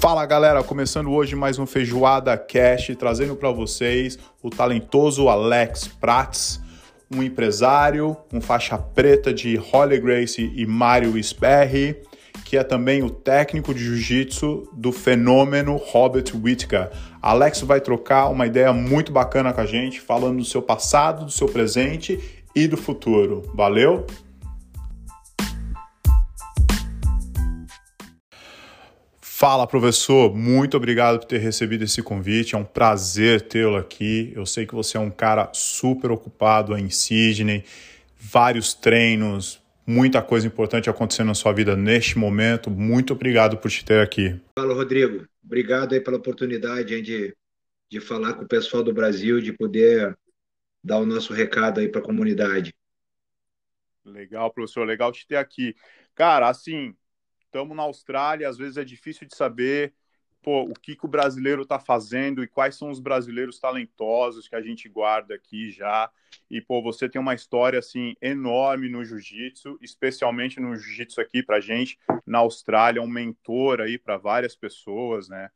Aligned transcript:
Fala 0.00 0.24
galera, 0.24 0.62
começando 0.62 1.10
hoje 1.10 1.34
mais 1.34 1.58
um 1.58 1.66
Feijoada 1.66 2.38
Cash, 2.38 2.92
trazendo 2.96 3.34
para 3.34 3.50
vocês 3.50 4.16
o 4.40 4.48
talentoso 4.48 5.28
Alex 5.28 5.88
Prats, 5.88 6.60
um 7.12 7.20
empresário, 7.20 8.16
um 8.32 8.40
faixa 8.40 8.78
preta 8.78 9.34
de 9.34 9.56
Holly 9.56 9.98
Grace 9.98 10.52
e 10.54 10.64
Mário 10.64 11.20
Sperry, 11.20 11.96
que 12.44 12.56
é 12.56 12.62
também 12.62 13.02
o 13.02 13.10
técnico 13.10 13.74
de 13.74 13.82
jiu-jitsu 13.82 14.68
do 14.72 14.92
fenômeno 14.92 15.74
Robert 15.74 16.32
Whittaker. 16.32 16.90
Alex 17.20 17.62
vai 17.62 17.80
trocar 17.80 18.28
uma 18.28 18.46
ideia 18.46 18.72
muito 18.72 19.10
bacana 19.10 19.52
com 19.52 19.62
a 19.62 19.66
gente, 19.66 20.00
falando 20.00 20.38
do 20.38 20.44
seu 20.44 20.62
passado, 20.62 21.24
do 21.24 21.32
seu 21.32 21.48
presente 21.48 22.44
e 22.54 22.68
do 22.68 22.76
futuro. 22.76 23.42
Valeu? 23.52 24.06
Fala, 29.38 29.68
professor. 29.68 30.34
Muito 30.34 30.76
obrigado 30.76 31.20
por 31.20 31.26
ter 31.26 31.38
recebido 31.38 31.84
esse 31.84 32.02
convite. 32.02 32.56
É 32.56 32.58
um 32.58 32.64
prazer 32.64 33.42
tê-lo 33.42 33.76
aqui. 33.76 34.32
Eu 34.34 34.44
sei 34.44 34.66
que 34.66 34.74
você 34.74 34.96
é 34.96 35.00
um 35.00 35.12
cara 35.12 35.48
super 35.54 36.10
ocupado 36.10 36.76
em 36.76 36.90
Sydney, 36.90 37.64
vários 38.18 38.74
treinos, 38.74 39.62
muita 39.86 40.20
coisa 40.20 40.44
importante 40.44 40.90
acontecendo 40.90 41.28
na 41.28 41.34
sua 41.34 41.52
vida 41.52 41.76
neste 41.76 42.18
momento. 42.18 42.68
Muito 42.68 43.12
obrigado 43.12 43.56
por 43.56 43.70
te 43.70 43.84
ter 43.84 44.00
aqui. 44.00 44.34
Fala, 44.58 44.74
Rodrigo. 44.74 45.24
Obrigado 45.44 45.92
aí 45.92 46.00
pela 46.00 46.16
oportunidade 46.16 47.00
de, 47.00 47.32
de 47.88 48.00
falar 48.00 48.34
com 48.34 48.42
o 48.42 48.48
pessoal 48.48 48.82
do 48.82 48.92
Brasil, 48.92 49.40
de 49.40 49.52
poder 49.52 50.18
dar 50.82 50.98
o 50.98 51.06
nosso 51.06 51.32
recado 51.32 51.78
aí 51.78 51.88
para 51.88 52.00
a 52.00 52.04
comunidade. 52.04 52.74
Legal, 54.04 54.52
professor. 54.52 54.84
Legal 54.84 55.12
te 55.12 55.24
ter 55.28 55.36
aqui. 55.36 55.76
Cara, 56.16 56.48
assim, 56.48 56.92
estamos 57.48 57.76
na 57.76 57.82
Austrália, 57.82 58.48
às 58.48 58.56
vezes 58.56 58.76
é 58.76 58.84
difícil 58.84 59.26
de 59.26 59.34
saber 59.34 59.92
pô, 60.42 60.62
o 60.62 60.74
que, 60.74 60.94
que 60.96 61.04
o 61.04 61.08
brasileiro 61.08 61.62
está 61.62 61.78
fazendo 61.78 62.42
e 62.42 62.46
quais 62.46 62.76
são 62.76 62.90
os 62.90 63.00
brasileiros 63.00 63.58
talentosos 63.58 64.48
que 64.48 64.54
a 64.54 64.62
gente 64.62 64.88
guarda 64.88 65.34
aqui 65.34 65.70
já. 65.70 66.10
E, 66.50 66.60
pô, 66.60 66.82
você 66.82 67.08
tem 67.08 67.20
uma 67.20 67.34
história, 67.34 67.78
assim, 67.78 68.14
enorme 68.20 68.88
no 68.88 69.04
jiu-jitsu, 69.04 69.78
especialmente 69.82 70.60
no 70.60 70.74
jiu-jitsu 70.76 71.20
aqui 71.20 71.42
pra 71.42 71.60
gente, 71.60 71.98
na 72.26 72.38
Austrália, 72.38 73.02
um 73.02 73.08
mentor 73.08 73.80
aí 73.80 73.98
para 73.98 74.16
várias 74.16 74.54
pessoas, 74.54 75.28
né? 75.28 75.50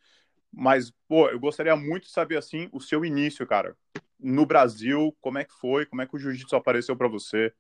Mas, 0.53 0.93
pô, 1.09 1.29
eu 1.29 1.41
gostaria 1.41 1.75
muito 1.75 2.05
de 2.05 2.11
saber, 2.11 2.37
assim, 2.37 2.69
o 2.73 2.81
seu 2.81 3.05
início, 3.05 3.47
cara. 3.47 3.75
No 4.21 4.45
Brasil, 4.45 5.17
como 5.21 5.39
é 5.39 5.45
que 5.45 5.55
foi? 5.55 5.87
Como 5.87 6.03
é 6.03 6.07
que 6.07 6.15
o 6.15 6.19
jiu-jitsu 6.19 6.55
apareceu 6.55 6.95
para 6.97 7.09
você? 7.09 7.53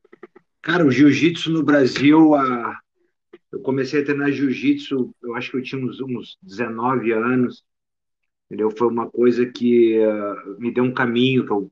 Cara, 0.60 0.84
o 0.84 0.90
jiu-jitsu 0.90 1.50
no 1.50 1.62
Brasil, 1.62 2.34
a 2.34 2.78
eu 3.52 3.60
comecei 3.60 4.00
a 4.00 4.04
treinar 4.04 4.32
jiu-jitsu, 4.32 5.14
eu 5.22 5.34
acho 5.34 5.50
que 5.50 5.58
eu 5.58 5.62
tinha 5.62 5.84
uns, 5.84 6.00
uns 6.00 6.38
19 6.42 7.12
anos, 7.12 7.62
entendeu? 8.46 8.70
Foi 8.70 8.88
uma 8.88 9.10
coisa 9.10 9.44
que 9.44 9.98
uh, 9.98 10.58
me 10.58 10.72
deu 10.72 10.84
um 10.84 10.94
caminho, 10.94 11.44
eu, 11.44 11.70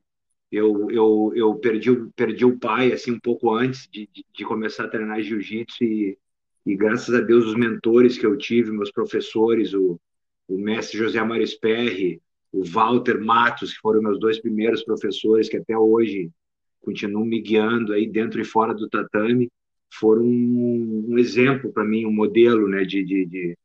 eu, 0.52 0.90
eu, 0.90 1.32
eu 1.34 1.54
perdi, 1.56 1.90
perdi 2.14 2.44
o 2.44 2.58
pai, 2.58 2.92
assim, 2.92 3.12
um 3.12 3.20
pouco 3.20 3.54
antes 3.54 3.88
de, 3.90 4.08
de, 4.12 4.24
de 4.30 4.44
começar 4.44 4.84
a 4.84 4.88
treinar 4.88 5.22
jiu-jitsu 5.22 5.82
e, 5.82 6.18
e 6.66 6.76
graças 6.76 7.14
a 7.14 7.20
Deus 7.20 7.46
os 7.46 7.54
mentores 7.54 8.18
que 8.18 8.26
eu 8.26 8.36
tive, 8.36 8.70
meus 8.70 8.92
professores, 8.92 9.72
o, 9.72 9.98
o 10.46 10.58
mestre 10.58 10.98
José 10.98 11.22
Mário 11.24 11.46
Sperry, 11.46 12.20
o 12.52 12.62
Walter 12.62 13.18
Matos, 13.18 13.72
que 13.72 13.80
foram 13.80 14.02
meus 14.02 14.20
dois 14.20 14.38
primeiros 14.38 14.84
professores, 14.84 15.48
que 15.48 15.56
até 15.56 15.78
hoje 15.78 16.30
continuam 16.82 17.24
me 17.24 17.40
guiando 17.40 17.92
aí 17.94 18.06
dentro 18.06 18.40
e 18.40 18.44
fora 18.44 18.74
do 18.74 18.88
tatame, 18.88 19.50
foram 19.92 20.24
um, 20.24 21.18
exemplo 21.18 21.72
para 21.72 21.84
mim, 21.84 22.06
um 22.06 22.12
modelo 22.12 22.68
né, 22.68 22.84
de, 22.84 23.04
de, 23.04 23.56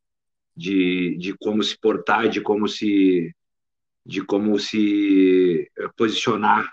de, 0.55 1.17
de, 1.17 1.37
como 1.37 1.63
se 1.63 1.77
portar, 1.77 2.29
de 2.29 2.41
como 2.41 2.67
se 2.67 3.33
de 4.05 4.23
como 4.23 4.59
se 4.59 5.67
eh, 5.77 5.89
posicionar 5.97 6.71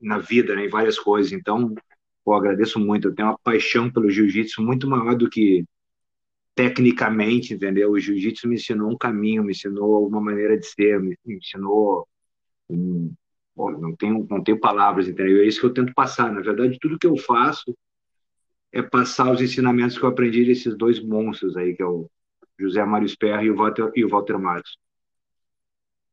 na 0.00 0.18
vida, 0.18 0.54
né, 0.54 0.66
em 0.66 0.68
várias 0.68 0.98
coisas. 0.98 1.32
Então, 1.32 1.74
eu 2.26 2.34
agradeço 2.34 2.78
muito. 2.78 3.08
Eu 3.08 3.14
tenho 3.14 3.28
uma 3.28 3.38
paixão 3.38 3.90
pelo 3.90 4.10
jiu-jitsu 4.10 4.62
muito 4.62 4.86
maior 4.86 5.14
do 5.16 5.30
que 5.30 5.64
tecnicamente, 6.54 7.54
entendeu? 7.54 7.92
O 7.92 7.98
jiu-jitsu 7.98 8.46
me 8.48 8.56
ensinou 8.56 8.90
um 8.90 8.98
caminho, 8.98 9.42
me 9.42 9.52
ensinou 9.52 10.06
uma 10.06 10.20
maneira 10.20 10.58
de 10.58 10.66
ser, 10.66 11.00
me 11.00 11.16
ensinou 11.26 12.06
um, 12.68 13.14
não 13.56 13.96
tenho 13.96 14.26
não 14.28 14.42
tenho 14.42 14.60
palavras, 14.60 15.08
entendeu? 15.08 15.42
É 15.42 15.46
isso 15.46 15.60
que 15.60 15.66
eu 15.66 15.72
tento 15.72 15.94
passar. 15.94 16.32
Na 16.32 16.40
verdade, 16.40 16.78
tudo 16.80 16.98
que 16.98 17.06
eu 17.06 17.16
faço 17.16 17.74
é 18.72 18.82
passar 18.82 19.32
os 19.32 19.40
ensinamentos 19.40 19.98
que 19.98 20.04
eu 20.04 20.08
aprendi 20.08 20.44
desses 20.44 20.76
dois 20.76 21.02
monstros 21.02 21.56
aí, 21.56 21.74
que 21.74 21.82
é 21.82 21.86
o 21.86 22.08
José 22.58 22.84
Mário 22.84 23.08
Sperry 23.08 23.46
e 23.46 23.50
o 23.50 23.56
Walter, 23.56 23.90
e 23.94 24.04
o 24.04 24.08
Walter. 24.08 24.36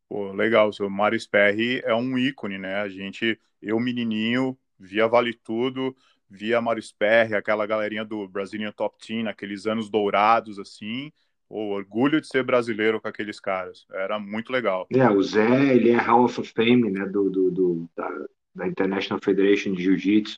Pô, 0.10 0.32
legal, 0.32 0.70
o 0.70 0.74
seu 0.74 0.90
Mário 0.90 1.20
Sperry 1.20 1.82
é 1.84 1.94
um 1.94 2.18
ícone, 2.18 2.58
né? 2.58 2.76
A 2.76 2.88
gente, 2.88 3.40
eu 3.62 3.80
menininho, 3.80 4.58
via 4.80 5.08
Vale 5.08 5.34
Tudo, 5.34 5.96
via 6.30 6.62
Mário 6.62 6.82
Sperry, 6.82 7.36
aquela 7.36 7.66
galerinha 7.66 8.06
do 8.06 8.28
Brazilian 8.28 8.72
Top 8.72 8.98
Team, 9.06 9.28
aqueles 9.28 9.68
anos 9.68 9.90
dourados, 9.90 10.60
assim, 10.60 11.12
o 11.50 11.70
orgulho 11.70 12.20
de 12.22 12.28
ser 12.28 12.44
brasileiro 12.44 13.02
com 13.02 13.08
aqueles 13.08 13.40
caras, 13.40 13.86
era 13.92 14.20
muito 14.20 14.52
legal. 14.52 14.88
É, 14.92 15.10
o 15.10 15.22
Zé, 15.22 15.76
ele 15.76 15.92
é 15.92 15.98
Hall 15.98 16.26
of 16.26 16.42
Fame, 16.54 16.90
né, 16.90 17.06
do, 17.06 17.30
do, 17.30 17.52
do 17.52 17.90
da, 17.96 18.26
da 18.56 18.68
International 18.68 19.22
Federation 19.24 19.74
de 19.74 19.84
Jiu-Jitsu, 19.84 20.38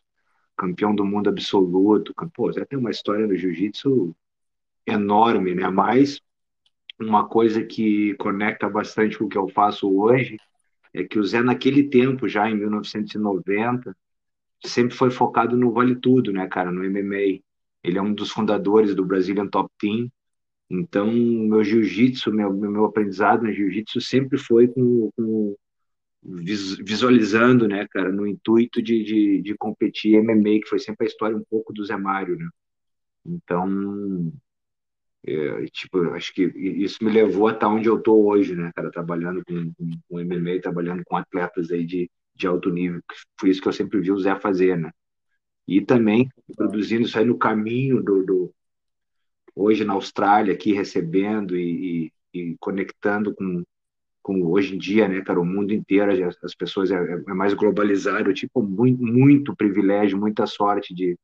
campeão 0.59 0.93
do 0.93 1.05
mundo 1.05 1.29
absoluto. 1.29 2.13
Pô, 2.33 2.51
Zé 2.51 2.65
tem 2.65 2.77
uma 2.77 2.91
história 2.91 3.25
no 3.25 3.35
jiu-jitsu 3.35 4.13
enorme, 4.85 5.55
né? 5.55 5.69
Mas 5.69 6.19
uma 6.99 7.25
coisa 7.27 7.63
que 7.63 8.13
conecta 8.15 8.69
bastante 8.69 9.17
com 9.17 9.25
o 9.25 9.29
que 9.29 9.37
eu 9.37 9.47
faço 9.47 9.89
hoje 9.89 10.35
é 10.93 11.03
que 11.05 11.17
o 11.17 11.23
Zé, 11.23 11.41
naquele 11.41 11.83
tempo, 11.83 12.27
já 12.27 12.49
em 12.49 12.55
1990, 12.55 13.95
sempre 14.65 14.93
foi 14.95 15.09
focado 15.09 15.55
no 15.55 15.71
vale 15.71 15.95
tudo, 15.95 16.33
né, 16.33 16.45
cara, 16.47 16.71
no 16.71 16.83
MMA. 16.83 17.39
Ele 17.81 17.97
é 17.97 18.01
um 18.01 18.13
dos 18.13 18.31
fundadores 18.31 18.93
do 18.93 19.05
Brazilian 19.05 19.47
Top 19.47 19.71
Team. 19.79 20.11
Então, 20.69 21.09
meu 21.11 21.63
jiu-jitsu, 21.63 22.33
meu, 22.33 22.51
meu 22.53 22.85
aprendizado 22.85 23.43
no 23.43 23.53
jiu-jitsu 23.53 24.01
sempre 24.01 24.37
foi 24.37 24.67
com, 24.67 25.09
com 25.15 25.55
visualizando, 26.21 27.67
né, 27.67 27.87
cara, 27.89 28.11
no 28.11 28.27
intuito 28.27 28.81
de, 28.81 29.03
de, 29.03 29.41
de, 29.41 29.55
competir 29.57 30.21
MMA, 30.21 30.61
que 30.61 30.67
foi 30.67 30.79
sempre 30.79 31.05
a 31.05 31.09
história 31.09 31.37
um 31.37 31.43
pouco 31.49 31.73
do 31.73 31.83
Zé 31.85 31.95
Mário, 31.95 32.37
né? 32.37 32.49
Então, 33.25 34.31
é, 35.25 35.65
tipo, 35.67 35.99
acho 36.13 36.33
que 36.33 36.43
isso 36.43 37.03
me 37.03 37.11
levou 37.11 37.47
até 37.47 37.65
onde 37.65 37.87
eu 37.87 38.01
tô 38.01 38.27
hoje, 38.27 38.55
né, 38.55 38.71
cara, 38.75 38.91
trabalhando 38.91 39.43
com, 39.45 39.73
com, 39.73 39.89
com 40.09 40.19
MMA, 40.19 40.61
trabalhando 40.61 41.03
com 41.05 41.15
atletas 41.15 41.71
aí 41.71 41.85
de, 41.85 42.09
de 42.35 42.47
alto 42.47 42.69
nível, 42.69 43.01
foi 43.39 43.49
isso 43.49 43.61
que 43.61 43.67
eu 43.67 43.73
sempre 43.73 43.99
vi 44.01 44.11
o 44.11 44.19
Zé 44.19 44.35
fazer, 44.39 44.77
né? 44.77 44.91
E 45.67 45.81
também 45.81 46.29
produzindo 46.55 47.03
isso 47.03 47.17
aí 47.19 47.25
no 47.25 47.37
caminho 47.37 48.01
do, 48.01 48.25
do 48.25 48.53
hoje 49.55 49.85
na 49.85 49.93
Austrália, 49.93 50.53
aqui 50.53 50.73
recebendo 50.73 51.55
e, 51.55 52.11
e, 52.33 52.39
e 52.39 52.57
conectando 52.59 53.35
com, 53.35 53.63
como 54.21 54.51
hoje 54.51 54.75
em 54.75 54.77
dia, 54.77 55.07
né, 55.07 55.21
cara, 55.21 55.39
o 55.39 55.45
mundo 55.45 55.73
inteiro, 55.73 56.11
as 56.43 56.55
pessoas 56.55 56.91
é, 56.91 56.95
é 56.95 57.33
mais 57.33 57.53
globalizado, 57.53 58.33
tipo, 58.33 58.61
muito, 58.61 59.01
muito 59.01 59.55
privilégio, 59.55 60.19
muita 60.19 60.45
sorte 60.45 60.93
de, 60.93 61.17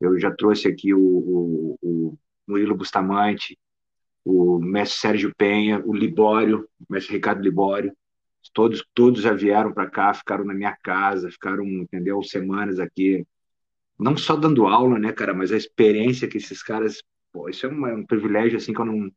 eu 0.00 0.18
já 0.18 0.30
trouxe 0.30 0.68
aqui 0.68 0.92
o, 0.94 1.00
o, 1.00 1.78
o 1.82 2.18
Murilo 2.46 2.74
Bustamante, 2.76 3.58
o 4.24 4.58
mestre 4.58 4.98
Sérgio 4.98 5.32
Penha, 5.36 5.82
o 5.84 5.94
Libório, 5.94 6.68
o 6.88 6.92
mestre 6.92 7.14
Ricardo 7.14 7.42
Libório, 7.42 7.92
todos, 8.52 8.84
todos 8.94 9.22
já 9.22 9.32
vieram 9.32 9.72
para 9.72 9.88
cá, 9.88 10.12
ficaram 10.14 10.44
na 10.44 10.54
minha 10.54 10.76
casa, 10.82 11.30
ficaram, 11.30 11.64
entendeu, 11.64 12.22
semanas 12.22 12.78
aqui, 12.80 13.24
não 13.98 14.16
só 14.16 14.36
dando 14.36 14.66
aula, 14.66 14.98
né, 14.98 15.12
cara, 15.12 15.34
mas 15.34 15.52
a 15.52 15.56
experiência 15.56 16.28
que 16.28 16.38
esses 16.38 16.62
caras, 16.62 17.02
pô, 17.32 17.48
isso 17.48 17.66
é 17.66 17.68
um, 17.68 17.86
é 17.86 17.94
um 17.94 18.06
privilégio, 18.06 18.56
assim, 18.56 18.72
que 18.72 18.80
eu 18.80 18.84
não, 18.86 19.10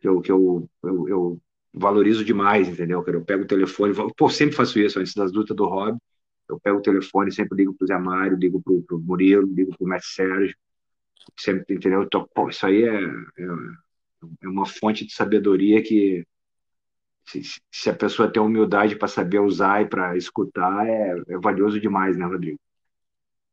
que 0.00 0.08
eu, 0.08 0.20
que 0.20 0.32
eu, 0.32 0.68
eu, 0.82 1.08
eu 1.08 1.42
valorizo 1.72 2.24
demais, 2.24 2.68
entendeu? 2.68 3.04
Eu 3.06 3.24
pego 3.24 3.44
o 3.44 3.46
telefone, 3.46 3.94
pô, 4.16 4.28
sempre 4.28 4.56
faço 4.56 4.78
isso 4.78 4.98
antes 4.98 5.14
das 5.14 5.32
lutas 5.32 5.56
do 5.56 5.66
Rob. 5.66 5.98
Eu 6.48 6.58
pego 6.58 6.78
o 6.78 6.82
telefone, 6.82 7.30
sempre 7.30 7.58
ligo 7.58 7.74
pro 7.74 7.86
Zé 7.86 7.98
Mário, 7.98 8.36
ligo 8.36 8.60
pro, 8.62 8.82
pro 8.82 8.98
Murilo, 8.98 9.46
ligo 9.46 9.76
pro 9.76 9.86
Mestre 9.86 10.14
Sérgio. 10.14 10.56
Sempre, 11.38 11.76
entendeu? 11.76 12.02
Então, 12.02 12.26
pô, 12.34 12.48
isso 12.48 12.66
aí 12.66 12.84
é, 12.84 13.04
é, 13.04 13.44
é, 14.42 14.48
uma 14.48 14.64
fonte 14.64 15.04
de 15.04 15.12
sabedoria 15.12 15.82
que, 15.82 16.26
se, 17.26 17.42
se 17.70 17.90
a 17.90 17.94
pessoa 17.94 18.32
tem 18.32 18.42
humildade 18.42 18.96
para 18.96 19.08
saber 19.08 19.40
usar 19.40 19.82
e 19.82 19.86
para 19.86 20.16
escutar, 20.16 20.86
é, 20.86 21.22
é 21.28 21.38
valioso 21.38 21.78
demais, 21.78 22.16
né, 22.16 22.24
Rodrigo? 22.24 22.58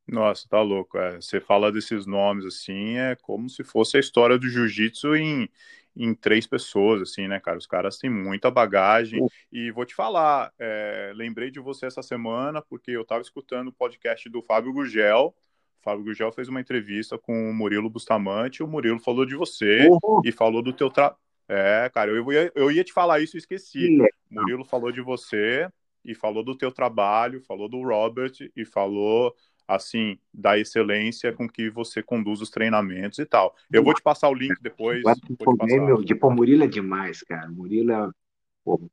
Nossa, 0.08 0.48
tá 0.48 0.62
louco. 0.62 0.98
É. 0.98 1.20
Você 1.20 1.42
fala 1.42 1.72
desses 1.72 2.06
nomes 2.06 2.46
assim, 2.46 2.98
é 2.98 3.16
como 3.16 3.50
se 3.50 3.64
fosse 3.64 3.98
a 3.98 4.00
história 4.00 4.38
do 4.38 4.48
jiu-jitsu 4.48 5.16
em, 5.16 5.50
em 5.96 6.14
três 6.14 6.46
pessoas, 6.46 7.02
assim, 7.02 7.28
né, 7.28 7.40
cara? 7.40 7.58
Os 7.58 7.68
caras 7.68 7.98
têm 7.98 8.10
muita 8.10 8.52
bagagem. 8.52 9.22
Uh. 9.22 9.30
E 9.52 9.72
vou 9.72 9.86
te 9.86 9.96
falar, 9.96 10.52
é, 10.60 11.14
lembrei 11.16 11.50
de 11.50 11.60
você 11.60 11.86
essa 11.86 12.02
semana, 12.02 12.62
porque 12.62 12.92
eu 12.92 13.06
tava 13.06 13.22
escutando 13.22 13.70
o 13.70 13.74
podcast 13.74 14.30
do 14.30 14.42
Fábio 14.42 14.74
Gugel. 14.74 15.34
O 15.80 15.84
Fábio 15.84 16.04
Gugel 16.04 16.32
fez 16.32 16.50
uma 16.50 16.60
entrevista 16.60 17.18
com 17.18 17.50
o 17.50 17.54
Murilo 17.54 17.90
Bustamante, 17.90 18.64
o 18.64 18.68
Murilo 18.68 19.00
falou 19.00 19.26
de 19.26 19.36
você 19.36 19.88
uhum. 19.88 20.22
e 20.26 20.32
falou 20.32 20.62
do 20.62 20.74
teu, 20.74 20.90
tra 20.90 21.16
É, 21.48 21.90
cara, 21.94 22.12
eu 22.12 22.32
ia, 22.32 22.52
eu 22.56 22.72
ia 22.72 22.84
te 22.84 22.92
falar 22.92 23.20
isso 23.20 23.38
e 23.38 23.40
esqueci. 23.40 23.98
Murilo 24.30 24.66
falou 24.66 24.92
de 24.92 25.02
você 25.02 25.70
e 26.04 26.14
falou 26.14 26.44
do 26.44 26.56
teu 26.56 26.72
trabalho, 26.72 27.42
falou 27.42 27.70
do 27.70 27.82
Robert 27.82 28.34
e 28.56 28.66
falou 28.66 29.34
assim 29.68 30.18
da 30.34 30.58
excelência 30.58 31.34
com 31.34 31.48
que 31.48 31.70
você 31.70 32.02
conduz 32.02 32.42
os 32.42 32.50
treinamentos 32.50 33.20
e 33.20 33.26
tal. 33.26 33.56
Eu 33.72 33.84
vou 33.84 33.94
te 33.94 34.02
passar 34.02 34.30
o 34.30 34.34
link 34.34 34.56
depois. 34.62 35.02
Pô, 35.44 35.56
meu, 35.66 36.04
de, 36.04 36.16
pô, 36.16 36.30
Murilo 36.30 36.64
é 36.64 36.68
demais, 36.68 37.22
cara. 37.24 37.50
Murilo 37.50 37.92
é... 37.92 38.10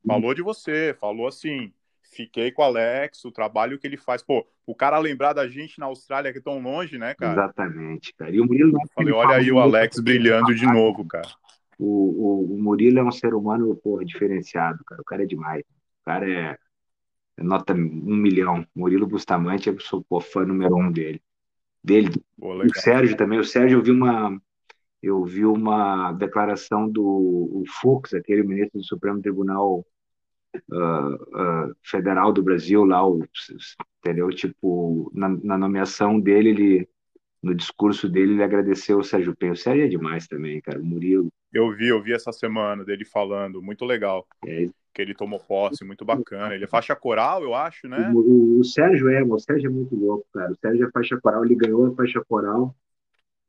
falou 0.06 0.34
de 0.34 0.42
você, 0.42 0.96
falou 0.98 1.26
assim. 1.26 1.72
Fiquei 2.14 2.52
com 2.52 2.60
o 2.60 2.64
Alex, 2.66 3.24
o 3.24 3.32
trabalho 3.32 3.78
que 3.78 3.86
ele 3.86 3.96
faz. 3.96 4.22
Pô, 4.22 4.46
o 4.66 4.74
cara 4.74 4.98
lembrar 4.98 5.32
da 5.32 5.48
gente 5.48 5.80
na 5.80 5.86
Austrália 5.86 6.30
que 6.30 6.38
é 6.38 6.42
tão 6.42 6.60
longe, 6.60 6.98
né, 6.98 7.14
cara? 7.14 7.32
Exatamente, 7.32 8.12
cara. 8.14 8.30
E 8.30 8.38
o 8.38 8.44
Murilo. 8.44 8.76
Falei, 8.94 9.14
olha 9.14 9.36
aí 9.36 9.50
o 9.50 9.58
Alex 9.58 9.98
brilhando 9.98 10.54
de 10.54 10.66
novo, 10.66 11.06
cara. 11.06 11.26
O, 11.78 11.86
o, 11.86 12.54
o 12.54 12.62
Murilo 12.62 12.98
é 12.98 13.02
um 13.02 13.10
ser 13.10 13.32
humano, 13.32 13.74
porra, 13.76 14.04
diferenciado, 14.04 14.84
cara. 14.84 15.00
O 15.00 15.04
cara 15.04 15.22
é 15.22 15.26
demais. 15.26 15.62
O 15.62 16.04
cara 16.04 16.30
é, 16.30 16.50
é 16.50 16.58
nota 17.38 17.73
um 17.75 18.17
milhão. 18.17 18.67
Murilo 18.75 19.06
Bustamante, 19.06 19.69
eu 19.69 19.79
sou 19.81 20.02
pô, 20.02 20.20
fã 20.20 20.44
número 20.44 20.76
um 20.76 20.90
dele. 20.90 21.23
Dele. 21.82 22.11
Pô, 22.38 22.55
o 22.55 22.75
Sérgio 22.75 23.17
também. 23.17 23.38
O 23.38 23.44
Sérgio, 23.44 23.79
eu 23.79 23.82
vi 23.82 23.90
uma, 23.90 24.40
eu 25.02 25.25
vi 25.25 25.44
uma 25.44 26.12
declaração 26.12 26.88
do 26.88 27.64
Fux, 27.81 28.14
aquele 28.14 28.43
ministro 28.43 28.79
do 28.79 28.84
Supremo 28.84 29.20
Tribunal 29.20 29.84
uh, 30.70 31.14
uh, 31.14 31.76
Federal 31.82 32.32
do 32.32 32.43
Brasil, 32.43 32.84
lá, 32.84 33.06
o, 33.06 33.25
entendeu? 33.99 34.29
Tipo, 34.31 35.11
na, 35.14 35.29
na 35.29 35.58
nomeação 35.58 36.20
dele, 36.20 36.50
ele 36.50 36.88
no 37.43 37.55
discurso 37.55 38.08
dele, 38.08 38.34
ele 38.34 38.43
agradeceu 38.43 38.99
o 38.99 39.05
Sérgio 39.05 39.34
Penho. 39.34 39.55
O 39.55 39.56
Sérgio 39.56 39.84
é 39.84 39.88
demais 39.88 40.29
também, 40.29 40.61
cara. 40.61 40.81
O 40.81 40.84
Murilo. 40.84 41.32
Eu 41.52 41.70
vi, 41.70 41.88
eu 41.88 42.02
vi 42.02 42.12
essa 42.12 42.32
semana 42.32 42.84
dele 42.84 43.04
falando, 43.04 43.62
muito 43.62 43.84
legal. 43.84 44.26
É. 44.46 44.66
Que 44.94 45.02
ele 45.02 45.14
tomou 45.14 45.38
posse, 45.38 45.84
muito 45.84 46.04
bacana. 46.04 46.54
Ele 46.54 46.64
é 46.64 46.69
faixa 46.69 46.96
coral, 46.96 47.43
eu 47.43 47.54
acho, 47.54 47.88
né? 47.88 48.10
O, 48.14 48.19
o, 48.19 48.60
o, 48.60 48.64
Sérgio 48.64 49.08
é, 49.08 49.22
o 49.22 49.38
Sérgio 49.38 49.69
é 49.69 49.72
muito 49.72 49.94
louco, 49.94 50.26
cara. 50.32 50.52
O 50.52 50.56
Sérgio 50.56 50.87
é 50.87 50.90
faixa 50.90 51.20
coral, 51.20 51.44
ele 51.44 51.54
ganhou 51.54 51.87
a 51.87 51.94
faixa 51.94 52.22
coral 52.26 52.75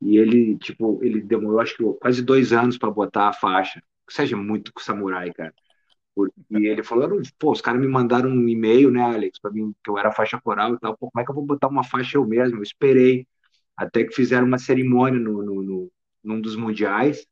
e 0.00 0.18
ele, 0.18 0.56
tipo, 0.58 1.00
ele 1.02 1.20
demorou, 1.20 1.60
acho 1.60 1.76
que 1.76 1.84
quase 1.94 2.22
dois 2.22 2.52
anos 2.52 2.76
para 2.76 2.90
botar 2.90 3.28
a 3.28 3.32
faixa. 3.32 3.82
O 4.06 4.12
Sérgio 4.12 4.38
é 4.38 4.40
muito 4.40 4.72
samurai, 4.78 5.32
cara. 5.32 5.54
E 6.50 6.66
ele 6.66 6.82
falou, 6.82 7.20
pô, 7.38 7.52
os 7.52 7.60
caras 7.60 7.80
me 7.80 7.88
mandaram 7.88 8.30
um 8.30 8.48
e-mail, 8.48 8.90
né, 8.90 9.02
Alex, 9.02 9.38
para 9.40 9.50
mim, 9.50 9.74
que 9.82 9.90
eu 9.90 9.98
era 9.98 10.12
faixa 10.12 10.40
coral 10.40 10.74
e 10.74 10.78
tal. 10.78 10.96
Pô, 10.96 11.10
como 11.10 11.22
é 11.22 11.24
que 11.24 11.30
eu 11.30 11.34
vou 11.34 11.44
botar 11.44 11.68
uma 11.68 11.82
faixa 11.82 12.18
eu 12.18 12.26
mesmo? 12.26 12.58
Eu 12.58 12.62
esperei. 12.62 13.26
Até 13.76 14.04
que 14.04 14.14
fizeram 14.14 14.46
uma 14.46 14.58
cerimônia 14.58 15.18
no, 15.18 15.42
no, 15.42 15.62
no, 15.62 15.92
num 16.22 16.40
dos 16.40 16.54
mundiais 16.54 17.26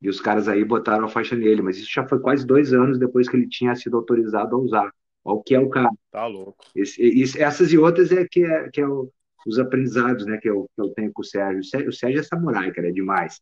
e 0.00 0.08
os 0.08 0.20
caras 0.20 0.48
aí 0.48 0.64
botaram 0.64 1.04
a 1.04 1.08
faixa 1.08 1.36
nele, 1.36 1.60
mas 1.60 1.76
isso 1.76 1.92
já 1.92 2.06
foi 2.06 2.18
quase 2.20 2.46
dois 2.46 2.72
anos 2.72 2.98
depois 2.98 3.28
que 3.28 3.36
ele 3.36 3.48
tinha 3.48 3.74
sido 3.74 3.96
autorizado 3.96 4.56
a 4.56 4.58
usar. 4.58 4.94
Olha 5.22 5.36
o 5.36 5.42
que 5.42 5.54
é 5.54 5.60
o 5.60 5.68
cara. 5.68 5.90
Tá 6.10 6.26
louco. 6.26 6.64
Esse, 6.74 7.02
esse, 7.02 7.42
essas 7.42 7.70
e 7.72 7.78
outras 7.78 8.10
é 8.10 8.26
que 8.26 8.42
é, 8.42 8.70
que 8.70 8.80
é 8.80 8.88
o, 8.88 9.12
os 9.46 9.58
aprendizados 9.58 10.24
né, 10.24 10.38
que, 10.38 10.48
eu, 10.48 10.68
que 10.74 10.80
eu 10.80 10.90
tenho 10.90 11.12
com 11.12 11.20
o 11.20 11.24
Sérgio. 11.24 11.60
O 11.60 11.64
Sérgio, 11.64 11.88
o 11.90 11.92
Sérgio 11.92 12.20
é 12.20 12.22
samurai, 12.22 12.72
cara, 12.72 12.88
é 12.88 12.92
demais. 12.92 13.40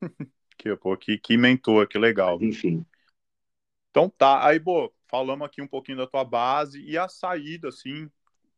que, 0.56 0.74
pô, 0.76 0.96
que, 0.96 1.18
que 1.18 1.36
mentor, 1.36 1.88
que 1.88 1.98
legal. 1.98 2.38
Mas, 2.38 2.48
enfim. 2.48 2.86
Então 3.90 4.08
tá, 4.08 4.46
aí, 4.46 4.60
pô, 4.60 4.92
falamos 5.08 5.44
aqui 5.44 5.60
um 5.60 5.66
pouquinho 5.66 5.98
da 5.98 6.06
tua 6.06 6.22
base 6.22 6.80
e 6.80 6.96
a 6.96 7.08
saída, 7.08 7.68
assim, 7.68 8.08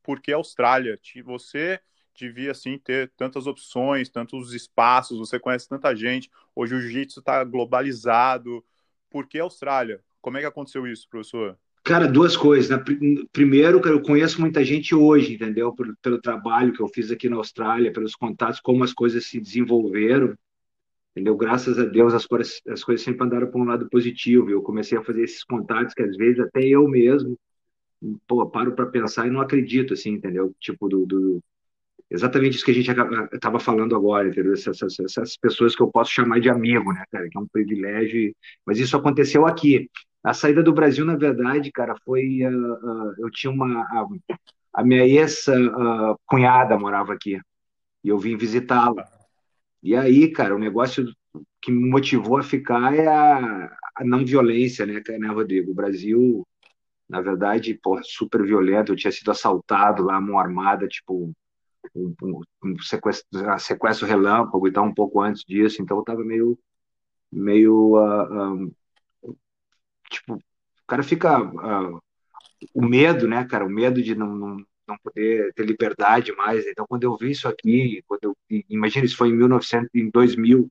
porque 0.02 0.30
Austrália? 0.30 0.98
Você 1.24 1.80
devia 2.14 2.50
assim 2.50 2.78
ter 2.78 3.10
tantas 3.16 3.46
opções, 3.46 4.08
tantos 4.08 4.52
espaços, 4.52 5.18
você 5.18 5.38
conhece 5.38 5.68
tanta 5.68 5.94
gente. 5.94 6.30
Hoje 6.54 6.74
o 6.74 6.80
jiu-jitsu 6.80 7.20
está 7.20 7.42
globalizado. 7.44 8.64
Por 9.10 9.26
que 9.26 9.38
Austrália? 9.38 10.02
Como 10.20 10.36
é 10.36 10.40
que 10.40 10.46
aconteceu 10.46 10.86
isso, 10.86 11.08
professor? 11.08 11.58
Cara, 11.84 12.06
duas 12.06 12.36
coisas. 12.36 12.70
Né? 12.70 12.82
Primeiro, 13.32 13.80
eu 13.86 14.00
conheço 14.02 14.40
muita 14.40 14.64
gente 14.64 14.94
hoje, 14.94 15.34
entendeu? 15.34 15.74
Pelo, 15.74 15.96
pelo, 16.00 16.20
trabalho 16.20 16.72
que 16.72 16.80
eu 16.80 16.88
fiz 16.88 17.10
aqui 17.10 17.28
na 17.28 17.36
Austrália, 17.36 17.92
pelos 17.92 18.14
contatos, 18.14 18.60
como 18.60 18.84
as 18.84 18.92
coisas 18.92 19.26
se 19.26 19.40
desenvolveram, 19.40 20.36
entendeu? 21.10 21.36
Graças 21.36 21.78
a 21.78 21.84
Deus 21.84 22.14
as 22.14 22.24
coisas, 22.24 22.60
as 22.68 22.84
coisas 22.84 23.04
sempre 23.04 23.26
andaram 23.26 23.50
para 23.50 23.60
um 23.60 23.64
lado 23.64 23.88
positivo. 23.90 24.48
Eu 24.48 24.62
comecei 24.62 24.96
a 24.96 25.02
fazer 25.02 25.24
esses 25.24 25.42
contatos 25.42 25.92
que 25.92 26.02
às 26.02 26.16
vezes 26.16 26.38
até 26.40 26.62
eu 26.62 26.86
mesmo, 26.86 27.36
pô, 28.28 28.48
paro 28.48 28.74
para 28.74 28.86
pensar 28.86 29.26
e 29.26 29.30
não 29.30 29.40
acredito, 29.40 29.94
assim, 29.94 30.10
entendeu? 30.10 30.54
Tipo, 30.60 30.88
do, 30.88 31.04
do 31.04 31.42
exatamente 32.12 32.56
isso 32.56 32.64
que 32.64 32.70
a 32.70 32.74
gente 32.74 32.90
estava 33.32 33.58
falando 33.58 33.96
agora, 33.96 34.28
entendeu? 34.28 34.52
Essas, 34.52 34.82
essas, 34.82 35.00
essas, 35.00 35.36
pessoas 35.36 35.74
que 35.74 35.82
eu 35.82 35.90
posso 35.90 36.10
chamar 36.10 36.40
de 36.40 36.50
amigo, 36.50 36.92
né, 36.92 37.04
cara? 37.10 37.28
Que 37.28 37.38
é 37.38 37.40
um 37.40 37.46
privilégio. 37.46 38.34
Mas 38.66 38.78
isso 38.78 38.96
aconteceu 38.96 39.46
aqui. 39.46 39.88
A 40.22 40.34
saída 40.34 40.62
do 40.62 40.72
Brasil, 40.72 41.04
na 41.04 41.16
verdade, 41.16 41.72
cara, 41.72 41.94
foi. 42.04 42.46
Uh, 42.46 42.74
uh, 42.74 43.14
eu 43.18 43.30
tinha 43.30 43.50
uma. 43.50 43.82
Uh, 44.04 44.20
a 44.72 44.84
minha 44.84 45.04
ex-cunhada 45.04 46.78
morava 46.78 47.12
aqui. 47.12 47.40
E 48.04 48.08
eu 48.08 48.18
vim 48.18 48.36
visitá-la. 48.36 49.06
E 49.82 49.96
aí, 49.96 50.30
cara, 50.30 50.54
o 50.54 50.58
negócio 50.58 51.06
que 51.60 51.72
me 51.72 51.88
motivou 51.90 52.38
a 52.38 52.42
ficar 52.42 52.94
é 52.94 53.06
a, 53.06 53.76
a 53.96 54.04
não 54.04 54.24
violência, 54.24 54.86
né, 54.86 55.02
né, 55.18 55.28
Rodrigo? 55.28 55.72
O 55.72 55.74
Brasil, 55.74 56.46
na 57.08 57.20
verdade, 57.20 57.78
porra, 57.82 58.02
super 58.04 58.42
violento. 58.44 58.92
Eu 58.92 58.96
tinha 58.96 59.12
sido 59.12 59.30
assaltado 59.30 60.02
lá, 60.04 60.20
mão 60.20 60.38
armada, 60.38 60.88
tipo, 60.88 61.32
um, 61.94 62.14
um 62.64 62.78
sequestro, 62.80 63.26
sequestro 63.58 64.06
relâmpago 64.06 64.66
e 64.66 64.72
tal, 64.72 64.84
um 64.84 64.94
pouco 64.94 65.20
antes 65.20 65.44
disso, 65.44 65.82
então 65.82 65.96
eu 65.96 66.04
tava 66.04 66.24
meio, 66.24 66.58
meio, 67.30 67.96
uh, 67.96 68.64
uh, 69.24 69.36
tipo, 70.10 70.34
o 70.34 70.86
cara 70.86 71.02
fica, 71.02 71.40
uh, 71.40 72.02
o 72.74 72.84
medo, 72.84 73.26
né, 73.28 73.44
cara, 73.44 73.64
o 73.64 73.70
medo 73.70 74.02
de 74.02 74.14
não, 74.14 74.34
não, 74.34 74.56
não 74.86 74.96
poder 75.02 75.52
ter 75.54 75.64
liberdade 75.64 76.32
mais, 76.32 76.66
então 76.66 76.86
quando 76.88 77.04
eu 77.04 77.16
vi 77.16 77.30
isso 77.30 77.48
aqui, 77.48 78.02
quando 78.06 78.24
eu, 78.24 78.36
imagina, 78.68 79.04
isso 79.04 79.16
foi 79.16 79.28
em 79.28 79.36
1900, 79.36 79.88
em 79.94 80.10
2000, 80.10 80.70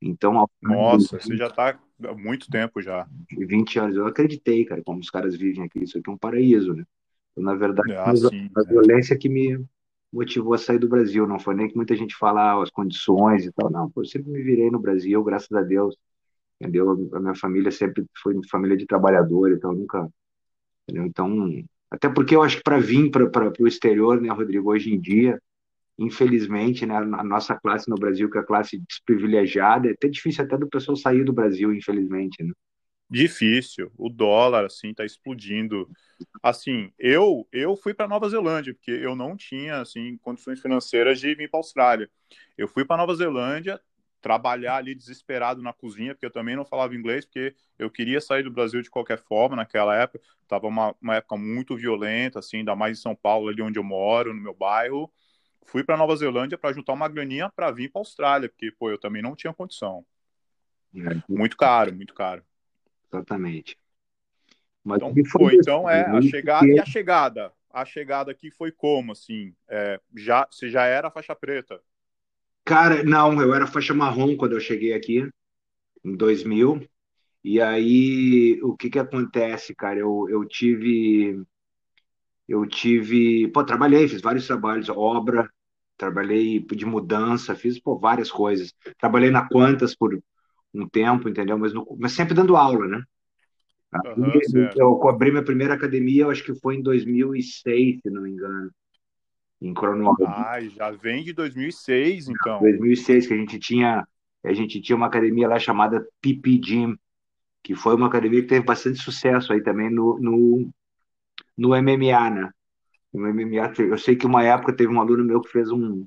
então... 0.00 0.48
Nossa, 0.60 1.20
você 1.20 1.36
já 1.36 1.48
tá 1.48 1.78
há 2.08 2.14
muito 2.14 2.50
tempo 2.50 2.82
já. 2.82 3.06
20 3.30 3.78
anos, 3.78 3.96
eu 3.96 4.06
acreditei, 4.06 4.64
cara, 4.64 4.82
como 4.82 4.98
os 4.98 5.10
caras 5.10 5.36
vivem 5.36 5.64
aqui, 5.64 5.84
isso 5.84 5.98
aqui 5.98 6.10
é 6.10 6.12
um 6.12 6.18
paraíso, 6.18 6.74
né? 6.74 6.84
Então, 7.32 7.44
na 7.44 7.54
verdade, 7.54 7.92
ah, 7.92 8.10
a, 8.10 8.16
sim, 8.16 8.50
a 8.56 8.60
é. 8.60 8.64
violência 8.64 9.16
que 9.16 9.28
me, 9.28 9.64
motivou 10.12 10.54
a 10.54 10.58
sair 10.58 10.78
do 10.78 10.88
Brasil. 10.88 11.26
Não 11.26 11.38
foi 11.38 11.54
nem 11.54 11.68
que 11.68 11.76
muita 11.76 11.96
gente 11.96 12.14
fala 12.16 12.52
ah, 12.52 12.62
as 12.62 12.70
condições 12.70 13.46
e 13.46 13.52
tal. 13.52 13.70
Não, 13.70 13.90
eu 13.96 14.04
sempre 14.04 14.30
me 14.30 14.42
virei 14.42 14.70
no 14.70 14.78
Brasil, 14.78 15.22
graças 15.24 15.52
a 15.52 15.62
Deus. 15.62 15.96
Entendeu? 16.60 17.10
A 17.14 17.20
minha 17.20 17.34
família 17.34 17.70
sempre 17.70 18.04
foi 18.22 18.34
família 18.50 18.76
de 18.76 18.86
trabalhador, 18.86 19.50
então 19.52 19.72
nunca. 19.72 20.08
Entendeu? 20.84 21.06
Então, 21.06 21.64
até 21.90 22.08
porque 22.08 22.36
eu 22.36 22.42
acho 22.42 22.58
que 22.58 22.62
para 22.62 22.78
vir 22.78 23.10
para 23.10 23.52
o 23.60 23.66
exterior, 23.66 24.20
né, 24.20 24.30
Rodrigo, 24.30 24.70
hoje 24.70 24.92
em 24.92 25.00
dia, 25.00 25.40
infelizmente, 25.98 26.86
né, 26.86 26.96
a 26.96 27.24
nossa 27.24 27.54
classe 27.54 27.88
no 27.88 27.96
Brasil, 27.96 28.30
que 28.30 28.38
é 28.38 28.40
a 28.40 28.44
classe 28.44 28.78
desprivilegiada, 28.88 29.88
é 29.88 29.92
até 29.92 30.08
difícil 30.08 30.44
até 30.44 30.56
do 30.56 30.68
pessoal 30.68 30.96
sair 30.96 31.24
do 31.24 31.32
Brasil, 31.32 31.72
infelizmente, 31.72 32.42
né? 32.42 32.52
Difícil. 33.12 33.92
O 33.98 34.08
dólar, 34.08 34.64
assim, 34.64 34.94
tá 34.94 35.04
explodindo. 35.04 35.86
Assim, 36.42 36.90
eu 36.98 37.46
eu 37.52 37.76
fui 37.76 37.92
para 37.92 38.08
Nova 38.08 38.26
Zelândia, 38.26 38.72
porque 38.72 38.90
eu 38.90 39.14
não 39.14 39.36
tinha, 39.36 39.82
assim, 39.82 40.16
condições 40.16 40.62
financeiras 40.62 41.20
de 41.20 41.34
vir 41.34 41.50
para 41.50 41.60
Austrália. 41.60 42.10
Eu 42.56 42.66
fui 42.66 42.86
para 42.86 42.96
Nova 42.96 43.14
Zelândia 43.14 43.78
trabalhar 44.22 44.76
ali 44.76 44.94
desesperado 44.94 45.60
na 45.60 45.74
cozinha, 45.74 46.14
porque 46.14 46.24
eu 46.24 46.30
também 46.30 46.56
não 46.56 46.64
falava 46.64 46.94
inglês, 46.94 47.26
porque 47.26 47.54
eu 47.78 47.90
queria 47.90 48.18
sair 48.18 48.44
do 48.44 48.50
Brasil 48.50 48.80
de 48.80 48.88
qualquer 48.88 49.18
forma 49.18 49.56
naquela 49.56 49.94
época. 49.94 50.24
Tava 50.48 50.66
uma, 50.66 50.94
uma 51.02 51.16
época 51.16 51.36
muito 51.36 51.76
violenta, 51.76 52.38
assim, 52.38 52.58
ainda 52.58 52.74
mais 52.74 52.98
em 52.98 53.02
São 53.02 53.14
Paulo, 53.14 53.48
ali 53.48 53.60
onde 53.60 53.78
eu 53.78 53.84
moro, 53.84 54.32
no 54.32 54.40
meu 54.40 54.54
bairro. 54.54 55.12
Fui 55.66 55.84
para 55.84 55.98
Nova 55.98 56.16
Zelândia 56.16 56.56
para 56.56 56.72
juntar 56.72 56.94
uma 56.94 57.08
graninha 57.08 57.50
para 57.50 57.70
vir 57.70 57.90
para 57.90 58.00
Austrália, 58.00 58.48
porque, 58.48 58.72
pô, 58.72 58.88
eu 58.88 58.96
também 58.96 59.20
não 59.20 59.36
tinha 59.36 59.52
condição. 59.52 60.02
É. 60.96 61.22
Muito 61.28 61.58
caro, 61.58 61.94
muito 61.94 62.14
caro. 62.14 62.42
Exatamente. 63.12 63.76
Mas 64.82 64.96
então, 64.96 65.14
foi, 65.30 65.54
então 65.54 65.88
é 65.88 66.02
a 66.06 66.22
chegada 66.22 66.66
e 66.66 66.80
a 66.80 66.86
chegada. 66.86 67.52
A 67.70 67.84
chegada 67.84 68.30
aqui 68.30 68.50
foi 68.50 68.72
como, 68.72 69.12
assim? 69.12 69.54
É, 69.68 70.00
já, 70.16 70.46
você 70.50 70.68
já 70.68 70.84
era 70.84 71.10
faixa 71.10 71.34
preta? 71.34 71.80
Cara, 72.64 73.02
não, 73.02 73.40
eu 73.40 73.54
era 73.54 73.66
faixa 73.66 73.94
marrom 73.94 74.36
quando 74.36 74.52
eu 74.52 74.60
cheguei 74.60 74.92
aqui, 74.92 75.28
em 76.04 76.16
2000. 76.16 76.86
E 77.44 77.60
aí, 77.60 78.60
o 78.62 78.76
que 78.76 78.90
que 78.90 78.98
acontece, 78.98 79.74
cara? 79.74 79.98
Eu, 79.98 80.26
eu 80.28 80.44
tive. 80.46 81.42
Eu 82.48 82.66
tive. 82.66 83.48
Pô, 83.48 83.64
trabalhei, 83.64 84.06
fiz 84.06 84.20
vários 84.20 84.46
trabalhos, 84.46 84.88
obra, 84.88 85.50
trabalhei 85.96 86.60
de 86.60 86.84
mudança, 86.84 87.54
fiz 87.54 87.80
pô, 87.80 87.98
várias 87.98 88.30
coisas. 88.30 88.74
Trabalhei 88.98 89.30
na 89.30 89.48
Quantas 89.48 89.94
por 89.94 90.22
um 90.74 90.88
tempo, 90.88 91.28
entendeu? 91.28 91.58
Mas, 91.58 91.72
no, 91.72 91.86
mas 91.98 92.12
sempre 92.12 92.34
dando 92.34 92.56
aula, 92.56 92.86
né? 92.86 93.02
Uhum, 94.16 94.70
eu 94.74 95.08
abri 95.08 95.30
minha 95.30 95.44
primeira 95.44 95.74
academia, 95.74 96.22
eu 96.22 96.30
acho 96.30 96.42
que 96.42 96.54
foi 96.54 96.76
em 96.76 96.82
2006, 96.82 98.00
se 98.00 98.10
não 98.10 98.22
me 98.22 98.30
engano, 98.30 98.70
em. 99.60 99.74
Ah, 100.26 100.58
já 100.60 100.90
vem 100.90 101.22
de 101.22 101.32
2006, 101.32 102.28
então. 102.28 102.60
2006, 102.60 103.26
que 103.26 103.34
a 103.34 103.36
gente 103.36 103.58
tinha 103.58 104.06
a 104.44 104.52
gente 104.52 104.80
tinha 104.80 104.96
uma 104.96 105.06
academia 105.06 105.46
lá 105.46 105.58
chamada 105.58 106.04
PP 106.20 106.60
Gym, 106.64 106.96
que 107.62 107.76
foi 107.76 107.94
uma 107.94 108.08
academia 108.08 108.42
que 108.42 108.48
teve 108.48 108.64
bastante 108.64 108.98
sucesso 108.98 109.52
aí 109.52 109.62
também 109.62 109.88
no, 109.88 110.18
no, 110.18 110.70
no 111.56 111.76
MMA, 111.76 112.30
né? 112.30 112.50
No 113.12 113.28
MMA, 113.28 113.72
eu 113.78 113.98
sei 113.98 114.16
que 114.16 114.26
uma 114.26 114.42
época 114.42 114.74
teve 114.74 114.92
um 114.92 115.00
aluno 115.00 115.24
meu 115.24 115.40
que 115.40 115.50
fez 115.50 115.70
um 115.70 116.04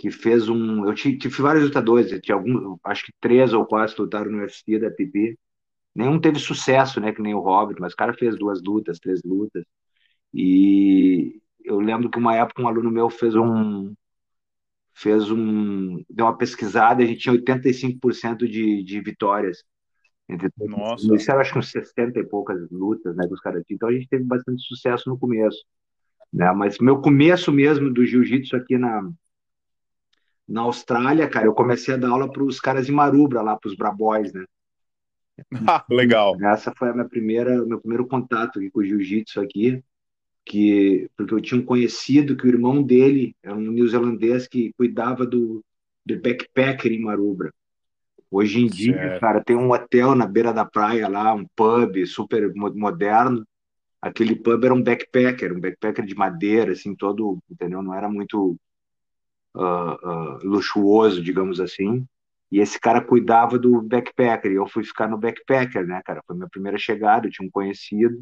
que 0.00 0.10
fez 0.10 0.48
um, 0.48 0.86
eu 0.86 0.94
tive, 0.94 1.18
tive 1.18 1.42
vários 1.42 1.64
lutadores, 1.64 2.18
tinha 2.22 2.34
algum, 2.34 2.78
acho 2.84 3.04
que 3.04 3.12
três 3.20 3.52
ou 3.52 3.66
quatro 3.66 4.02
lutaram 4.02 4.30
no 4.30 4.38
UFC 4.38 4.78
da 4.78 4.90
PP. 4.90 5.38
Nenhum 5.94 6.18
teve 6.18 6.38
sucesso, 6.38 7.00
né, 7.00 7.12
que 7.12 7.20
nem 7.20 7.34
o 7.34 7.40
Robert, 7.40 7.76
mas 7.78 7.92
o 7.92 7.96
cara 7.96 8.14
fez 8.14 8.38
duas 8.38 8.62
lutas, 8.62 8.98
três 8.98 9.22
lutas. 9.22 9.62
E 10.32 11.40
eu 11.62 11.78
lembro 11.80 12.08
que 12.10 12.18
uma 12.18 12.34
época 12.34 12.62
um 12.62 12.68
aluno 12.68 12.90
meu 12.90 13.10
fez 13.10 13.34
um 13.36 13.94
fez 14.94 15.30
um 15.30 16.02
deu 16.08 16.26
uma 16.26 16.36
pesquisada, 16.38 17.02
a 17.02 17.06
gente 17.06 17.20
tinha 17.20 17.34
85% 17.34 18.48
de, 18.48 18.82
de 18.82 19.00
vitórias 19.02 19.62
nossa. 20.58 21.14
Isso 21.14 21.30
era 21.30 21.40
acho 21.40 21.52
que 21.52 21.58
uns 21.58 21.70
60 21.70 22.18
e 22.18 22.24
poucas 22.24 22.58
lutas, 22.70 23.14
né, 23.16 23.26
que 23.26 23.34
os 23.34 23.40
caras 23.40 23.62
tinham. 23.66 23.76
Então 23.76 23.88
a 23.88 23.92
gente 23.92 24.08
teve 24.08 24.24
bastante 24.24 24.62
sucesso 24.62 25.10
no 25.10 25.18
começo, 25.18 25.62
né? 26.32 26.50
Mas 26.52 26.78
meu 26.78 27.00
começo 27.00 27.52
mesmo 27.52 27.92
do 27.92 28.06
jiu-jitsu 28.06 28.56
aqui 28.56 28.78
na 28.78 29.10
na 30.50 30.62
Austrália, 30.62 31.28
cara, 31.28 31.46
eu 31.46 31.54
comecei 31.54 31.94
a 31.94 31.96
dar 31.96 32.10
aula 32.10 32.30
para 32.30 32.42
os 32.42 32.58
caras 32.58 32.84
de 32.84 32.90
Marubra 32.90 33.40
lá, 33.40 33.56
para 33.56 33.68
os 33.68 33.76
Braboys, 33.76 34.32
né? 34.32 34.44
Ah, 35.64 35.84
legal. 35.88 36.36
Essa 36.42 36.74
foi 36.76 36.88
a 36.88 36.92
minha 36.92 37.08
primeira, 37.08 37.64
meu 37.64 37.78
primeiro 37.80 38.04
contato 38.04 38.58
aqui 38.58 38.68
com 38.68 38.80
o 38.80 38.84
jiu-jitsu 38.84 39.40
aqui, 39.40 39.80
que 40.44 41.08
porque 41.16 41.34
eu 41.34 41.40
tinha 41.40 41.60
um 41.60 41.64
conhecido 41.64 42.36
que 42.36 42.44
o 42.44 42.48
irmão 42.48 42.82
dele 42.82 43.36
era 43.40 43.54
um 43.54 43.70
neozelandês 43.70 44.48
que 44.48 44.72
cuidava 44.72 45.24
do, 45.24 45.64
do 46.04 46.20
backpacker 46.20 46.90
em 46.90 47.00
Marubra. 47.00 47.54
Hoje 48.28 48.60
em 48.60 48.66
dia, 48.66 48.94
certo. 48.94 49.20
cara, 49.20 49.44
tem 49.44 49.54
um 49.54 49.70
hotel 49.70 50.16
na 50.16 50.26
beira 50.26 50.52
da 50.52 50.64
praia 50.64 51.08
lá, 51.08 51.32
um 51.32 51.46
pub 51.54 52.04
super 52.06 52.52
moderno. 52.54 53.46
Aquele 54.02 54.34
pub 54.34 54.64
era 54.64 54.74
um 54.74 54.82
backpacker, 54.82 55.56
um 55.56 55.60
backpacker 55.60 56.04
de 56.04 56.14
madeira, 56.16 56.72
assim, 56.72 56.94
todo, 56.96 57.38
entendeu? 57.48 57.82
Não 57.82 57.94
era 57.94 58.08
muito 58.08 58.56
uh, 59.54 59.60
uh, 59.60 60.38
luxuoso, 60.42 61.22
digamos 61.22 61.60
assim. 61.60 62.06
E 62.50 62.58
esse 62.58 62.80
cara 62.80 63.00
cuidava 63.00 63.58
do 63.58 63.80
backpacker, 63.80 64.50
e 64.50 64.56
eu 64.56 64.66
fui 64.68 64.84
ficar 64.84 65.08
no 65.08 65.18
backpacker, 65.18 65.86
né, 65.86 66.02
cara? 66.04 66.22
Foi 66.26 66.36
minha 66.36 66.48
primeira 66.48 66.78
chegada, 66.78 67.26
eu 67.26 67.30
tinha 67.30 67.46
um 67.46 67.50
conhecido. 67.50 68.20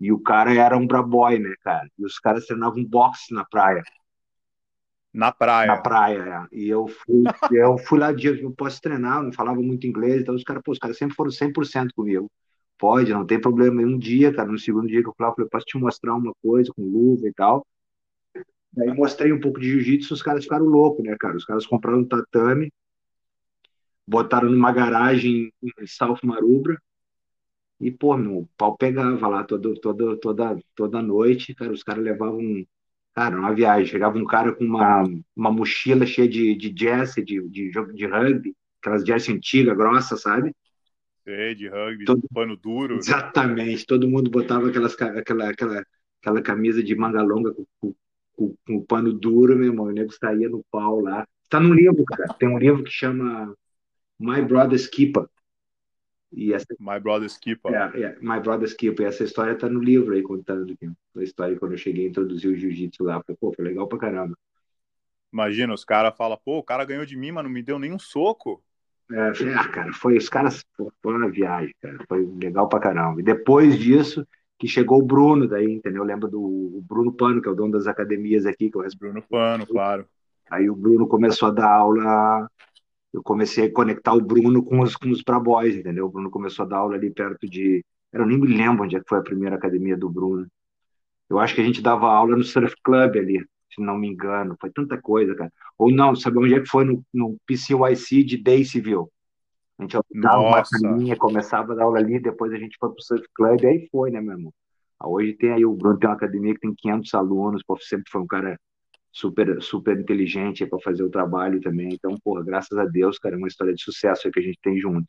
E 0.00 0.12
o 0.12 0.18
cara 0.18 0.52
era 0.52 0.76
um 0.76 0.86
braboy, 0.86 1.38
né, 1.38 1.54
cara? 1.62 1.88
E 1.98 2.04
os 2.04 2.18
caras 2.18 2.46
treinavam 2.46 2.84
boxe 2.84 3.32
na 3.32 3.44
praia. 3.44 3.82
Na 5.12 5.30
praia. 5.30 5.66
Na 5.68 5.76
praia, 5.80 6.48
é. 6.52 6.56
E 6.56 6.68
eu 6.68 6.88
fui, 6.88 7.22
eu 7.56 7.78
fui 7.78 7.98
lá 8.00 8.12
dia, 8.12 8.36
eu 8.36 8.50
posso 8.50 8.80
treinar, 8.80 9.22
não 9.22 9.32
falava 9.32 9.62
muito 9.62 9.86
inglês, 9.86 10.22
então 10.22 10.34
os 10.34 10.42
caras, 10.42 10.62
pô, 10.64 10.72
os 10.72 10.78
caras 10.78 10.98
sempre 10.98 11.14
foram 11.14 11.30
100% 11.30 11.94
comigo. 11.94 12.28
Pode, 12.76 13.12
não 13.12 13.24
tem 13.24 13.40
problema. 13.40 13.80
E 13.80 13.84
um 13.84 13.96
dia, 13.96 14.34
cara, 14.34 14.50
no 14.50 14.58
segundo 14.58 14.88
dia 14.88 15.00
que 15.02 15.08
eu 15.08 15.14
falei, 15.16 15.30
eu 15.30 15.34
falei, 15.36 15.50
posso 15.50 15.66
te 15.66 15.78
mostrar 15.78 16.14
uma 16.16 16.32
coisa 16.42 16.72
com 16.74 16.82
luva 16.82 17.28
e 17.28 17.32
tal. 17.32 17.64
Daí 18.76 18.92
mostrei 18.92 19.32
um 19.32 19.40
pouco 19.40 19.60
de 19.60 19.70
jiu-jitsu, 19.70 20.14
os 20.14 20.22
caras 20.22 20.44
ficaram 20.44 20.64
loucos, 20.64 21.04
né, 21.04 21.16
cara? 21.18 21.36
Os 21.36 21.44
caras 21.44 21.66
compraram 21.66 22.00
um 22.00 22.04
tatame, 22.04 22.72
botaram 24.06 24.50
numa 24.50 24.72
garagem 24.72 25.52
em 25.62 25.86
South 25.86 26.18
Marubra, 26.22 26.80
e, 27.80 27.90
pô, 27.90 28.16
meu, 28.16 28.38
o 28.38 28.48
pau 28.56 28.76
pegava 28.76 29.28
lá 29.28 29.44
todo, 29.44 29.74
todo, 29.80 30.16
toda, 30.16 30.58
toda 30.74 31.02
noite, 31.02 31.54
cara, 31.54 31.72
os 31.72 31.82
caras 31.82 32.04
levavam 32.04 32.64
Cara, 33.14 33.38
uma 33.38 33.54
viagem. 33.54 33.86
Chegava 33.86 34.18
um 34.18 34.24
cara 34.24 34.52
com 34.52 34.64
uma, 34.64 35.04
uma 35.36 35.52
mochila 35.52 36.04
cheia 36.04 36.28
de, 36.28 36.54
de 36.56 36.70
jazz, 36.70 37.14
de, 37.14 37.48
de 37.48 37.70
jogo 37.70 37.92
de 37.92 38.06
rugby, 38.06 38.56
aquelas 38.80 39.04
jazz 39.04 39.28
antigas, 39.28 39.76
grossas, 39.76 40.20
sabe? 40.20 40.52
Sei, 41.22 41.54
de 41.54 41.68
rugby, 41.68 42.04
todo, 42.04 42.28
pano 42.34 42.56
duro. 42.56 42.96
Exatamente. 42.96 43.86
Todo 43.86 44.08
mundo 44.08 44.28
botava 44.30 44.68
aquelas, 44.68 45.00
aquela, 45.00 45.48
aquela, 45.48 45.84
aquela 46.20 46.42
camisa 46.42 46.82
de 46.82 46.94
manga 46.96 47.22
longa 47.22 47.54
com, 47.54 47.94
com, 48.36 48.48
com, 48.48 48.56
com 48.66 48.84
pano 48.84 49.12
duro, 49.12 49.56
meu 49.56 49.68
irmão. 49.68 49.86
O 49.86 49.92
nego 49.92 50.12
saía 50.12 50.48
no 50.48 50.64
pau 50.70 51.00
lá. 51.00 51.26
Está 51.42 51.60
no 51.60 51.74
livro, 51.74 52.04
cara. 52.04 52.32
Tem 52.34 52.48
um 52.48 52.58
livro 52.58 52.84
que 52.84 52.90
chama 52.90 53.54
My 54.18 54.42
Brother's 54.42 54.86
Keeper. 54.86 55.26
E 56.32 56.52
essa, 56.52 56.66
My 56.80 56.98
Brother's 57.00 57.36
Keeper. 57.36 57.72
É, 57.72 58.02
é, 58.02 58.18
My 58.20 58.40
Brother's 58.40 58.74
Keeper. 58.74 59.06
E 59.06 59.08
essa 59.08 59.24
história 59.24 59.56
tá 59.56 59.68
no 59.68 59.80
livro 59.80 60.14
aí, 60.14 60.22
contando 60.22 60.76
a 61.16 61.22
história 61.22 61.58
quando 61.58 61.72
eu 61.72 61.78
cheguei 61.78 62.06
a 62.06 62.08
introduzir 62.08 62.50
o 62.50 62.56
jiu-jitsu 62.56 63.04
lá. 63.04 63.22
Pô, 63.40 63.52
foi 63.52 63.64
legal 63.64 63.86
pra 63.86 63.98
caramba. 63.98 64.36
Imagina, 65.32 65.74
os 65.74 65.84
caras 65.84 66.16
falam, 66.16 66.38
pô, 66.44 66.58
o 66.58 66.62
cara 66.62 66.84
ganhou 66.84 67.04
de 67.04 67.16
mim, 67.16 67.32
mas 67.32 67.44
não 67.44 67.50
me 67.50 67.62
deu 67.62 67.78
nenhum 67.78 67.98
soco. 67.98 68.62
É, 69.10 69.32
ah, 69.54 69.68
cara, 69.68 69.92
foi, 69.92 70.16
os 70.16 70.28
caras, 70.28 70.64
foi 71.02 71.14
uma 71.14 71.28
viagem, 71.28 71.74
cara, 71.80 71.98
foi 72.08 72.24
legal 72.24 72.68
pra 72.68 72.80
caramba. 72.80 73.20
E 73.20 73.24
depois 73.24 73.78
disso, 73.78 74.26
que 74.64 74.70
chegou 74.70 74.98
o 74.98 75.04
Bruno 75.04 75.46
daí, 75.46 75.70
entendeu? 75.70 76.02
Eu 76.02 76.06
lembro 76.06 76.26
do 76.26 76.82
Bruno 76.88 77.12
Pano, 77.12 77.42
que 77.42 77.48
é 77.48 77.52
o 77.52 77.54
dono 77.54 77.72
das 77.72 77.86
academias 77.86 78.46
aqui, 78.46 78.70
que 78.70 78.78
eu 78.78 78.84
Bruno 78.98 79.22
Pano, 79.28 79.66
claro. 79.66 80.06
Aí 80.50 80.70
o 80.70 80.74
Bruno 80.74 81.06
começou 81.06 81.48
a 81.48 81.50
dar 81.50 81.70
aula 81.70 82.48
eu 83.12 83.22
comecei 83.22 83.66
a 83.66 83.72
conectar 83.72 84.12
o 84.14 84.20
Bruno 84.20 84.64
com 84.64 84.80
os, 84.80 84.96
com 84.96 85.08
os 85.10 85.22
Braboys, 85.22 85.76
entendeu? 85.76 86.06
O 86.06 86.08
Bruno 86.10 86.30
começou 86.30 86.64
a 86.64 86.68
dar 86.68 86.78
aula 86.78 86.96
ali 86.96 87.10
perto 87.10 87.48
de. 87.48 87.84
Eu 88.12 88.26
nem 88.26 88.38
me 88.38 88.48
lembro 88.48 88.84
onde 88.84 88.96
é 88.96 89.00
que 89.00 89.08
foi 89.08 89.18
a 89.18 89.22
primeira 89.22 89.54
academia 89.54 89.96
do 89.96 90.08
Bruno. 90.08 90.48
Eu 91.28 91.38
acho 91.38 91.54
que 91.54 91.60
a 91.60 91.64
gente 91.64 91.82
dava 91.82 92.06
aula 92.06 92.36
no 92.36 92.42
Surf 92.42 92.74
Club 92.82 93.16
ali, 93.16 93.44
se 93.72 93.80
não 93.80 93.98
me 93.98 94.08
engano. 94.08 94.56
Foi 94.60 94.70
tanta 94.70 95.00
coisa, 95.00 95.34
cara. 95.34 95.52
Ou 95.78 95.92
não, 95.92 96.16
sabe 96.16 96.38
onde 96.38 96.54
é 96.54 96.60
que 96.60 96.68
foi? 96.68 96.84
No, 96.84 97.04
no 97.12 97.36
PCYC 97.46 98.24
de 98.24 98.36
Daceville. 98.36 99.06
A 99.78 99.82
gente 99.82 99.98
dava 100.14 100.38
uma 100.38 100.62
caminha, 100.62 101.16
começava 101.16 101.72
a 101.72 101.76
dar 101.76 101.84
aula 101.84 101.98
ali, 101.98 102.20
depois 102.20 102.52
a 102.52 102.56
gente 102.56 102.76
foi 102.78 102.90
pro 102.90 103.02
Surf 103.02 103.24
Club, 103.34 103.62
e 103.62 103.66
aí 103.66 103.88
foi, 103.90 104.10
né, 104.10 104.20
meu 104.20 104.32
irmão? 104.32 104.54
Hoje 105.02 105.34
tem 105.34 105.52
aí 105.52 105.64
o 105.64 105.74
Bruno, 105.74 105.98
tem 105.98 106.08
uma 106.08 106.16
academia 106.16 106.54
que 106.54 106.60
tem 106.60 106.74
500 106.74 107.14
alunos, 107.14 107.62
pô, 107.62 107.76
sempre 107.78 108.10
foi 108.10 108.22
um 108.22 108.26
cara 108.26 108.58
super, 109.12 109.62
super 109.62 109.98
inteligente 109.98 110.66
para 110.66 110.78
fazer 110.80 111.02
o 111.02 111.10
trabalho 111.10 111.60
também. 111.60 111.88
Então, 111.92 112.18
porra, 112.22 112.42
graças 112.42 112.76
a 112.78 112.84
Deus, 112.84 113.18
cara, 113.18 113.34
é 113.34 113.38
uma 113.38 113.48
história 113.48 113.74
de 113.74 113.82
sucesso 113.82 114.30
que 114.30 114.40
a 114.40 114.42
gente 114.42 114.58
tem 114.62 114.78
junto. 114.78 115.06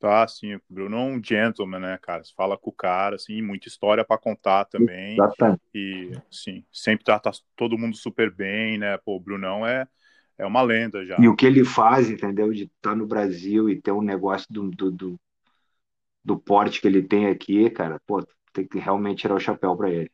Tá, 0.00 0.26
sim, 0.28 0.54
o 0.54 0.60
Bruno 0.68 0.96
é 0.96 1.00
um 1.00 1.22
gentleman, 1.22 1.80
né, 1.80 1.98
cara? 2.00 2.22
Você 2.22 2.32
fala 2.36 2.56
com 2.56 2.70
o 2.70 2.72
cara, 2.72 3.16
assim, 3.16 3.42
muita 3.42 3.66
história 3.66 4.04
para 4.04 4.16
contar 4.16 4.64
também. 4.64 5.14
Exatamente. 5.14 5.60
E, 5.74 6.12
sim, 6.30 6.64
sempre 6.72 7.04
trata 7.04 7.32
todo 7.56 7.76
mundo 7.76 7.96
super 7.96 8.32
bem, 8.32 8.78
né? 8.78 8.96
Pô, 8.98 9.16
o 9.16 9.20
Brunão 9.20 9.66
é, 9.66 9.88
é 10.38 10.46
uma 10.46 10.62
lenda 10.62 11.04
já. 11.04 11.16
E 11.20 11.28
o 11.28 11.34
que 11.34 11.44
ele 11.44 11.64
faz, 11.64 12.08
entendeu? 12.08 12.52
De 12.52 12.64
estar 12.64 12.90
tá 12.90 12.96
no 12.96 13.06
Brasil 13.06 13.68
e 13.68 13.80
ter 13.80 13.92
um 13.92 14.00
negócio 14.00 14.46
do, 14.48 14.70
do, 14.70 14.90
do, 14.90 15.20
do 16.24 16.38
porte 16.38 16.80
que 16.80 16.86
ele 16.86 17.02
tem 17.02 17.26
aqui, 17.26 17.68
cara, 17.70 18.00
pô, 18.06 18.24
tem 18.52 18.66
que 18.66 18.78
realmente 18.78 19.22
tirar 19.22 19.34
o 19.34 19.40
chapéu 19.40 19.76
para 19.76 19.90
ele. 19.90 20.10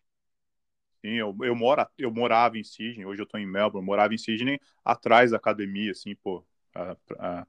Sim, 1.04 1.16
eu, 1.16 1.36
eu, 1.42 1.54
moro, 1.54 1.86
eu 1.98 2.10
morava 2.10 2.56
em 2.56 2.64
Sydney, 2.64 3.04
hoje 3.04 3.20
eu 3.20 3.24
estou 3.24 3.38
em 3.38 3.46
Melbourne, 3.46 3.86
morava 3.86 4.14
em 4.14 4.18
Sydney 4.18 4.58
atrás 4.82 5.32
da 5.32 5.36
academia, 5.36 5.90
assim, 5.90 6.14
pô, 6.14 6.42
a, 6.74 6.96
a, 7.18 7.46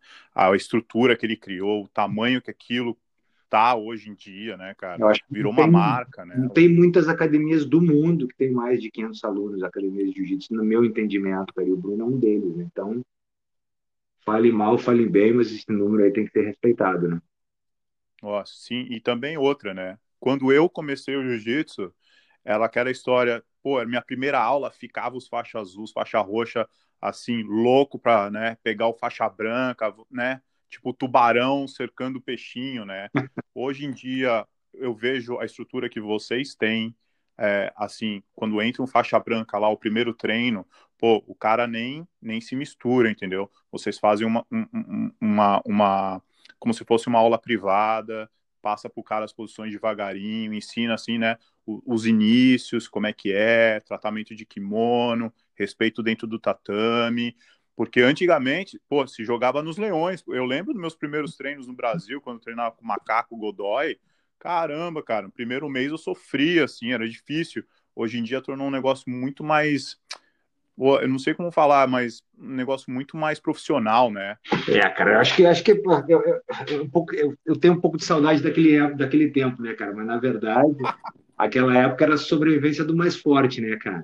a, 0.49 0.55
estrutura 0.55 1.15
que 1.15 1.25
ele 1.25 1.37
criou, 1.37 1.85
o 1.85 1.87
tamanho 1.87 2.41
que 2.41 2.51
aquilo 2.51 2.97
tá 3.55 3.73
hoje 3.73 4.09
em 4.09 4.13
dia, 4.13 4.57
né, 4.57 4.75
cara? 4.77 5.13
Virou 5.31 5.51
uma 5.51 5.65
marca, 5.65 6.25
né? 6.25 6.35
Não 6.37 6.49
tem 6.49 6.67
muitas 6.67 7.07
academias 7.07 7.65
do 7.65 7.81
mundo 7.81 8.27
que 8.27 8.35
tem 8.35 8.51
mais 8.51 8.81
de 8.81 8.91
500 8.91 9.23
alunos, 9.23 9.63
academias 9.63 10.09
de 10.09 10.17
jiu-jitsu, 10.17 10.53
no 10.53 10.63
meu 10.63 10.83
entendimento, 10.83 11.53
cara, 11.53 11.67
e 11.67 11.71
o 11.71 11.77
Bruno 11.77 12.03
é 12.03 12.05
um 12.05 12.19
deles, 12.19 12.53
né? 12.57 12.67
Então, 12.69 13.01
fale 14.25 14.51
mal, 14.51 14.77
fale 14.77 15.07
bem, 15.07 15.33
mas 15.33 15.51
esse 15.51 15.71
número 15.71 16.03
aí 16.03 16.11
tem 16.11 16.25
que 16.25 16.31
ser 16.31 16.45
respeitado, 16.45 17.07
né? 17.07 17.21
Nossa, 18.21 18.51
sim, 18.57 18.87
e 18.89 18.99
também 18.99 19.37
outra, 19.37 19.73
né? 19.73 19.97
Quando 20.19 20.51
eu 20.51 20.69
comecei 20.69 21.15
o 21.15 21.23
jiu-jitsu, 21.23 21.93
ela 22.43 22.67
quer 22.67 22.87
a 22.87 22.91
história, 22.91 23.41
pô, 23.63 23.83
minha 23.85 24.01
primeira 24.01 24.39
aula 24.39 24.69
ficava 24.69 25.15
os 25.15 25.27
faixa 25.27 25.59
azul, 25.59 25.85
faixa 25.93 26.19
roxa, 26.19 26.67
assim, 27.01 27.41
louco 27.43 27.97
pra, 27.97 28.29
né, 28.29 28.57
pegar 28.63 28.87
o 28.87 28.93
faixa 28.93 29.29
branca, 29.29 29.93
né, 30.11 30.41
tipo 30.75 30.93
tubarão 30.93 31.67
cercando 31.67 32.17
o 32.17 32.21
peixinho, 32.21 32.85
né. 32.85 33.09
Hoje 33.53 33.85
em 33.85 33.91
dia, 33.91 34.45
eu 34.73 34.93
vejo 34.93 35.39
a 35.39 35.45
estrutura 35.45 35.89
que 35.89 35.99
vocês 35.99 36.53
têm, 36.55 36.95
é, 37.37 37.71
assim, 37.75 38.21
quando 38.33 38.61
entra 38.61 38.83
um 38.83 38.87
faixa 38.87 39.19
branca 39.19 39.57
lá, 39.57 39.69
o 39.69 39.77
primeiro 39.77 40.13
treino, 40.13 40.65
pô, 40.97 41.23
o 41.27 41.35
cara 41.35 41.65
nem, 41.67 42.07
nem 42.21 42.39
se 42.41 42.55
mistura, 42.55 43.09
entendeu? 43.09 43.49
Vocês 43.71 43.97
fazem 43.97 44.27
uma, 44.27 44.45
um, 44.51 45.11
uma, 45.19 45.61
uma, 45.65 46.21
como 46.59 46.73
se 46.73 46.83
fosse 46.83 47.07
uma 47.07 47.19
aula 47.19 47.37
privada, 47.37 48.29
passa 48.61 48.89
pro 48.89 49.03
cara 49.03 49.25
as 49.25 49.33
posições 49.33 49.71
devagarinho, 49.71 50.53
ensina, 50.53 50.95
assim, 50.95 51.17
né, 51.17 51.37
os 51.65 52.05
inícios, 52.05 52.87
como 52.87 53.07
é 53.07 53.13
que 53.13 53.31
é, 53.31 53.79
tratamento 53.79 54.35
de 54.35 54.45
kimono, 54.45 55.33
respeito 55.55 56.03
dentro 56.03 56.27
do 56.27 56.37
tatame, 56.37 57.35
porque 57.75 58.01
antigamente, 58.01 58.79
pô, 58.87 59.05
se 59.05 59.23
jogava 59.23 59.61
nos 59.61 59.77
leões. 59.77 60.23
Eu 60.27 60.45
lembro 60.45 60.73
dos 60.73 60.81
meus 60.81 60.95
primeiros 60.95 61.35
treinos 61.35 61.67
no 61.67 61.73
Brasil, 61.73 62.21
quando 62.21 62.37
eu 62.37 62.43
treinava 62.43 62.71
com 62.71 62.83
o 62.83 62.87
Macaco 62.87 63.35
Godoy. 63.35 63.99
Caramba, 64.39 65.03
cara, 65.03 65.23
no 65.23 65.31
primeiro 65.31 65.69
mês 65.69 65.91
eu 65.91 65.97
sofria, 65.97 66.65
assim, 66.65 66.93
era 66.93 67.07
difícil. 67.07 67.63
Hoje 67.95 68.17
em 68.17 68.23
dia 68.23 68.41
tornou 68.41 68.67
um 68.67 68.71
negócio 68.71 69.09
muito 69.09 69.43
mais 69.43 69.97
eu 70.77 71.07
não 71.07 71.17
sei 71.17 71.33
como 71.33 71.51
falar, 71.51 71.87
mas 71.87 72.21
um 72.37 72.49
negócio 72.49 72.91
muito 72.91 73.15
mais 73.15 73.39
profissional, 73.39 74.11
né? 74.11 74.37
É, 74.67 74.89
cara, 74.89 75.13
eu 75.13 75.19
acho 75.19 75.35
que 75.35 75.45
acho 75.45 75.63
que 75.63 75.71
eu, 75.71 75.81
eu, 76.09 76.89
eu, 77.13 77.37
eu 77.45 77.55
tenho 77.55 77.75
um 77.75 77.79
pouco 77.79 77.97
de 77.97 78.03
saudade 78.03 78.43
daquele, 78.43 78.93
daquele 78.93 79.31
tempo, 79.31 79.61
né, 79.61 79.73
cara? 79.73 79.93
Mas 79.93 80.05
na 80.05 80.17
verdade, 80.17 80.75
aquela 81.37 81.77
época 81.77 82.03
era 82.03 82.15
a 82.15 82.17
sobrevivência 82.17 82.83
do 82.83 82.95
mais 82.95 83.15
forte, 83.15 83.61
né, 83.61 83.77
cara? 83.77 84.03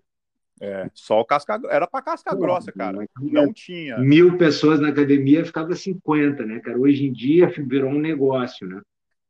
É, 0.63 0.88
só 0.94 1.20
o 1.20 1.25
casca 1.25 1.60
era 1.72 1.88
para 1.88 2.03
casca 2.03 2.36
grossa, 2.36 2.72
cara. 2.72 3.03
Não 3.20 3.51
tinha. 3.51 3.98
Mil 3.98 4.38
pessoas 4.38 4.80
na 4.80 4.89
academia 4.89 5.44
ficava 5.44 5.74
50, 5.74 6.46
né, 6.46 6.60
cara? 6.60 6.80
Hoje 6.80 7.08
em 7.08 7.12
dia 7.12 7.51
virou 7.68 7.89
um 7.89 8.00
negócio, 8.00 8.68
né? 8.68 8.80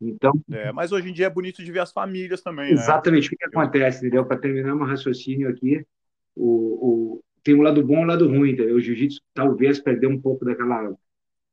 Então. 0.01 0.33
É, 0.51 0.73
mas 0.73 0.91
hoje 0.91 1.09
em 1.09 1.13
dia 1.13 1.27
é 1.27 1.29
bonito 1.29 1.63
de 1.63 1.71
ver 1.71 1.79
as 1.79 1.93
famílias 1.93 2.41
também. 2.41 2.65
Né? 2.65 2.71
Exatamente. 2.73 3.23
Né? 3.23 3.27
O 3.27 3.29
que, 3.29 3.35
que 3.37 3.45
acontece, 3.45 3.99
entendeu? 3.99 4.25
Para 4.25 4.39
terminar 4.39 4.75
meu 4.75 4.85
raciocínio 4.85 5.47
aqui, 5.47 5.85
o, 6.35 6.45
o, 6.45 7.23
tem 7.41 7.55
um 7.55 7.61
lado 7.61 7.81
bom 7.81 7.99
e 7.99 8.03
um 8.03 8.07
lado 8.07 8.27
ruim, 8.27 8.51
entendeu? 8.51 8.75
O 8.75 8.81
jiu-jitsu 8.81 9.21
talvez 9.33 9.79
perdeu 9.79 10.09
um 10.09 10.19
pouco 10.19 10.43
daquela 10.43 10.93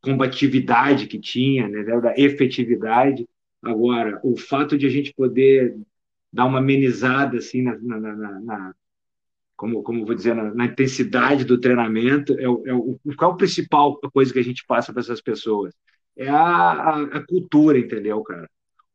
combatividade 0.00 1.06
que 1.06 1.20
tinha, 1.20 1.68
né? 1.68 1.84
da 1.84 2.14
efetividade. 2.18 3.28
Agora, 3.62 4.18
o 4.24 4.36
fato 4.36 4.76
de 4.76 4.86
a 4.86 4.90
gente 4.90 5.14
poder 5.14 5.76
dar 6.32 6.46
uma 6.46 6.58
amenizada 6.58 7.38
assim 7.38 7.62
na, 7.62 7.78
na, 7.78 8.00
na, 8.00 8.40
na 8.40 8.74
como, 9.58 9.82
como 9.82 10.06
vou 10.06 10.14
dizer, 10.14 10.36
na, 10.36 10.54
na, 10.54 10.66
intensidade 10.66 11.44
do 11.44 11.60
treinamento, 11.60 12.32
é, 12.38 12.48
o, 12.48 12.62
é 12.64 12.72
o, 12.72 12.98
qual 13.16 13.32
é 13.32 13.34
a 13.34 13.36
principal 13.36 13.98
coisa 14.12 14.32
que 14.32 14.38
a 14.38 14.44
gente 14.44 14.64
passa 14.64 14.92
para 14.92 15.00
essas 15.00 15.20
pessoas? 15.20 15.74
É 16.16 16.28
a, 16.28 16.36
a, 16.38 17.02
a, 17.02 17.26
cultura, 17.26 17.76
entendeu, 17.76 18.22
cara? 18.22 18.48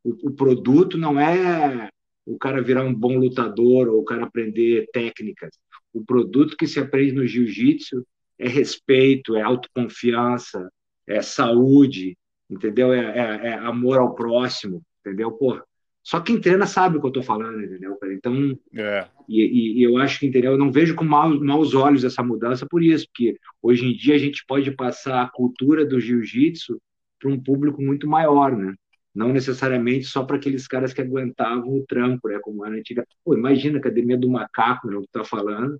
O, 0.04 0.30
o, 0.30 0.32
produto 0.32 0.98
não 0.98 1.20
é 1.20 1.90
o 2.26 2.38
cara 2.38 2.62
virar 2.62 2.86
um 2.86 2.94
bom 2.94 3.18
lutador 3.18 3.90
ou 3.90 4.00
o 4.00 4.06
cara 4.06 4.24
aprender 4.24 4.88
técnicas. 4.94 5.52
O 5.94 6.04
produto 6.04 6.56
que 6.56 6.66
se 6.66 6.80
aprende 6.80 7.12
no 7.12 7.28
jiu-jitsu 7.28 8.06
é 8.40 8.48
respeito, 8.48 9.36
é 9.36 9.42
autoconfiança, 9.42 10.70
é 11.06 11.22
saúde, 11.22 12.18
entendeu? 12.50 12.94
É, 12.94 13.02
é, 13.02 13.48
é 13.50 13.54
amor 13.56 14.00
ao 14.00 14.16
próximo, 14.16 14.82
entendeu? 15.02 15.30
Pô, 15.34 15.62
só 16.04 16.20
quem 16.20 16.40
treina 16.40 16.68
sabe 16.68 16.98
o 16.98 17.00
que 17.00 17.06
eu 17.06 17.10
estou 17.10 17.24
falando, 17.24 17.64
entendeu? 17.64 17.98
Então, 18.12 18.60
é. 18.76 19.08
e, 19.28 19.80
e, 19.80 19.84
eu 19.84 19.98
acho 19.98 20.20
que, 20.20 20.28
entendeu? 20.28 20.52
Eu 20.52 20.58
não 20.58 20.70
vejo 20.70 20.96
com 20.96 21.06
maus, 21.06 21.40
maus 21.40 21.74
olhos 21.74 22.04
essa 22.04 22.22
mudança 22.22 22.68
por 22.70 22.84
isso, 22.84 23.08
porque 23.08 23.40
hoje 23.62 23.86
em 23.86 23.96
dia 23.96 24.16
a 24.16 24.18
gente 24.18 24.46
pode 24.46 24.70
passar 24.72 25.24
a 25.24 25.30
cultura 25.30 25.86
do 25.86 26.02
jiu-jitsu 26.02 26.78
para 27.18 27.32
um 27.32 27.42
público 27.42 27.82
muito 27.82 28.06
maior, 28.06 28.56
né? 28.56 28.74
Não 29.16 29.32
necessariamente 29.32 30.06
só 30.06 30.24
para 30.26 30.36
aqueles 30.36 30.68
caras 30.68 30.92
que 30.92 31.02
aguentavam 31.02 31.70
o 31.70 31.86
trampo, 31.88 32.28
né? 32.28 32.38
Como 32.42 32.66
era 32.66 32.76
antiga. 32.76 33.06
Pô, 33.24 33.34
imagina 33.34 33.78
a 33.78 33.80
academia 33.80 34.18
do 34.18 34.30
macaco, 34.30 34.90
né? 34.90 34.98
O 34.98 35.02
que 35.02 35.08
tá 35.10 35.24
falando. 35.24 35.80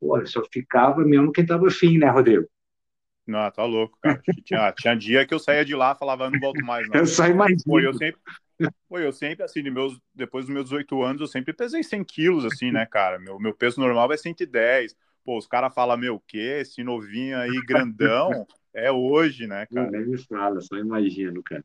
Pô, 0.00 0.24
só 0.24 0.42
ficava 0.50 1.04
mesmo 1.04 1.32
quem 1.32 1.44
tava 1.44 1.66
afim, 1.66 1.98
né, 1.98 2.08
Rodrigo? 2.08 2.46
Não, 3.26 3.50
tá 3.50 3.64
louco, 3.64 3.98
cara. 4.02 4.22
tinha, 4.44 4.72
tinha 4.72 4.94
dia 4.96 5.26
que 5.26 5.34
eu 5.34 5.38
saía 5.38 5.64
de 5.64 5.74
lá 5.76 5.94
falava, 5.94 6.24
eu 6.24 6.30
não 6.30 6.40
volto 6.40 6.64
mais, 6.64 6.88
não. 6.88 6.96
Eu 7.00 7.06
saí 7.06 7.34
mais. 7.34 7.62
Pô, 7.62 7.78
eu 7.78 7.92
sempre, 7.92 8.20
Pô, 8.88 8.98
eu 8.98 9.12
sempre, 9.12 9.44
assim, 9.44 9.62
de 9.62 9.70
meus, 9.70 10.00
depois 10.14 10.46
dos 10.46 10.52
meus 10.52 10.66
18 10.66 11.02
anos, 11.02 11.20
eu 11.20 11.26
sempre 11.26 11.52
pesei 11.52 11.82
100 11.82 12.04
quilos, 12.04 12.44
assim, 12.44 12.70
né, 12.70 12.84
cara? 12.86 13.18
Meu, 13.18 13.38
meu 13.38 13.54
peso 13.54 13.80
normal 13.80 14.12
é 14.12 14.16
110. 14.16 14.96
Pô, 15.24 15.38
os 15.38 15.46
caras 15.46 15.72
falam, 15.74 15.96
meu, 15.96 16.16
o 16.16 16.20
quê? 16.20 16.58
Esse 16.60 16.82
novinho 16.82 17.38
aí, 17.38 17.60
grandão, 17.66 18.46
é 18.74 18.90
hoje, 18.90 19.46
né, 19.46 19.66
cara? 19.66 19.90
Não, 19.90 20.00
nem 20.00 20.16
fala, 20.18 20.60
só 20.60 20.76
imagino, 20.76 21.42
cara. 21.42 21.64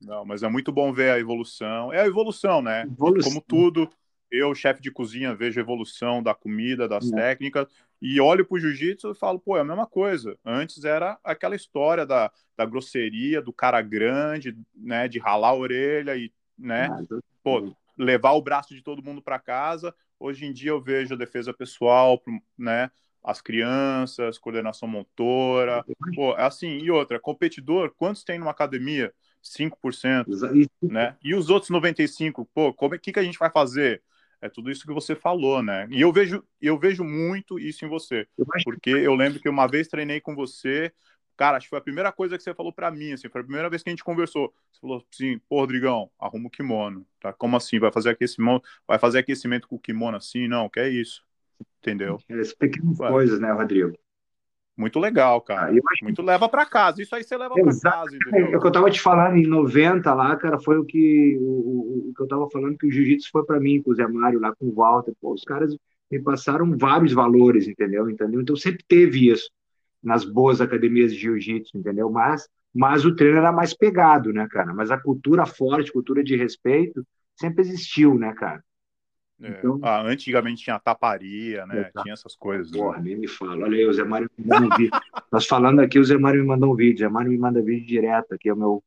Não, 0.00 0.24
mas 0.24 0.42
é 0.42 0.48
muito 0.48 0.72
bom 0.72 0.92
ver 0.92 1.10
a 1.10 1.18
evolução. 1.18 1.92
É 1.92 2.00
a 2.00 2.06
evolução, 2.06 2.62
né? 2.62 2.82
Evolução. 2.82 3.32
Como 3.32 3.44
tudo, 3.46 3.90
eu, 4.30 4.54
chefe 4.54 4.80
de 4.80 4.90
cozinha, 4.90 5.34
vejo 5.34 5.60
a 5.60 5.62
evolução 5.62 6.22
da 6.22 6.34
comida, 6.34 6.88
das 6.88 7.10
é. 7.12 7.14
técnicas, 7.14 7.66
e 8.00 8.20
olho 8.20 8.46
pro 8.46 8.58
jiu-jitsu 8.58 9.10
e 9.10 9.14
falo, 9.14 9.38
pô, 9.38 9.56
é 9.56 9.60
a 9.60 9.64
mesma 9.64 9.86
coisa. 9.86 10.38
Antes 10.44 10.84
era 10.84 11.18
aquela 11.22 11.54
história 11.54 12.06
da, 12.06 12.30
da 12.56 12.64
grosseria, 12.64 13.42
do 13.42 13.52
cara 13.52 13.82
grande, 13.82 14.56
né, 14.74 15.06
de 15.06 15.18
ralar 15.18 15.48
a 15.48 15.54
orelha 15.54 16.16
e, 16.16 16.32
né, 16.58 16.88
ah, 16.90 17.18
pô, 17.42 17.74
levar 17.98 18.32
o 18.32 18.42
braço 18.42 18.74
de 18.74 18.82
todo 18.82 19.02
mundo 19.02 19.20
para 19.20 19.38
casa. 19.38 19.94
Hoje 20.18 20.46
em 20.46 20.52
dia 20.52 20.70
eu 20.70 20.80
vejo 20.80 21.14
a 21.14 21.18
defesa 21.18 21.52
pessoal, 21.52 22.22
né, 22.58 22.90
as 23.22 23.42
crianças, 23.42 24.38
coordenação 24.38 24.88
motora, 24.88 25.84
pô, 26.14 26.34
é 26.36 26.44
assim, 26.44 26.78
e 26.78 26.90
outra, 26.90 27.20
competidor, 27.20 27.92
quantos 27.96 28.24
tem 28.24 28.38
numa 28.38 28.50
academia? 28.50 29.12
5%, 29.42 30.26
né? 30.82 31.16
E 31.22 31.34
os 31.34 31.48
outros 31.48 31.70
95%, 31.70 32.46
pô, 32.52 32.74
como 32.74 32.94
é 32.94 32.98
que, 32.98 33.12
que 33.12 33.18
a 33.18 33.22
gente 33.22 33.38
vai 33.38 33.50
fazer? 33.50 34.02
É 34.40 34.48
tudo 34.48 34.70
isso 34.70 34.86
que 34.86 34.92
você 34.92 35.14
falou, 35.14 35.62
né? 35.62 35.86
E 35.90 36.00
eu 36.00 36.12
vejo, 36.12 36.42
eu 36.60 36.78
vejo 36.78 37.04
muito 37.04 37.58
isso 37.58 37.84
em 37.84 37.88
você. 37.88 38.26
Porque 38.64 38.90
eu 38.90 39.14
lembro 39.14 39.38
que 39.38 39.48
uma 39.48 39.66
vez 39.66 39.86
treinei 39.86 40.20
com 40.20 40.34
você, 40.34 40.92
cara, 41.36 41.56
acho 41.56 41.66
que 41.66 41.70
foi 41.70 41.78
a 41.78 41.82
primeira 41.82 42.10
coisa 42.10 42.36
que 42.36 42.42
você 42.42 42.54
falou 42.54 42.72
para 42.72 42.90
mim, 42.90 43.12
assim, 43.12 43.28
foi 43.28 43.40
a 43.40 43.44
primeira 43.44 43.68
vez 43.68 43.82
que 43.82 43.90
a 43.90 43.92
gente 43.92 44.04
conversou. 44.04 44.52
Você 44.72 44.80
falou 44.80 45.04
assim, 45.12 45.38
pô, 45.48 45.60
Rodrigão, 45.60 46.10
arruma 46.18 46.48
o 46.48 46.50
kimono, 46.50 47.06
tá? 47.20 47.32
Como 47.32 47.56
assim? 47.56 47.78
Vai 47.78 47.92
fazer 47.92 48.10
aquecimento, 48.10 48.62
vai 48.86 48.98
fazer 48.98 49.18
aquecimento 49.18 49.68
com 49.68 49.76
o 49.76 49.80
kimono 49.80 50.16
assim? 50.16 50.48
Não, 50.48 50.68
que 50.68 50.80
é 50.80 50.88
isso. 50.88 51.22
Entendeu? 51.80 52.18
Essas 52.28 52.54
pequenas 52.54 52.98
Ué. 52.98 53.08
coisas, 53.08 53.40
né, 53.40 53.52
Rodrigo? 53.52 53.92
Muito 54.80 54.98
legal, 54.98 55.42
cara. 55.42 55.70
Ah, 55.70 55.80
Muito 56.02 56.22
leva 56.22 56.48
para 56.48 56.64
casa. 56.64 57.02
Isso 57.02 57.14
aí 57.14 57.22
você 57.22 57.36
leva 57.36 57.54
para 57.54 57.80
casa. 57.80 58.16
Entendeu? 58.16 58.54
É 58.54 58.56
o 58.56 58.60
que 58.60 58.66
eu 58.66 58.72
tava 58.72 58.90
te 58.90 59.00
falando 59.00 59.36
em 59.36 59.46
90 59.46 60.14
lá, 60.14 60.34
cara, 60.36 60.58
foi 60.58 60.78
o 60.78 60.84
que 60.84 61.36
o, 61.38 61.44
o, 61.44 62.08
o 62.08 62.14
que 62.14 62.22
eu 62.22 62.26
tava 62.26 62.48
falando 62.50 62.78
que 62.78 62.86
o 62.86 62.90
jiu-jitsu 62.90 63.28
foi 63.30 63.44
para 63.44 63.60
mim, 63.60 63.82
com 63.82 63.90
o 63.90 63.94
Zé 63.94 64.06
Mário 64.08 64.40
lá, 64.40 64.54
com 64.56 64.66
o 64.66 64.74
Walter. 64.74 65.12
Pô, 65.20 65.34
os 65.34 65.44
caras 65.44 65.76
me 66.10 66.18
passaram 66.18 66.76
vários 66.78 67.12
valores, 67.12 67.68
entendeu? 67.68 68.08
entendeu? 68.08 68.40
Então 68.40 68.56
sempre 68.56 68.82
teve 68.88 69.30
isso 69.30 69.50
nas 70.02 70.24
boas 70.24 70.62
academias 70.62 71.12
de 71.12 71.18
jiu-jitsu, 71.20 71.76
entendeu? 71.76 72.10
Mas 72.10 72.48
mas 72.72 73.04
o 73.04 73.14
treino 73.14 73.38
era 73.38 73.50
mais 73.52 73.74
pegado, 73.74 74.32
né, 74.32 74.46
cara? 74.48 74.72
Mas 74.72 74.90
a 74.90 74.98
cultura 74.98 75.44
forte, 75.44 75.92
cultura 75.92 76.22
de 76.22 76.36
respeito, 76.36 77.04
sempre 77.34 77.62
existiu, 77.62 78.16
né, 78.16 78.32
cara? 78.32 78.62
É. 79.42 79.48
Então, 79.48 79.80
ah, 79.82 80.02
antigamente 80.02 80.62
tinha 80.62 80.78
taparia, 80.78 81.64
né? 81.66 81.90
Tinha 82.02 82.12
essas 82.12 82.36
coisas. 82.36 82.70
Porra, 82.70 82.98
né? 82.98 83.04
nem 83.04 83.16
me 83.16 83.28
fala. 83.28 83.64
Olha 83.64 83.76
aí, 83.76 83.86
o 83.86 83.92
Zé 83.92 84.04
Mário 84.04 84.30
me 84.36 84.46
mandou 84.46 84.68
um 84.68 84.76
vídeo. 84.76 85.00
Nós 85.32 85.46
falando 85.48 85.80
aqui, 85.80 85.98
o 85.98 86.04
Zé 86.04 86.18
Mário 86.18 86.42
me 86.42 86.46
mandou 86.46 86.72
um 86.72 86.76
vídeo. 86.76 86.96
O 86.96 86.98
Zé 86.98 87.08
Mário 87.08 87.30
me 87.30 87.38
manda 87.38 87.62
vídeo 87.62 87.86
direto 87.86 88.34
aqui, 88.34 88.50
é 88.50 88.52
o 88.52 88.56
meu, 88.56 88.84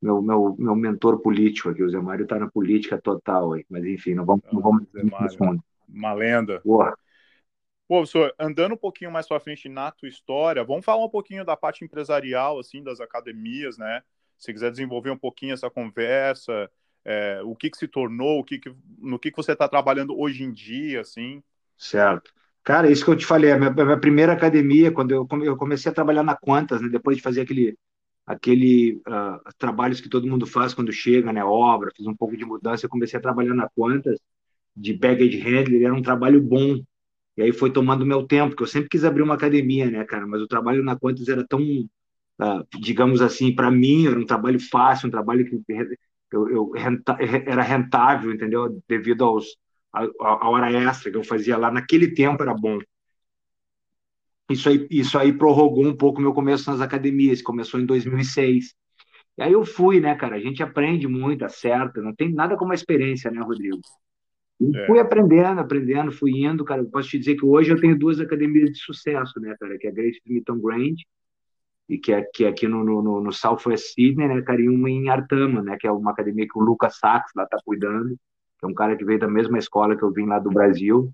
meu, 0.00 0.20
meu, 0.20 0.56
meu 0.58 0.74
mentor 0.74 1.20
político 1.20 1.68
aqui. 1.70 1.82
O 1.82 1.88
Zé 1.88 2.00
Mário 2.00 2.26
tá 2.26 2.38
na 2.38 2.50
política 2.50 3.00
total 3.00 3.52
aí. 3.52 3.64
Mas 3.70 3.84
enfim, 3.84 4.14
não 4.14 4.24
vamos, 4.24 4.42
não 4.52 4.60
vamos 4.60 4.82
Zé 4.90 5.04
Mário, 5.04 5.62
Uma 5.88 6.12
lenda. 6.12 6.60
Porra. 6.60 6.96
Pô, 7.86 7.98
professor, 7.98 8.34
andando 8.38 8.72
um 8.72 8.78
pouquinho 8.78 9.12
mais 9.12 9.28
para 9.28 9.38
frente 9.38 9.68
na 9.68 9.90
tua 9.90 10.08
história, 10.08 10.64
vamos 10.64 10.84
falar 10.84 11.04
um 11.04 11.10
pouquinho 11.10 11.44
da 11.44 11.56
parte 11.56 11.84
empresarial, 11.84 12.58
assim, 12.58 12.82
das 12.82 13.00
academias, 13.00 13.76
né? 13.76 14.02
Se 14.38 14.52
quiser 14.52 14.70
desenvolver 14.70 15.10
um 15.10 15.18
pouquinho 15.18 15.52
essa 15.52 15.70
conversa, 15.70 16.70
é, 17.04 17.40
o 17.44 17.54
que, 17.54 17.70
que 17.70 17.76
se 17.76 17.88
tornou, 17.88 18.40
o 18.40 18.44
que, 18.44 18.58
que 18.58 18.72
no 18.98 19.18
que, 19.18 19.30
que 19.30 19.36
você 19.36 19.52
está 19.52 19.68
trabalhando 19.68 20.18
hoje 20.18 20.44
em 20.44 20.52
dia, 20.52 21.00
assim. 21.00 21.42
Certo. 21.76 22.32
Cara, 22.64 22.90
isso 22.90 23.04
que 23.04 23.10
eu 23.10 23.16
te 23.16 23.26
falei, 23.26 23.50
a 23.50 23.58
minha, 23.58 23.70
a 23.70 23.84
minha 23.84 24.00
primeira 24.00 24.32
academia, 24.32 24.92
quando 24.92 25.10
eu, 25.10 25.26
eu, 25.42 25.56
comecei 25.56 25.90
a 25.90 25.94
trabalhar 25.94 26.22
na 26.22 26.36
Quantas, 26.36 26.80
né, 26.80 26.88
depois 26.88 27.16
de 27.16 27.22
fazer 27.22 27.40
aquele, 27.40 27.76
aquele 28.24 29.02
uh, 29.08 29.52
trabalhos 29.58 30.00
que 30.00 30.08
todo 30.08 30.28
mundo 30.28 30.46
faz 30.46 30.72
quando 30.72 30.92
chega, 30.92 31.32
né, 31.32 31.44
obra, 31.44 31.90
fiz 31.96 32.06
um 32.06 32.14
pouco 32.14 32.36
de 32.36 32.44
mudança, 32.44 32.86
eu 32.86 32.90
comecei 32.90 33.18
a 33.18 33.22
trabalhar 33.22 33.54
na 33.54 33.68
Quantas, 33.74 34.18
de 34.76 34.94
baggage 34.94 35.38
handler, 35.38 35.82
era 35.82 35.94
um 35.94 36.02
trabalho 36.02 36.40
bom, 36.40 36.80
e 37.36 37.42
aí 37.42 37.52
foi 37.52 37.72
tomando 37.72 38.06
meu 38.06 38.26
tempo, 38.26 38.50
porque 38.50 38.62
eu 38.62 38.68
sempre 38.68 38.88
quis 38.88 39.04
abrir 39.04 39.22
uma 39.22 39.34
academia, 39.34 39.90
né, 39.90 40.04
cara, 40.04 40.26
mas 40.26 40.40
o 40.40 40.46
trabalho 40.46 40.84
na 40.84 40.96
Quantas 40.96 41.28
era 41.28 41.44
tão, 41.44 41.60
uh, 41.60 42.64
digamos 42.80 43.20
assim, 43.20 43.52
para 43.52 43.72
mim, 43.72 44.06
era 44.06 44.18
um 44.18 44.26
trabalho 44.26 44.60
fácil, 44.60 45.08
um 45.08 45.10
trabalho 45.10 45.44
que 45.44 45.60
eu, 46.36 46.48
eu 46.48 46.70
renta, 46.70 47.16
era 47.46 47.62
rentável, 47.62 48.32
entendeu? 48.32 48.82
Devido 48.88 49.24
aos 49.24 49.46
a, 49.92 50.04
a, 50.20 50.48
hora 50.48 50.72
extra 50.72 51.10
que 51.10 51.16
eu 51.16 51.24
fazia 51.24 51.56
lá 51.56 51.70
naquele 51.70 52.14
tempo 52.14 52.42
era 52.42 52.54
bom. 52.54 52.78
Isso 54.50 54.68
aí, 54.68 54.86
isso 54.90 55.18
aí 55.18 55.32
prorrogou 55.32 55.86
um 55.86 55.96
pouco 55.96 56.20
meu 56.20 56.32
começo 56.32 56.70
nas 56.70 56.80
academias, 56.80 57.42
começou 57.42 57.78
em 57.78 57.86
2006. 57.86 58.74
E 59.38 59.42
aí 59.42 59.52
eu 59.52 59.64
fui, 59.64 60.00
né, 60.00 60.14
cara? 60.14 60.36
A 60.36 60.40
gente 60.40 60.62
aprende 60.62 61.06
muito, 61.06 61.44
acerta, 61.44 62.00
não 62.02 62.14
tem 62.14 62.32
nada 62.32 62.56
como 62.56 62.72
a 62.72 62.74
experiência, 62.74 63.30
né, 63.30 63.40
Rodrigo? 63.40 63.80
É. 64.74 64.86
fui 64.86 65.00
aprendendo, 65.00 65.60
aprendendo, 65.60 66.12
fui 66.12 66.32
indo, 66.44 66.64
cara. 66.64 66.82
Eu 66.82 66.90
posso 66.90 67.08
te 67.08 67.18
dizer 67.18 67.36
que 67.36 67.44
hoje 67.44 67.70
eu 67.70 67.80
tenho 67.80 67.98
duas 67.98 68.20
academias 68.20 68.70
de 68.70 68.78
sucesso, 68.78 69.40
né, 69.40 69.56
cara? 69.58 69.76
Que 69.78 69.86
é 69.86 69.90
a 69.90 69.94
Great 69.94 70.18
Smithton 70.24 70.58
Grand 70.58 70.94
e 71.88 71.98
que 71.98 72.12
é, 72.12 72.22
que 72.22 72.44
é 72.44 72.48
aqui 72.48 72.66
no, 72.66 72.84
no, 72.84 73.20
no 73.20 73.32
Southwest 73.32 73.94
Sydney, 73.94 74.28
né, 74.28 74.42
cara, 74.42 74.60
e 74.60 74.68
uma 74.68 74.90
em 74.90 75.08
Artama, 75.08 75.62
né, 75.62 75.76
que 75.78 75.86
é 75.86 75.92
uma 75.92 76.10
academia 76.10 76.46
que 76.46 76.58
o 76.58 76.62
Lucas 76.62 76.98
Sachs 76.98 77.32
lá 77.34 77.46
tá 77.46 77.58
cuidando, 77.64 78.10
que 78.58 78.64
é 78.64 78.68
um 78.68 78.74
cara 78.74 78.96
que 78.96 79.04
veio 79.04 79.18
da 79.18 79.28
mesma 79.28 79.58
escola 79.58 79.96
que 79.96 80.02
eu 80.02 80.12
vim 80.12 80.26
lá 80.26 80.38
do 80.38 80.50
Brasil, 80.50 81.12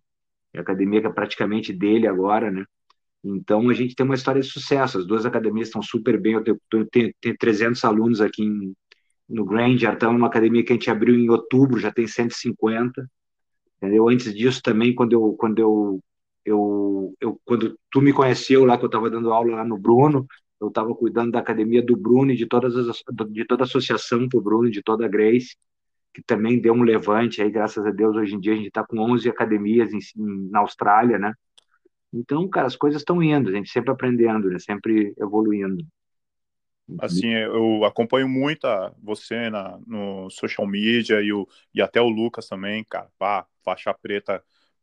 é 0.53 0.59
a 0.59 0.63
academia 0.63 1.01
que 1.01 1.07
é 1.07 1.13
praticamente 1.13 1.73
dele 1.73 2.07
agora, 2.07 2.51
né, 2.51 2.65
então 3.25 3.69
a 3.69 3.75
gente 3.75 3.95
tem 3.95 4.05
uma 4.05 4.15
história 4.15 4.41
de 4.41 4.47
sucesso, 4.47 4.99
as 4.99 5.07
duas 5.07 5.27
academias 5.27 5.69
estão 5.69 5.83
super 5.83 6.21
bem, 6.21 6.35
eu 6.35 6.45
tenho, 6.45 6.61
tenho, 6.91 7.13
tenho 7.21 7.37
300 7.39 7.85
alunos 7.85 8.21
aqui 8.21 8.43
em, 8.43 8.75
no 9.29 9.45
Grand, 9.45 9.77
Artama 9.87 10.17
uma 10.17 10.29
academia 10.29 10.65
que 10.65 10.73
a 10.73 10.77
gente 10.77 10.91
abriu 10.91 11.15
em 11.15 11.29
outubro, 11.29 11.81
já 11.81 11.93
tem 11.93 12.07
150, 12.07 13.09
entendeu? 13.77 14.09
Antes 14.09 14.35
disso 14.35 14.63
também, 14.63 14.95
quando 14.95 15.13
eu, 15.13 15.35
quando 15.39 15.59
eu 15.59 16.01
eu, 16.49 17.15
eu 17.21 17.41
quando 17.45 17.79
tu 17.91 18.01
me 18.01 18.13
conheceu 18.13 18.65
lá, 18.65 18.79
que 18.79 18.85
eu 18.85 18.89
estava 18.89 19.11
dando 19.11 19.33
aula 19.33 19.57
lá 19.57 19.65
no 19.65 19.79
Bruno, 19.79 20.27
eu 20.61 20.69
estava 20.69 20.95
cuidando 20.95 21.33
da 21.33 21.39
academia 21.39 21.83
do 21.83 21.97
Bruno 21.97 22.33
e 22.33 22.37
de, 22.37 22.47
todas 22.47 22.77
as, 22.77 23.03
de 23.31 23.45
toda 23.45 23.63
a 23.63 23.67
associação 23.67 24.27
do 24.27 24.41
Bruno, 24.41 24.71
de 24.71 24.83
toda 24.83 25.05
a 25.07 25.09
Grace, 25.09 25.57
que 26.13 26.23
também 26.23 26.61
deu 26.61 26.75
um 26.75 26.83
levante 26.83 27.41
aí, 27.41 27.51
graças 27.51 27.85
a 27.87 27.91
Deus, 27.91 28.17
hoje 28.17 28.35
em 28.35 28.41
dia 28.41 28.53
a 28.53 28.57
gente 28.57 28.69
está 28.69 28.85
com 28.85 28.99
11 28.99 29.29
academias 29.29 29.93
em, 29.93 29.99
em, 30.17 30.51
na 30.51 30.61
Austrália, 30.61 31.19
né? 31.19 31.33
Então, 32.13 32.49
cara, 32.49 32.67
as 32.67 32.77
coisas 32.77 33.03
estão 33.03 33.23
indo, 33.23 33.51
a 33.51 33.53
gente 33.53 33.71
sempre 33.71 33.91
aprendendo, 33.93 34.49
né? 34.49 34.59
Sempre 34.59 35.15
evoluindo. 35.19 35.85
Assim, 36.99 37.29
eu 37.29 37.85
acompanho 37.85 38.29
muito 38.29 38.67
a, 38.67 38.95
você 39.03 39.51
na, 39.51 39.79
no 39.87 40.31
social 40.31 40.67
media 40.67 41.21
e, 41.21 41.33
o, 41.33 41.47
e 41.75 41.83
até 41.83 42.01
o 42.01 42.09
Lucas 42.09 42.49
também, 42.49 42.83
cara. 42.85 43.09
Pá, 43.19 43.47
faixa 43.63 43.93
preta 43.93 44.43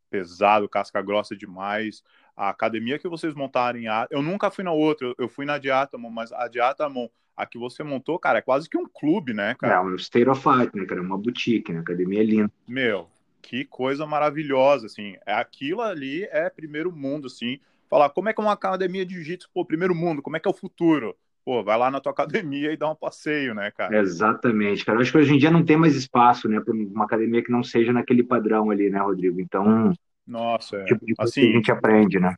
pesado, 0.09 0.69
casca 0.69 1.01
grossa 1.01 1.35
demais. 1.35 2.03
A 2.35 2.49
academia 2.49 2.99
que 2.99 3.07
vocês 3.07 3.33
montarem, 3.33 3.85
eu 4.09 4.21
nunca 4.21 4.51
fui 4.51 4.63
na 4.63 4.71
outra, 4.71 5.13
eu 5.17 5.29
fui 5.29 5.45
na 5.45 5.57
Diatamon, 5.57 6.09
mas 6.09 6.31
a 6.33 6.47
Diatamon, 6.47 7.07
a 7.35 7.45
que 7.45 7.57
você 7.57 7.83
montou, 7.83 8.19
cara, 8.19 8.39
é 8.39 8.41
quase 8.41 8.69
que 8.69 8.77
um 8.77 8.87
clube, 8.87 9.33
né, 9.33 9.55
cara? 9.55 9.75
É, 9.75 9.79
um 9.79 9.95
state 9.95 10.29
of 10.29 10.47
art, 10.47 10.73
né, 10.73 10.85
cara? 10.85 11.01
Uma 11.01 11.17
boutique, 11.17 11.71
né? 11.71 11.79
A 11.79 11.81
academia 11.81 12.21
é 12.21 12.23
linda. 12.23 12.51
Meu, 12.67 13.07
que 13.41 13.63
coisa 13.65 14.05
maravilhosa, 14.05 14.87
assim. 14.87 15.15
É 15.25 15.33
aquilo 15.33 15.81
ali 15.81 16.23
é 16.25 16.49
primeiro 16.49 16.91
mundo, 16.91 17.27
assim. 17.27 17.59
Falar 17.89 18.09
como 18.09 18.29
é 18.29 18.33
que 18.33 18.41
é 18.41 18.43
uma 18.43 18.53
academia 18.53 19.05
de 19.05 19.15
jiu-jitsu, 19.15 19.49
pô, 19.53 19.63
primeiro 19.63 19.93
mundo, 19.93 20.21
como 20.21 20.35
é 20.35 20.39
que 20.39 20.47
é 20.47 20.51
o 20.51 20.55
futuro? 20.55 21.15
Pô, 21.45 21.63
vai 21.63 21.77
lá 21.77 21.91
na 21.91 21.99
tua 21.99 22.11
academia 22.11 22.71
e 22.73 22.77
dá 22.77 22.89
um 22.89 22.95
passeio, 22.95 23.53
né, 23.53 23.69
cara? 23.69 23.99
Exatamente, 23.99 24.83
cara. 24.83 24.97
Eu 24.97 25.03
acho 25.03 25.11
que 25.11 25.17
hoje 25.19 25.33
em 25.33 25.37
dia 25.37 25.51
não 25.51 25.63
tem 25.63 25.77
mais 25.77 25.95
espaço, 25.95 26.49
né, 26.49 26.59
para 26.59 26.73
uma 26.73 27.05
academia 27.05 27.43
que 27.43 27.51
não 27.51 27.63
seja 27.63 27.93
naquele 27.93 28.23
padrão 28.23 28.71
ali, 28.71 28.89
né, 28.89 28.99
Rodrigo? 28.99 29.39
Então, 29.39 29.93
nossa, 30.25 30.77
é. 30.77 30.85
tipo 30.85 31.05
de 31.05 31.15
coisa 31.15 31.29
assim, 31.29 31.41
que 31.41 31.47
a 31.47 31.53
gente 31.53 31.71
aprende, 31.71 32.19
né? 32.19 32.35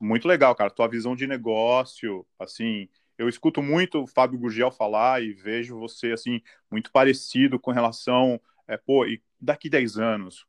Muito 0.00 0.28
legal, 0.28 0.54
cara. 0.54 0.70
Tua 0.70 0.88
visão 0.88 1.16
de 1.16 1.26
negócio, 1.26 2.24
assim, 2.38 2.88
eu 3.16 3.28
escuto 3.28 3.62
muito 3.62 4.02
o 4.02 4.06
Fábio 4.06 4.38
Gurgel 4.38 4.70
falar 4.70 5.22
e 5.22 5.32
vejo 5.32 5.78
você, 5.78 6.12
assim, 6.12 6.40
muito 6.70 6.92
parecido 6.92 7.58
com 7.58 7.72
relação, 7.72 8.40
é, 8.66 8.76
pô, 8.76 9.04
e 9.06 9.20
daqui 9.40 9.68
10 9.68 9.98
anos, 9.98 10.46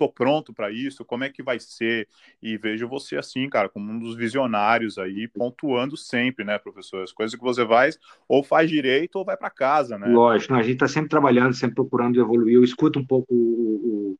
tô 0.00 0.08
pronto 0.08 0.54
para 0.54 0.70
isso, 0.70 1.04
como 1.04 1.24
é 1.24 1.28
que 1.28 1.42
vai 1.42 1.60
ser? 1.60 2.08
E 2.42 2.56
vejo 2.56 2.88
você 2.88 3.18
assim, 3.18 3.46
cara, 3.50 3.68
como 3.68 3.92
um 3.92 3.98
dos 3.98 4.16
visionários 4.16 4.96
aí, 4.96 5.28
pontuando 5.28 5.94
sempre, 5.94 6.42
né, 6.42 6.58
professor? 6.58 7.02
As 7.02 7.12
coisas 7.12 7.38
que 7.38 7.44
você 7.44 7.66
faz, 7.66 7.98
ou 8.26 8.42
faz 8.42 8.70
direito 8.70 9.16
ou 9.16 9.26
vai 9.26 9.36
para 9.36 9.50
casa, 9.50 9.98
né? 9.98 10.06
Lógico, 10.08 10.54
a 10.54 10.62
gente 10.62 10.72
está 10.72 10.88
sempre 10.88 11.10
trabalhando, 11.10 11.52
sempre 11.52 11.74
procurando 11.74 12.18
evoluir. 12.18 12.54
Eu 12.54 12.64
escuto 12.64 12.98
um 12.98 13.04
pouco 13.04 13.34
o, 13.34 14.14
o, 14.14 14.18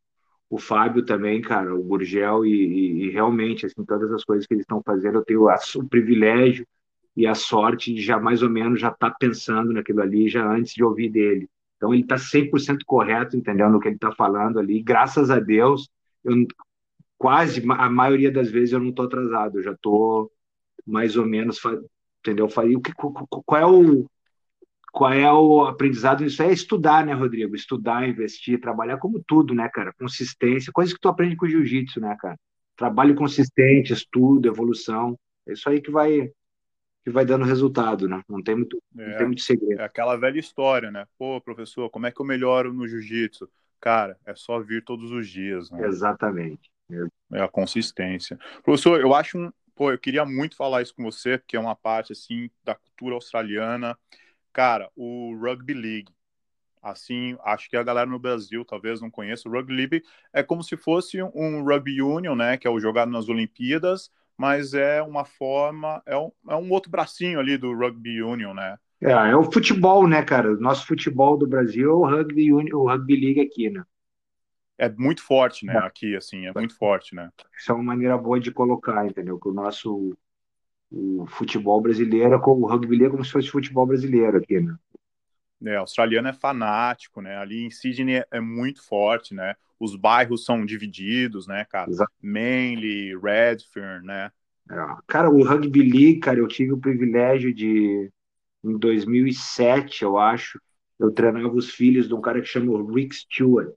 o 0.51 0.59
Fábio 0.59 1.05
também, 1.05 1.41
cara, 1.41 1.73
o 1.73 1.83
Gurgel, 1.83 2.45
e, 2.45 2.51
e, 2.51 3.05
e, 3.05 3.11
realmente, 3.11 3.65
assim, 3.65 3.85
todas 3.85 4.13
as 4.13 4.25
coisas 4.25 4.47
que 4.47 4.55
eles 4.55 4.65
estão 4.65 4.83
fazendo, 4.85 5.19
eu 5.19 5.25
tenho 5.25 5.49
a, 5.49 5.57
o 5.77 5.89
privilégio 5.89 6.67
e 7.17 7.25
a 7.25 7.35
sorte 7.35 7.95
de 7.95 8.03
já 8.03 8.19
mais 8.19 8.43
ou 8.43 8.51
menos 8.51 8.81
já 8.81 8.89
estar 8.89 9.11
tá 9.11 9.17
pensando 9.19 9.73
naquilo 9.73 10.03
ali 10.03 10.29
já 10.29 10.45
antes 10.45 10.75
de 10.75 10.83
ouvir 10.83 11.09
dele. 11.09 11.49
Então 11.77 11.95
ele 11.95 12.03
está 12.03 12.17
100% 12.17 12.79
correto, 12.85 13.37
entendendo 13.37 13.77
o 13.77 13.81
que 13.81 13.89
ele 13.89 13.95
está 13.95 14.13
falando 14.13 14.59
ali. 14.59 14.83
Graças 14.83 15.31
a 15.31 15.39
Deus, 15.39 15.89
eu 16.25 16.35
quase 17.17 17.63
a 17.69 17.89
maioria 17.89 18.33
das 18.33 18.51
vezes 18.51 18.73
eu 18.73 18.81
não 18.81 18.91
estou 18.91 19.07
atrasado, 19.07 19.59
eu 19.59 19.63
já 19.63 19.73
estou 19.73 20.33
mais 20.85 21.17
ou 21.17 21.27
menos, 21.27 21.61
entendeu? 22.21 22.49
Qual 23.47 23.61
é 23.61 23.67
o 23.67 24.07
qual 24.93 25.13
é 25.13 25.31
o 25.33 25.65
aprendizado 25.65 26.23
nisso? 26.23 26.43
É 26.43 26.53
estudar, 26.53 27.05
né, 27.05 27.13
Rodrigo? 27.13 27.55
Estudar, 27.55 28.09
investir, 28.09 28.61
trabalhar 28.61 28.99
como 28.99 29.23
tudo, 29.27 29.55
né, 29.55 29.69
cara? 29.69 29.93
Consistência, 29.93 30.73
coisas 30.73 30.93
que 30.93 31.01
tu 31.01 31.09
aprende 31.09 31.37
com 31.37 31.47
o 31.47 31.49
jiu-jitsu, 31.49 32.01
né, 32.01 32.17
cara? 32.21 32.37
Trabalho 32.77 33.15
consistente, 33.15 33.93
estudo, 33.93 34.49
evolução. 34.49 35.19
É 35.47 35.53
isso 35.53 35.69
aí 35.69 35.81
que 35.81 35.91
vai 35.91 36.31
que 37.03 37.11
vai 37.11 37.25
dando 37.25 37.45
resultado, 37.45 38.07
né? 38.09 38.23
Não 38.29 38.43
tem 38.43 38.55
muito, 38.55 38.83
é, 38.99 39.11
não 39.11 39.17
tem 39.17 39.27
muito 39.27 39.43
segredo. 39.43 39.81
É 39.81 39.85
aquela 39.85 40.17
velha 40.17 40.39
história, 40.39 40.91
né? 40.91 41.07
Pô, 41.19 41.41
professor, 41.41 41.89
como 41.89 42.07
é 42.07 42.13
que 42.13 42.21
eu 42.21 42.27
melhoro 42.27 42.73
no 42.73 42.87
jiu-jitsu? 42.87 43.49
Cara, 43.81 44.19
é 44.27 44.35
só 44.35 44.61
vir 44.61 44.85
todos 44.85 45.11
os 45.11 45.27
dias, 45.27 45.71
né? 45.71 45.87
Exatamente. 45.87 46.71
É 47.33 47.41
a 47.41 47.49
consistência. 47.49 48.39
Professor, 48.63 49.01
eu 49.01 49.15
acho 49.15 49.39
um. 49.39 49.51
Pô, 49.75 49.91
eu 49.91 49.99
queria 49.99 50.27
muito 50.27 50.57
falar 50.57 50.83
isso 50.83 50.95
com 50.95 51.03
você, 51.03 51.39
porque 51.39 51.57
é 51.57 51.61
uma 51.61 51.75
parte, 51.75 52.13
assim, 52.13 52.51
da 52.63 52.75
cultura 52.75 53.15
australiana. 53.15 53.97
Cara, 54.53 54.91
o 54.97 55.37
Rugby 55.41 55.75
League. 55.75 56.13
Assim, 56.83 57.37
acho 57.45 57.69
que 57.69 57.77
a 57.77 57.83
galera 57.83 58.09
no 58.09 58.19
Brasil 58.19 58.65
talvez 58.65 59.01
não 59.01 59.11
conheça. 59.11 59.49
O 59.49 59.53
Rugby 59.53 59.75
League 59.75 60.03
é 60.33 60.43
como 60.43 60.63
se 60.63 60.77
fosse 60.77 61.23
um 61.23 61.63
Rugby 61.63 62.01
Union, 62.01 62.35
né? 62.35 62.57
Que 62.57 62.67
é 62.67 62.71
o 62.71 62.81
jogado 62.81 63.11
nas 63.11 63.29
Olimpíadas, 63.29 64.11
mas 64.37 64.73
é 64.73 65.03
uma 65.03 65.25
forma, 65.25 66.03
é 66.07 66.17
um, 66.17 66.33
é 66.49 66.57
um 66.57 66.71
outro 66.71 66.91
bracinho 66.91 67.39
ali 67.39 67.59
do 67.59 67.75
Rugby 67.75 68.23
Union, 68.23 68.55
né? 68.55 68.79
É, 69.03 69.13
é 69.13 69.37
o 69.37 69.51
futebol, 69.51 70.07
né, 70.07 70.23
cara? 70.23 70.53
O 70.53 70.61
nosso 70.61 70.87
futebol 70.87 71.37
do 71.37 71.47
Brasil 71.47 71.91
é 71.91 71.93
o 71.93 72.07
Rugby, 72.07 72.53
Union, 72.53 72.79
o 72.79 72.89
rugby 72.89 73.17
League 73.17 73.41
aqui, 73.41 73.71
né? 73.71 73.83
É 74.79 74.89
muito 74.89 75.23
forte, 75.23 75.67
né? 75.67 75.77
Aqui, 75.79 76.17
assim, 76.17 76.47
é 76.47 76.53
muito 76.55 76.75
forte, 76.77 77.15
né? 77.15 77.31
Isso 77.59 77.71
é 77.71 77.75
uma 77.75 77.85
maneira 77.85 78.17
boa 78.17 78.41
de 78.41 78.51
colocar, 78.51 79.07
entendeu? 79.07 79.39
Que 79.39 79.49
o 79.49 79.53
nosso 79.53 80.17
o 80.91 81.27
futebol 81.27 81.81
brasileiro, 81.81 82.37
o 82.37 82.67
rugby 82.67 82.97
league 82.97 83.07
é 83.07 83.11
como 83.11 83.25
se 83.25 83.31
fosse 83.31 83.49
futebol 83.49 83.87
brasileiro 83.87 84.39
aqui, 84.39 84.61
né? 84.61 84.75
É, 85.63 85.77
australiano 85.77 86.29
é 86.29 86.33
fanático, 86.33 87.21
né? 87.21 87.37
Ali 87.37 87.67
em 87.67 87.71
Sydney 87.71 88.17
é, 88.17 88.27
é 88.31 88.41
muito 88.41 88.83
forte, 88.83 89.35
né? 89.35 89.55
Os 89.79 89.95
bairros 89.95 90.45
são 90.45 90.65
divididos, 90.65 91.47
né, 91.47 91.65
cara? 91.67 91.91
Exato. 91.91 92.13
Manly, 92.23 93.17
Redfern, 93.17 94.05
né? 94.05 94.33
É. 94.71 94.75
Cara, 95.07 95.31
o 95.31 95.43
Rugby 95.45 95.83
League, 95.83 96.21
cara, 96.21 96.39
eu 96.39 96.49
tive 96.49 96.73
o 96.73 96.79
privilégio 96.79 97.53
de, 97.53 98.11
em 98.65 98.79
2007, 98.79 100.03
eu 100.03 100.19
acho, 100.19 100.61
eu 100.99 101.11
treinava 101.11 101.55
os 101.55 101.71
filhos 101.71 102.09
de 102.09 102.15
um 102.15 102.21
cara 102.21 102.41
que 102.41 102.47
chama 102.47 102.93
Rick 102.93 103.15
Stewart, 103.15 103.73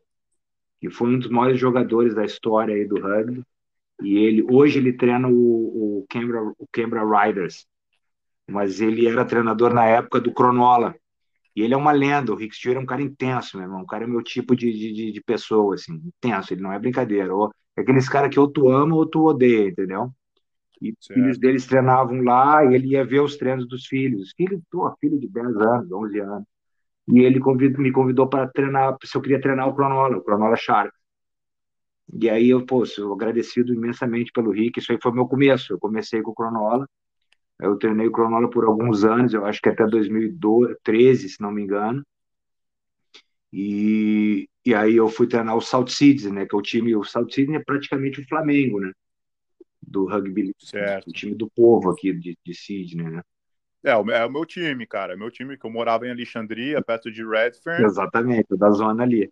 que 0.79 0.89
foi 0.89 1.09
um 1.09 1.19
dos 1.19 1.29
maiores 1.29 1.59
jogadores 1.59 2.13
da 2.13 2.25
história 2.25 2.75
aí 2.75 2.85
do 2.85 3.01
rugby. 3.01 3.43
E 4.01 4.17
ele 4.17 4.45
hoje 4.49 4.79
ele 4.79 4.93
treina 4.93 5.27
o, 5.27 5.99
o 5.99 6.05
Canberra, 6.09 6.53
o 6.57 6.67
Canberra 6.71 7.25
Riders, 7.25 7.65
mas 8.49 8.81
ele 8.81 9.07
era 9.07 9.25
treinador 9.25 9.73
na 9.73 9.85
época 9.85 10.19
do 10.19 10.33
Cronola. 10.33 10.95
E 11.55 11.61
ele 11.61 11.73
é 11.73 11.77
uma 11.77 11.91
lenda, 11.91 12.31
o 12.31 12.35
Rick 12.35 12.55
Stewart 12.55 12.77
é 12.77 12.81
um 12.81 12.85
cara 12.85 13.01
intenso, 13.01 13.57
meu 13.57 13.67
irmão. 13.67 13.83
O 13.83 13.87
cara 13.87 14.05
é 14.05 14.07
meu 14.07 14.23
tipo 14.23 14.55
de, 14.55 14.71
de, 14.71 15.11
de 15.11 15.21
pessoa, 15.21 15.75
assim, 15.75 15.93
intenso, 15.93 16.53
ele 16.53 16.61
não 16.61 16.73
é 16.73 16.79
brincadeira. 16.79 17.33
Ou, 17.33 17.51
é 17.77 17.81
aqueles 17.81 18.09
caras 18.09 18.31
que 18.31 18.39
ou 18.39 18.47
tu 18.47 18.69
ama 18.69 18.95
ou 18.95 19.05
tu 19.05 19.25
odeia, 19.25 19.69
entendeu? 19.69 20.11
E 20.81 20.91
os 20.91 21.07
filhos 21.07 21.37
deles 21.37 21.65
treinavam 21.65 22.21
lá 22.23 22.65
e 22.65 22.75
ele 22.75 22.87
ia 22.89 23.05
ver 23.05 23.21
os 23.21 23.37
treinos 23.37 23.67
dos 23.67 23.85
filhos. 23.85 24.33
Filho, 24.35 24.61
pô, 24.69 24.91
filho 24.99 25.19
de 25.19 25.29
10 25.29 25.55
anos, 25.57 25.91
11 25.91 26.19
anos. 26.19 26.45
E 27.07 27.19
ele 27.19 27.39
convidou, 27.39 27.81
me 27.81 27.91
convidou 27.91 28.27
para 28.27 28.47
treinar, 28.47 28.97
se 29.03 29.15
eu 29.15 29.21
queria 29.21 29.39
treinar 29.39 29.67
o 29.67 29.75
Cronola, 29.75 30.17
o 30.17 30.23
Cronola 30.23 30.55
Sharks. 30.55 30.97
E 32.11 32.29
aí 32.29 32.49
eu, 32.49 32.65
pô, 32.65 32.85
sou 32.85 33.13
agradecido 33.13 33.73
imensamente 33.73 34.31
pelo 34.31 34.51
Rick. 34.51 34.79
Isso 34.79 34.91
aí 34.91 34.99
foi 35.01 35.11
meu 35.11 35.27
começo. 35.27 35.73
Eu 35.73 35.79
comecei 35.79 36.21
com 36.21 36.31
o 36.31 36.35
Cronola 36.35 36.87
eu 37.59 37.77
treinei 37.77 38.07
o 38.07 38.11
Cronola 38.11 38.49
por 38.49 38.65
alguns 38.65 39.03
anos, 39.03 39.33
eu 39.33 39.45
acho 39.45 39.61
que 39.61 39.69
até 39.69 39.85
2013, 39.85 41.29
se 41.29 41.41
não 41.41 41.51
me 41.51 41.61
engano. 41.61 42.05
E, 43.51 44.49
e 44.65 44.73
aí 44.73 44.95
eu 44.95 45.07
fui 45.07 45.27
treinar 45.27 45.55
o 45.55 45.61
South 45.61 45.87
Sydney, 45.87 46.31
né? 46.31 46.45
Que 46.45 46.55
é 46.55 46.57
o 46.57 46.61
time, 46.61 46.95
o 46.95 47.03
South 47.03 47.29
Sydney 47.29 47.57
é 47.57 47.63
praticamente 47.63 48.19
o 48.19 48.27
Flamengo, 48.27 48.79
né? 48.79 48.91
Do 49.81 50.05
rugby, 50.05 50.53
certo. 50.57 51.09
o 51.09 51.13
time 51.13 51.35
do 51.35 51.49
povo 51.49 51.91
aqui 51.91 52.11
de, 52.11 52.37
de 52.43 52.53
Sydney, 52.53 53.09
né? 53.09 53.21
É, 53.83 53.91
é 53.91 54.25
o 54.25 54.31
meu 54.31 54.45
time, 54.45 54.87
cara. 54.87 55.13
É 55.13 55.15
meu 55.15 55.29
time 55.29 55.57
que 55.57 55.65
eu 55.65 55.71
morava 55.71 56.07
em 56.07 56.11
Alexandria, 56.11 56.81
perto 56.81 57.11
de 57.11 57.23
Redfern. 57.23 57.85
Exatamente, 57.85 58.57
da 58.57 58.71
zona 58.71 59.03
ali. 59.03 59.31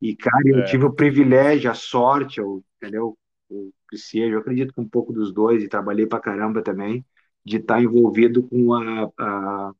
E, 0.00 0.14
cara, 0.16 0.42
eu 0.46 0.60
é. 0.60 0.64
tive 0.64 0.84
o 0.84 0.92
privilégio, 0.92 1.70
a 1.70 1.74
sorte, 1.74 2.38
eu, 2.38 2.62
entendeu? 2.76 3.16
O 3.48 3.72
que 3.88 3.96
seja, 3.96 4.34
eu 4.34 4.38
acredito 4.38 4.72
que 4.72 4.80
um 4.80 4.88
pouco 4.88 5.12
dos 5.12 5.32
dois, 5.32 5.62
e 5.62 5.68
trabalhei 5.68 6.06
pra 6.06 6.20
caramba 6.20 6.62
também 6.62 7.04
de 7.44 7.56
estar 7.56 7.82
envolvido 7.82 8.42
com 8.46 8.74
a, 8.74 9.10
a 9.18 9.72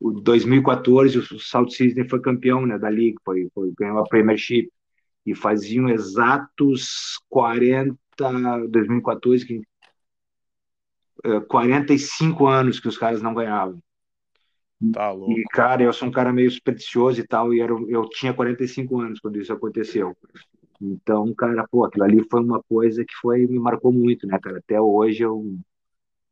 o 0.00 0.10
2014 0.10 1.18
o 1.18 1.38
South 1.38 1.70
Sydney 1.70 2.06
foi 2.08 2.20
campeão 2.20 2.66
né, 2.66 2.78
da 2.78 2.90
liga, 2.90 3.18
foi, 3.24 3.48
foi 3.54 3.72
ganhou 3.78 3.98
a 3.98 4.04
Premiership 4.04 4.70
e 5.24 5.34
faziam 5.34 5.88
exatos 5.88 7.18
40 7.30 7.96
2014 8.68 9.46
que 9.46 9.62
45 11.48 12.48
é, 12.48 12.52
anos 12.52 12.78
que 12.78 12.88
os 12.88 12.98
caras 12.98 13.22
não 13.22 13.32
ganhavam. 13.32 13.80
Tá 14.92 15.10
louco. 15.12 15.38
E, 15.38 15.44
cara, 15.44 15.82
eu 15.82 15.92
sou 15.92 16.08
um 16.08 16.12
cara 16.12 16.32
meio 16.32 16.50
supersticioso 16.50 17.20
e 17.20 17.26
tal, 17.26 17.54
e 17.54 17.60
era, 17.60 17.72
eu 17.88 18.08
tinha 18.08 18.34
45 18.34 19.00
anos 19.00 19.20
quando 19.20 19.40
isso 19.40 19.52
aconteceu. 19.52 20.16
Então, 20.80 21.32
cara, 21.34 21.66
pô, 21.70 21.84
aquilo 21.84 22.04
ali 22.04 22.22
foi 22.28 22.40
uma 22.40 22.62
coisa 22.62 23.04
que 23.04 23.14
foi 23.20 23.46
me 23.46 23.58
marcou 23.58 23.92
muito, 23.92 24.26
né, 24.26 24.38
cara? 24.42 24.58
Até 24.58 24.80
hoje 24.80 25.22
eu 25.22 25.56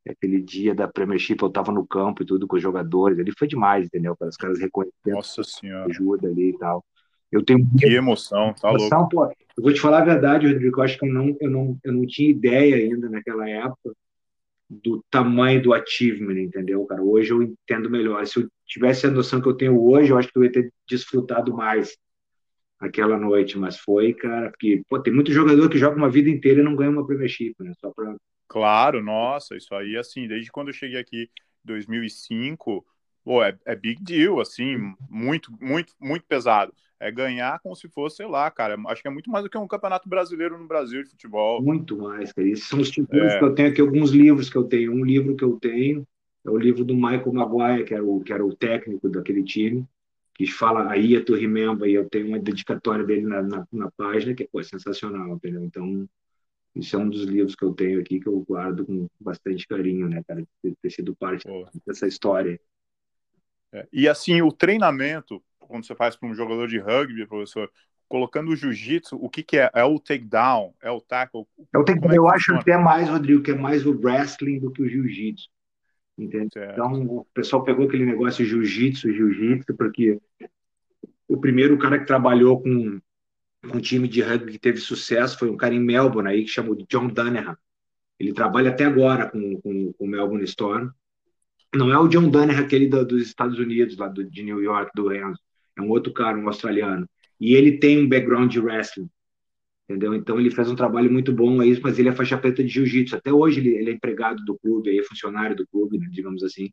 aquele 0.08 0.42
dia 0.42 0.74
da 0.74 0.88
Premiership, 0.88 1.40
eu 1.40 1.48
tava 1.48 1.70
no 1.70 1.86
campo 1.86 2.22
e 2.22 2.26
tudo 2.26 2.46
com 2.46 2.56
os 2.56 2.62
jogadores, 2.62 3.18
ele 3.18 3.32
foi 3.38 3.46
demais, 3.46 3.86
entendeu? 3.86 4.16
Para 4.16 4.28
os 4.28 4.36
caras 4.36 4.58
reconhecendo 4.58 5.14
Nossa 5.14 5.44
senhora. 5.44 5.88
ajuda 5.88 6.28
ali 6.28 6.50
e 6.50 6.58
tal. 6.58 6.84
Eu 7.30 7.44
tenho 7.44 7.60
que 7.78 7.86
emoção, 7.86 8.52
tá 8.52 8.68
emoção, 8.68 8.98
louco. 8.98 9.14
Pô, 9.14 9.24
eu 9.26 9.62
vou 9.62 9.72
te 9.72 9.80
falar 9.80 10.02
a 10.02 10.04
verdade, 10.04 10.46
Rodrigo, 10.46 10.80
eu 10.80 10.84
acho 10.84 10.98
que 10.98 11.06
eu 11.06 11.12
não, 11.12 11.36
eu 11.40 11.48
não, 11.50 11.78
eu 11.84 11.92
não 11.92 12.04
tinha 12.04 12.28
ideia 12.28 12.76
ainda 12.76 13.08
naquela 13.08 13.48
época 13.48 13.94
do 14.82 15.04
tamanho 15.10 15.62
do 15.62 15.74
achievement, 15.74 16.38
entendeu, 16.40 16.84
cara? 16.86 17.02
Hoje 17.02 17.32
eu 17.32 17.42
entendo 17.42 17.90
melhor. 17.90 18.26
Se 18.26 18.40
eu 18.40 18.48
tivesse 18.66 19.06
a 19.06 19.10
noção 19.10 19.40
que 19.40 19.48
eu 19.48 19.56
tenho 19.56 19.78
hoje, 19.82 20.10
eu 20.10 20.18
acho 20.18 20.28
que 20.28 20.38
eu 20.38 20.44
ia 20.44 20.52
ter 20.52 20.72
desfrutado 20.88 21.54
mais 21.54 21.96
aquela 22.80 23.18
noite, 23.18 23.58
mas 23.58 23.78
foi, 23.78 24.14
cara, 24.14 24.50
porque 24.50 24.82
pô, 24.88 24.98
tem 24.98 25.12
muito 25.12 25.30
jogador 25.30 25.68
que 25.68 25.78
joga 25.78 25.96
uma 25.96 26.10
vida 26.10 26.30
inteira 26.30 26.60
e 26.60 26.64
não 26.64 26.74
ganha 26.74 26.90
uma 26.90 27.06
Premiership, 27.06 27.54
né? 27.60 27.72
Só 27.78 27.90
para 27.90 28.16
Claro, 28.48 29.02
nossa, 29.02 29.56
isso 29.56 29.74
aí, 29.74 29.96
assim, 29.96 30.28
desde 30.28 30.50
quando 30.50 30.68
eu 30.68 30.74
cheguei 30.74 30.98
aqui, 30.98 31.30
2005, 31.64 32.84
pô, 33.24 33.42
é, 33.42 33.56
é 33.64 33.74
big 33.74 34.02
deal, 34.02 34.40
assim, 34.40 34.76
muito, 35.08 35.52
muito, 35.60 35.94
muito 36.00 36.24
pesado. 36.26 36.72
É 36.98 37.10
ganhar 37.10 37.58
como 37.60 37.74
se 37.74 37.88
fosse, 37.88 38.18
sei 38.18 38.26
lá, 38.26 38.48
cara, 38.50 38.76
acho 38.86 39.02
que 39.02 39.08
é 39.08 39.10
muito 39.10 39.28
mais 39.28 39.42
do 39.42 39.50
que 39.50 39.58
um 39.58 39.66
campeonato 39.66 40.08
brasileiro 40.08 40.56
no 40.56 40.68
Brasil 40.68 41.02
de 41.02 41.10
futebol. 41.10 41.60
Muito 41.60 41.98
mais, 41.98 42.32
cara. 42.32 42.46
Esses 42.46 42.68
são 42.68 42.78
os 42.78 42.90
títulos 42.90 43.32
é. 43.32 43.38
que 43.38 43.44
eu 43.44 43.54
tenho 43.54 43.68
aqui, 43.70 43.80
alguns 43.80 44.10
livros 44.12 44.48
que 44.48 44.56
eu 44.56 44.64
tenho. 44.64 44.92
Um 44.92 45.04
livro 45.04 45.34
que 45.34 45.42
eu 45.42 45.58
tenho 45.58 46.06
é 46.44 46.50
o 46.50 46.56
livro 46.56 46.84
do 46.84 46.94
Michael 46.94 47.32
Maguire, 47.32 47.84
que 47.84 47.94
era 47.94 48.04
o, 48.04 48.20
que 48.20 48.32
era 48.32 48.44
o 48.44 48.54
técnico 48.54 49.08
daquele 49.08 49.42
time, 49.42 49.84
que 50.34 50.46
fala 50.46 50.90
a 50.90 50.96
Ia 50.96 51.24
to 51.24 51.34
Remember, 51.34 51.88
e 51.88 51.94
eu 51.94 52.08
tenho 52.08 52.28
uma 52.28 52.38
dedicatória 52.38 53.04
dele 53.04 53.22
na, 53.22 53.42
na, 53.42 53.66
na 53.72 53.90
página, 53.96 54.34
que 54.34 54.46
pô, 54.46 54.60
é 54.60 54.62
sensacional, 54.62 55.34
entendeu? 55.34 55.64
Então, 55.64 56.08
isso 56.74 56.96
é 56.96 56.98
um 56.98 57.08
dos 57.08 57.24
livros 57.24 57.54
que 57.54 57.64
eu 57.64 57.74
tenho 57.74 58.00
aqui 58.00 58.18
que 58.18 58.28
eu 58.28 58.40
guardo 58.40 58.86
com 58.86 59.08
bastante 59.20 59.66
carinho, 59.66 60.08
né, 60.08 60.22
cara, 60.26 60.44
ter, 60.62 60.74
ter 60.80 60.90
sido 60.90 61.14
parte 61.14 61.46
dessa 61.86 62.06
história. 62.06 62.60
É. 63.72 63.86
E 63.92 64.08
assim, 64.08 64.42
o 64.42 64.52
treinamento, 64.52 65.42
quando 65.58 65.86
você 65.86 65.94
faz 65.94 66.14
para 66.14 66.28
um 66.28 66.34
jogador 66.34 66.68
de 66.68 66.78
rugby, 66.78 67.26
professor, 67.26 67.70
colocando 68.08 68.50
o 68.50 68.56
jiu-jitsu, 68.56 69.16
o 69.16 69.30
que, 69.30 69.42
que 69.42 69.56
é? 69.56 69.70
É 69.74 69.84
o 69.84 69.98
takedown? 69.98 70.74
É 70.82 70.90
o 70.90 71.00
tackle? 71.00 71.46
É 71.72 71.78
o 71.78 71.84
takedown. 71.84 72.12
É 72.12 72.18
eu 72.18 72.28
acho 72.28 72.54
até 72.54 72.76
mais, 72.76 73.08
Rodrigo, 73.08 73.42
que 73.42 73.52
é 73.52 73.54
mais 73.54 73.86
o 73.86 73.98
wrestling 73.98 74.58
do 74.58 74.70
que 74.70 74.82
o 74.82 74.88
jiu-jitsu. 74.88 75.48
Então, 76.18 77.06
o 77.06 77.26
pessoal 77.32 77.64
pegou 77.64 77.86
aquele 77.86 78.04
negócio 78.04 78.44
de 78.44 78.50
jiu-jitsu, 78.50 79.12
jiu-jitsu, 79.12 79.74
porque 79.74 80.20
o 81.26 81.40
primeiro 81.40 81.78
cara 81.78 81.98
que 81.98 82.04
trabalhou 82.04 82.60
com 82.60 83.00
um 83.64 83.80
time 83.80 84.06
de 84.06 84.20
rugby 84.20 84.52
que 84.52 84.58
teve 84.58 84.78
sucesso 84.78 85.38
foi 85.38 85.48
um 85.48 85.56
cara 85.56 85.74
em 85.74 85.80
Melbourne 85.80 86.28
aí 86.28 86.42
que 86.44 86.50
chamou 86.50 86.74
de 86.74 86.84
John 86.86 87.08
Danaher. 87.08 87.56
Ele 88.18 88.32
trabalha 88.32 88.70
até 88.70 88.84
agora 88.84 89.30
com, 89.30 89.60
com, 89.60 89.92
com 89.92 90.04
o 90.04 90.08
Melbourne 90.08 90.44
Storm. 90.44 90.90
Não 91.74 91.90
é 91.90 91.98
o 91.98 92.08
John 92.08 92.30
Danaher 92.30 92.60
aquele 92.60 92.86
do, 92.86 93.04
dos 93.04 93.22
Estados 93.22 93.58
Unidos, 93.58 93.96
lá 93.96 94.08
do, 94.08 94.24
de 94.24 94.42
New 94.42 94.62
York, 94.62 94.90
do 94.94 95.12
Enzo. 95.12 95.38
É 95.76 95.80
um 95.80 95.88
outro 95.88 96.12
cara, 96.12 96.36
um 96.36 96.46
australiano. 96.46 97.08
E 97.40 97.54
ele 97.54 97.78
tem 97.78 97.98
um 97.98 98.08
background 98.08 98.50
de 98.50 98.60
wrestling. 98.60 99.08
Entendeu? 99.88 100.14
Então 100.14 100.38
ele 100.38 100.50
fez 100.50 100.70
um 100.70 100.76
trabalho 100.76 101.10
muito 101.10 101.32
bom 101.32 101.60
aí, 101.60 101.78
mas 101.82 101.98
ele 101.98 102.08
é 102.08 102.12
faixa 102.12 102.38
preta 102.38 102.62
de 102.62 102.68
jiu-jitsu. 102.68 103.16
Até 103.16 103.32
hoje 103.32 103.60
ele, 103.60 103.70
ele, 103.70 103.90
é 103.90 103.94
empregado 103.94 104.44
do 104.44 104.58
clube, 104.58 104.90
aí 104.90 104.98
é 104.98 105.02
funcionário 105.02 105.56
do 105.56 105.66
clube, 105.66 105.98
né, 105.98 106.06
digamos 106.10 106.42
assim. 106.42 106.70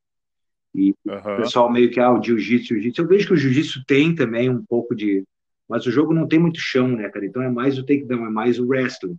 E 0.75 0.93
uhum. 1.05 1.17
o 1.17 1.37
pessoal 1.37 1.71
meio 1.71 1.89
que, 1.89 1.99
ah, 1.99 2.11
o 2.11 2.21
jiu-jitsu, 2.21 2.75
jiu-jitsu. 2.75 3.01
Eu 3.01 3.07
vejo 3.07 3.27
que 3.27 3.33
o 3.33 3.37
jiu-jitsu 3.37 3.83
tem 3.87 4.13
também 4.13 4.49
um 4.49 4.63
pouco 4.63 4.95
de, 4.95 5.25
mas 5.67 5.85
o 5.85 5.91
jogo 5.91 6.13
não 6.13 6.27
tem 6.27 6.39
muito 6.39 6.59
chão, 6.59 6.87
né, 6.87 7.09
cara? 7.09 7.25
Então 7.25 7.41
é 7.41 7.49
mais 7.49 7.77
o 7.77 7.85
takedown, 7.85 8.25
é 8.25 8.29
mais 8.29 8.59
o 8.59 8.67
wrestling. 8.67 9.17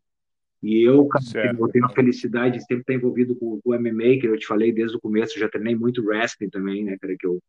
E 0.63 0.83
eu, 0.83 1.07
cara, 1.07 1.57
eu 1.59 1.69
tenho 1.69 1.87
a 1.87 1.91
felicidade 1.91 2.59
de 2.59 2.65
sempre 2.65 2.83
estar 2.83 2.95
envolvido 2.95 3.35
com, 3.35 3.61
o 3.65 3.75
MMA, 3.75 4.21
que 4.21 4.27
eu 4.27 4.39
te 4.39 4.47
falei 4.47 4.73
desde 4.73 4.97
o 4.97 5.01
começo, 5.01 5.39
já 5.39 5.49
treinei 5.49 5.75
muito 5.75 6.05
wrestling 6.05 6.51
também, 6.51 6.85
né, 6.85 6.99
cara? 7.01 7.17
Que 7.19 7.27
eu, 7.27 7.43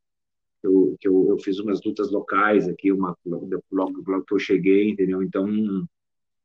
eu, 0.64 0.96
que 1.00 1.08
eu, 1.08 1.28
eu 1.30 1.38
fiz 1.40 1.60
umas 1.60 1.84
lutas 1.84 2.10
locais 2.10 2.70
aqui, 2.70 2.92
uma, 2.92 3.18
logo, 3.26 3.50
logo, 3.70 4.04
logo 4.08 4.26
que 4.26 4.34
eu 4.34 4.40
cheguei, 4.40 4.90
entendeu? 4.90 5.22
Então, 5.22 5.48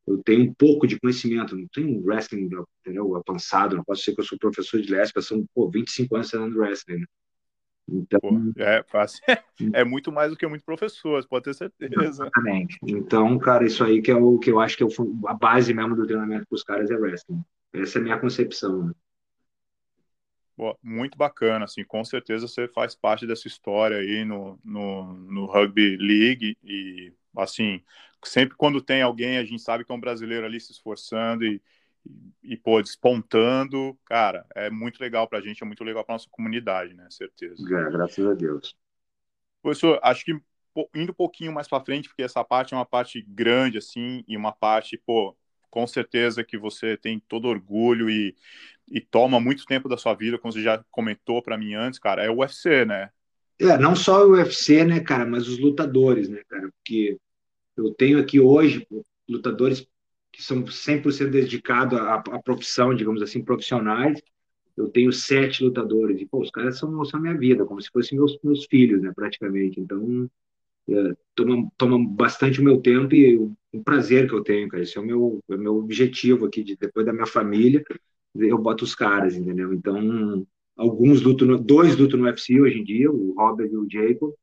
eu 0.06 0.18
tenho 0.24 0.44
um 0.44 0.54
pouco 0.54 0.86
de 0.86 0.98
conhecimento, 0.98 1.56
não 1.56 1.68
tenho 1.68 2.04
wrestling, 2.04 2.48
entendeu? 2.80 3.14
Avançado, 3.16 3.76
não 3.76 3.84
posso 3.84 4.02
ser 4.02 4.14
que 4.14 4.20
eu 4.20 4.24
sou 4.24 4.38
professor 4.38 4.80
de 4.80 4.90
lésbica, 4.90 5.22
são, 5.22 5.46
pô, 5.54 5.70
25 5.70 6.16
anos 6.16 6.30
treinando 6.30 6.58
wrestling, 6.58 6.98
né? 6.98 7.06
Então, 7.88 8.20
Pô, 8.20 8.52
é, 8.56 8.82
fácil. 8.84 9.22
é 9.72 9.84
muito 9.84 10.10
mais 10.10 10.30
do 10.30 10.36
que 10.36 10.46
muitos 10.46 10.64
professores, 10.64 11.26
pode 11.26 11.44
ter 11.44 11.54
certeza. 11.54 12.04
Exatamente. 12.04 12.78
Então, 12.82 13.38
cara, 13.38 13.64
isso 13.64 13.84
aí 13.84 14.02
que 14.02 14.10
é 14.10 14.16
o 14.16 14.38
que 14.38 14.50
eu 14.50 14.60
acho 14.60 14.76
que 14.76 14.82
é 14.82 14.86
o, 14.86 14.90
a 15.26 15.34
base 15.34 15.72
mesmo 15.72 15.94
do 15.94 16.06
treinamento 16.06 16.46
para 16.48 16.56
os 16.56 16.62
caras 16.62 16.90
é 16.90 16.96
wrestling. 16.96 17.42
Essa 17.72 17.98
é 17.98 18.00
a 18.00 18.04
minha 18.04 18.18
concepção. 18.18 18.86
Né? 18.86 18.92
Pô, 20.56 20.76
muito 20.82 21.16
bacana, 21.18 21.66
assim, 21.66 21.84
com 21.84 22.02
certeza 22.02 22.48
você 22.48 22.66
faz 22.68 22.94
parte 22.94 23.26
dessa 23.26 23.46
história 23.46 23.98
aí 23.98 24.24
no, 24.24 24.58
no, 24.64 25.12
no 25.12 25.46
Rugby 25.46 25.96
League 25.98 26.56
e, 26.64 27.12
assim, 27.36 27.82
sempre 28.24 28.56
quando 28.56 28.80
tem 28.80 29.02
alguém, 29.02 29.36
a 29.36 29.44
gente 29.44 29.60
sabe 29.60 29.84
que 29.84 29.92
é 29.92 29.94
um 29.94 30.00
brasileiro 30.00 30.46
ali 30.46 30.58
se 30.58 30.72
esforçando 30.72 31.44
e, 31.44 31.60
e, 32.42 32.56
pô, 32.56 32.80
despontando, 32.80 33.98
cara, 34.04 34.46
é 34.54 34.70
muito 34.70 35.00
legal 35.00 35.28
pra 35.28 35.40
gente, 35.40 35.62
é 35.62 35.66
muito 35.66 35.82
legal 35.82 36.04
pra 36.04 36.14
nossa 36.14 36.28
comunidade, 36.30 36.94
né? 36.94 37.06
Certeza. 37.10 37.62
É, 37.62 37.90
graças 37.90 38.24
a 38.24 38.34
Deus. 38.34 38.76
Professor, 39.62 39.98
acho 40.02 40.24
que 40.24 40.32
indo 40.94 41.12
um 41.12 41.14
pouquinho 41.14 41.52
mais 41.52 41.66
para 41.66 41.84
frente, 41.84 42.08
porque 42.08 42.22
essa 42.22 42.44
parte 42.44 42.74
é 42.74 42.76
uma 42.76 42.86
parte 42.86 43.20
grande, 43.26 43.78
assim, 43.78 44.22
e 44.28 44.36
uma 44.36 44.52
parte, 44.52 45.00
pô, 45.04 45.36
com 45.70 45.86
certeza 45.86 46.44
que 46.44 46.56
você 46.56 46.96
tem 46.96 47.20
todo 47.20 47.48
orgulho 47.48 48.08
e, 48.08 48.34
e 48.88 49.00
toma 49.00 49.40
muito 49.40 49.64
tempo 49.64 49.88
da 49.88 49.96
sua 49.96 50.14
vida, 50.14 50.38
como 50.38 50.52
você 50.52 50.62
já 50.62 50.84
comentou 50.90 51.42
para 51.42 51.58
mim 51.58 51.74
antes, 51.74 51.98
cara, 51.98 52.22
é 52.22 52.30
o 52.30 52.38
UFC, 52.38 52.84
né? 52.84 53.10
É, 53.58 53.78
não 53.78 53.96
só 53.96 54.26
o 54.26 54.32
UFC, 54.32 54.84
né, 54.84 55.00
cara, 55.00 55.24
mas 55.26 55.48
os 55.48 55.58
lutadores, 55.58 56.28
né, 56.28 56.42
cara, 56.48 56.70
porque 56.70 57.16
eu 57.76 57.92
tenho 57.94 58.18
aqui 58.18 58.38
hoje 58.38 58.86
lutadores 59.28 59.86
que 60.36 60.42
são 60.42 60.62
100% 60.62 61.30
dedicados 61.30 61.98
à, 61.98 62.16
à 62.16 62.42
profissão, 62.42 62.94
digamos 62.94 63.22
assim, 63.22 63.42
profissionais. 63.42 64.20
Eu 64.76 64.90
tenho 64.90 65.10
sete 65.10 65.64
lutadores, 65.64 66.20
e 66.20 66.26
pô, 66.26 66.42
os 66.42 66.50
caras 66.50 66.78
são, 66.78 67.02
são 67.06 67.18
minha 67.18 67.36
vida, 67.36 67.64
como 67.64 67.80
se 67.80 67.88
fossem 67.90 68.18
meus, 68.18 68.38
meus 68.44 68.66
filhos, 68.66 69.00
né, 69.00 69.10
praticamente. 69.16 69.80
Então, 69.80 70.30
é, 70.90 71.14
toma, 71.34 71.72
toma 71.78 72.06
bastante 72.06 72.60
o 72.60 72.64
meu 72.64 72.78
tempo 72.82 73.14
e 73.14 73.38
o, 73.38 73.56
o, 73.72 73.82
prazer 73.82 74.28
que 74.28 74.34
eu 74.34 74.42
tenho, 74.42 74.68
cara. 74.68 74.82
Esse 74.82 74.98
é 74.98 75.00
o 75.00 75.06
meu, 75.06 75.42
é 75.48 75.54
o 75.54 75.58
meu 75.58 75.76
objetivo 75.76 76.44
aqui, 76.44 76.62
de, 76.62 76.76
depois 76.76 77.06
da 77.06 77.14
minha 77.14 77.26
família, 77.26 77.82
eu 78.34 78.58
boto 78.58 78.84
os 78.84 78.94
caras, 78.94 79.34
entendeu? 79.36 79.72
Então, 79.72 80.46
alguns 80.76 81.22
lutam, 81.22 81.56
dois 81.56 81.96
lutam 81.96 82.20
no 82.20 82.26
UFC 82.26 82.60
hoje 82.60 82.78
em 82.78 82.84
dia, 82.84 83.10
o 83.10 83.32
Robert 83.32 83.70
e 83.72 83.76
o 83.78 83.88
Jacob. 83.90 84.34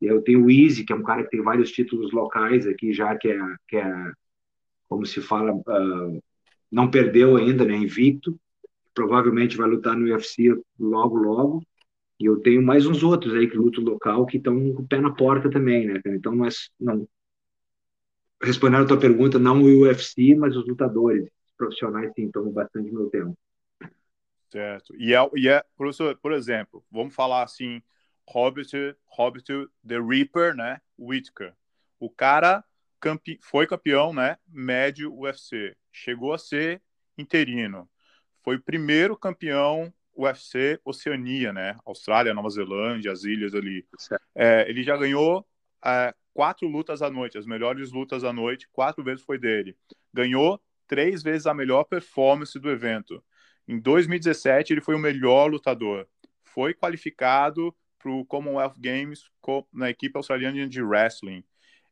E 0.00 0.06
eu 0.06 0.22
tenho 0.22 0.46
o 0.46 0.50
Easy, 0.50 0.84
que 0.84 0.92
é 0.94 0.96
um 0.96 1.02
cara 1.02 1.22
que 1.22 1.30
tem 1.30 1.42
vários 1.42 1.70
títulos 1.70 2.12
locais 2.12 2.66
aqui 2.66 2.94
já, 2.94 3.14
que 3.14 3.28
é, 3.28 3.38
que 3.68 3.76
é 3.76 4.12
como 4.88 5.06
se 5.06 5.20
fala, 5.20 5.54
uh, 5.54 6.22
não 6.70 6.90
perdeu 6.90 7.36
ainda, 7.36 7.64
né, 7.64 7.74
invicto. 7.74 8.38
Provavelmente 8.94 9.56
vai 9.56 9.68
lutar 9.68 9.96
no 9.96 10.06
UFC 10.06 10.54
logo, 10.78 11.16
logo. 11.16 11.62
E 12.18 12.26
eu 12.26 12.40
tenho 12.40 12.62
mais 12.62 12.86
uns 12.86 13.02
outros 13.02 13.34
aí 13.34 13.48
que 13.48 13.56
lutam 13.56 13.82
local 13.82 14.24
que 14.26 14.36
estão 14.36 14.54
com 14.72 14.82
o 14.82 14.86
pé 14.86 15.00
na 15.00 15.12
porta 15.12 15.50
também, 15.50 15.86
né? 15.86 16.00
Então, 16.06 16.34
mas 16.36 16.70
não 16.78 17.06
respondendo 18.44 18.84
a 18.84 18.88
tua 18.88 19.00
pergunta, 19.00 19.38
não 19.38 19.62
o 19.62 19.80
UFC, 19.82 20.34
mas 20.34 20.56
os 20.56 20.66
lutadores 20.66 21.28
profissionais 21.56 22.12
sim 22.14 22.30
tomam 22.30 22.52
bastante 22.52 22.92
meu 22.92 23.08
tempo. 23.08 23.36
Certo. 24.50 24.94
E 24.96 25.14
é, 25.14 25.30
e 25.34 25.48
é 25.48 25.64
professor, 25.76 26.16
por 26.16 26.32
exemplo, 26.32 26.84
vamos 26.90 27.14
falar 27.14 27.42
assim, 27.42 27.82
Robert, 28.28 28.66
Robert 29.06 29.44
the 29.86 30.00
Reaper, 30.00 30.54
né? 30.54 30.80
Whitaker. 30.98 31.54
O 31.98 32.08
cara 32.10 32.62
campe... 33.04 33.38
foi 33.42 33.66
campeão, 33.66 34.12
né? 34.12 34.36
Médio 34.48 35.14
UFC. 35.14 35.76
Chegou 35.92 36.32
a 36.32 36.38
ser 36.38 36.82
interino. 37.18 37.88
Foi 38.42 38.56
o 38.56 38.62
primeiro 38.62 39.16
campeão 39.16 39.92
UFC 40.16 40.80
Oceania, 40.84 41.52
né? 41.52 41.76
Austrália, 41.84 42.34
Nova 42.34 42.48
Zelândia, 42.48 43.12
as 43.12 43.24
ilhas 43.24 43.54
ali. 43.54 43.86
É, 44.34 44.68
ele 44.68 44.82
já 44.82 44.96
ganhou 44.96 45.46
é, 45.84 46.14
quatro 46.32 46.66
lutas 46.66 47.02
à 47.02 47.10
noite, 47.10 47.36
as 47.36 47.46
melhores 47.46 47.92
lutas 47.92 48.24
à 48.24 48.32
noite, 48.32 48.68
quatro 48.72 49.04
vezes 49.04 49.24
foi 49.24 49.38
dele. 49.38 49.76
Ganhou 50.12 50.60
três 50.86 51.22
vezes 51.22 51.46
a 51.46 51.54
melhor 51.54 51.84
performance 51.84 52.58
do 52.58 52.70
evento. 52.70 53.22
Em 53.66 53.78
2017, 53.78 54.72
ele 54.72 54.80
foi 54.80 54.94
o 54.94 54.98
melhor 54.98 55.50
lutador. 55.50 56.06
Foi 56.42 56.74
qualificado 56.74 57.74
para 57.98 58.10
o 58.10 58.24
Commonwealth 58.24 58.74
Games 58.78 59.24
na 59.72 59.90
equipe 59.90 60.16
australiana 60.16 60.68
de 60.68 60.82
wrestling. 60.82 61.42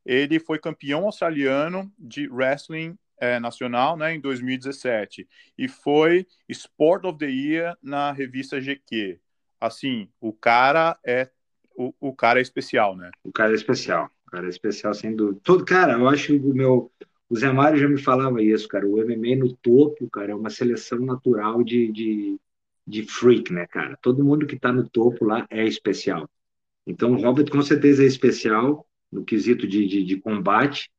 Ele 0.04 0.38
foi 0.38 0.58
campeão 0.58 1.04
australiano 1.04 1.90
de 1.98 2.28
wrestling 2.28 2.96
é, 3.18 3.38
nacional 3.38 3.96
né, 3.96 4.14
em 4.14 4.20
2017 4.20 5.28
e 5.56 5.68
foi 5.68 6.26
Sport 6.48 7.04
of 7.04 7.18
the 7.18 7.30
Year 7.30 7.76
na 7.82 8.12
revista 8.12 8.60
GQ. 8.60 9.20
Assim, 9.60 10.08
o 10.20 10.32
cara 10.32 10.98
é 11.06 11.30
o, 11.76 11.94
o 12.00 12.14
cara 12.14 12.40
é 12.40 12.42
especial, 12.42 12.96
né? 12.96 13.10
O 13.22 13.32
cara 13.32 13.52
é 13.52 13.54
especial, 13.54 14.10
o 14.26 14.30
cara 14.30 14.46
é 14.46 14.50
especial 14.50 14.92
sem 14.92 15.14
dúvida. 15.14 15.40
Todo 15.42 15.64
cara, 15.64 15.94
eu 15.94 16.08
acho 16.08 16.26
que 16.26 16.32
o 16.34 16.54
meu 16.54 16.90
o 17.32 17.36
Zé 17.36 17.50
Mário 17.50 17.78
já 17.78 17.88
me 17.88 17.96
falava 17.96 18.42
isso, 18.42 18.68
cara. 18.68 18.86
O 18.86 18.98
MMA 18.98 19.36
no 19.36 19.56
topo, 19.56 20.06
cara, 20.10 20.32
é 20.32 20.34
uma 20.34 20.50
seleção 20.50 20.98
natural 20.98 21.64
de, 21.64 21.90
de, 21.90 22.38
de 22.86 23.04
freak, 23.04 23.50
né, 23.50 23.66
cara? 23.66 23.96
Todo 24.02 24.22
mundo 24.22 24.46
que 24.46 24.58
tá 24.58 24.70
no 24.70 24.86
topo 24.86 25.24
lá 25.24 25.46
é 25.48 25.64
especial. 25.64 26.28
Então, 26.86 27.12
o 27.12 27.22
Robert 27.22 27.50
com 27.50 27.62
certeza 27.62 28.02
é 28.02 28.06
especial. 28.06 28.86
No 29.12 29.24
quesito 29.24 29.66
de, 29.66 29.86
de, 29.86 30.02
de, 30.02 30.16
combate, 30.16 30.90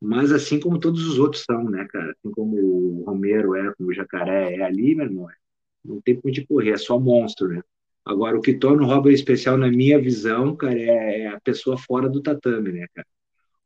mas 0.00 0.32
assim 0.32 0.58
como 0.58 0.80
todos 0.80 1.06
os 1.06 1.18
outros 1.18 1.44
são, 1.44 1.64
né, 1.64 1.86
cara? 1.90 2.12
Assim 2.12 2.32
como 2.32 2.56
o 2.56 3.04
Romero 3.04 3.54
é, 3.54 3.72
como 3.74 3.90
o 3.90 3.94
Jacaré 3.94 4.56
é 4.56 4.62
ali, 4.62 4.94
meu 4.94 5.06
irmão, 5.06 5.28
não 5.84 6.00
tem 6.00 6.18
por 6.18 6.28
onde 6.28 6.46
correr, 6.46 6.70
é 6.70 6.76
só 6.78 6.98
monstro, 6.98 7.48
né? 7.48 7.62
Agora, 8.04 8.36
o 8.36 8.40
que 8.40 8.54
torna 8.54 8.82
o 8.82 8.86
Robert 8.86 9.12
especial, 9.12 9.56
na 9.56 9.70
minha 9.70 10.00
visão, 10.00 10.56
cara, 10.56 10.76
é, 10.78 11.20
é 11.22 11.26
a 11.28 11.40
pessoa 11.40 11.78
fora 11.78 12.08
do 12.08 12.20
tatame, 12.22 12.72
né, 12.72 12.86
cara? 12.94 13.06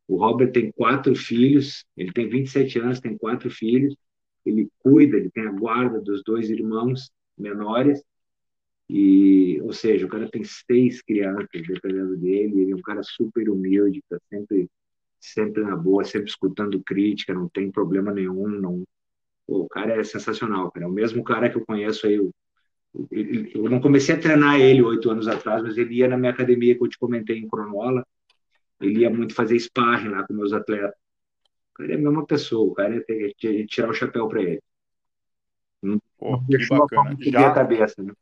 O 0.09 0.17
Robert 0.17 0.53
tem 0.53 0.71
quatro 0.73 1.15
filhos, 1.17 1.85
ele 1.97 2.13
tem 2.13 2.29
27 2.29 2.79
anos, 2.79 3.01
tem 3.01 3.17
quatro 3.17 3.51
filhos, 3.51 3.97
ele 4.45 4.69
cuida, 4.79 5.17
ele 5.17 5.31
tem 5.31 5.47
a 5.47 5.53
guarda 5.53 6.01
dos 6.01 6.23
dois 6.23 6.49
irmãos 6.49 7.11
menores, 7.37 8.03
e, 8.89 9.61
ou 9.63 9.73
seja, 9.73 10.07
o 10.07 10.09
cara 10.09 10.31
tem 10.31 10.45
seis 10.45 11.03
crianças 11.03 11.49
dependendo 11.53 12.17
dele, 12.17 12.63
ele 12.63 12.73
é 12.73 12.77
um 12.77 12.83
cara 12.83 13.03
super 13.03 13.49
humilde, 13.49 14.03
tá 14.09 14.19
sempre, 14.31 14.71
sempre 15.19 15.63
na 15.63 15.77
boa, 15.77 16.05
sempre 16.05 16.29
escutando 16.29 16.81
crítica, 16.83 17.35
não 17.35 17.49
tem 17.49 17.71
problema 17.71 18.13
nenhum, 18.13 18.49
não. 18.49 18.85
Pô, 19.47 19.63
o 19.63 19.69
cara 19.69 20.01
é 20.01 20.05
sensacional, 20.05 20.71
cara. 20.71 20.87
É 20.87 20.89
o 20.89 20.93
mesmo 20.93 21.23
cara 21.25 21.51
que 21.51 21.57
eu 21.57 21.67
conheço 21.67 22.07
aí. 22.07 22.15
Eu, 22.15 22.33
eu 23.11 23.69
não 23.69 23.81
comecei 23.81 24.15
a 24.15 24.21
treinar 24.21 24.61
ele 24.61 24.83
oito 24.83 25.11
anos 25.11 25.29
atrás, 25.29 25.63
mas 25.63 25.77
ele 25.77 25.97
ia 25.97 26.09
na 26.09 26.17
minha 26.17 26.33
academia 26.33 26.77
que 26.77 26.83
eu 26.83 26.89
te 26.89 26.99
comentei 26.99 27.39
em 27.39 27.49
Cronola. 27.49 28.07
Ele 28.81 29.01
ia 29.01 29.11
muito 29.11 29.35
fazer 29.35 29.59
sparring 29.59 30.09
lá 30.09 30.25
com 30.27 30.35
meus 30.35 30.53
atletas. 30.53 30.95
O 31.73 31.75
cara 31.75 31.93
é 31.93 31.95
a 31.97 31.99
mesma 31.99 32.27
pessoa, 32.27 32.71
o 32.71 32.75
cara 32.75 33.05
é, 33.09 33.31
é 33.31 33.67
tirar 33.67 33.91
o 33.91 33.95
chapéu 33.95 34.29
para 34.29 34.43
ele. 34.43 34.63
Pô, 36.19 36.39
deixou 36.49 36.79
bacana. 36.79 37.17
Já... 37.21 37.49
a 37.49 37.55
cabeça, 37.55 38.03
né? 38.03 38.13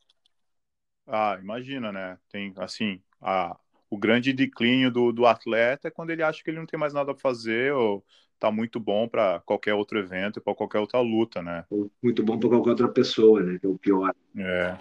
Ah, 1.07 1.39
imagina, 1.41 1.93
né? 1.93 2.19
Tem, 2.31 2.53
assim, 2.57 3.01
a, 3.21 3.57
o 3.91 3.99
grande 3.99 4.33
declínio 4.33 4.91
do, 4.91 5.13
do 5.13 5.27
atleta 5.27 5.89
é 5.89 5.91
quando 5.91 6.11
ele 6.11 6.23
acha 6.23 6.43
que 6.43 6.51
ele 6.51 6.59
não 6.59 6.67
tem 6.67 6.79
mais 6.79 6.93
nada 6.93 7.13
a 7.13 7.17
fazer 7.17 7.73
ou 7.73 8.05
tá 8.39 8.51
muito 8.51 8.81
bom 8.81 9.09
para 9.09 9.41
qualquer 9.41 9.75
outro 9.75 9.99
evento 9.99 10.41
para 10.41 10.55
qualquer 10.55 10.79
outra 10.79 11.01
luta, 11.01 11.43
né? 11.43 11.65
Muito 12.03 12.23
bom 12.23 12.39
para 12.39 12.49
qualquer 12.49 12.71
outra 12.71 12.89
pessoa, 12.89 13.43
né? 13.43 13.59
Que 13.59 13.67
é 13.67 13.69
o 13.69 13.79
pior. 13.79 14.15
É. 14.37 14.79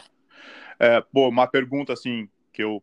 é. 0.80 1.02
Pô, 1.02 1.30
uma 1.30 1.48
pergunta 1.48 1.94
assim 1.94 2.28
que 2.52 2.64
eu 2.64 2.82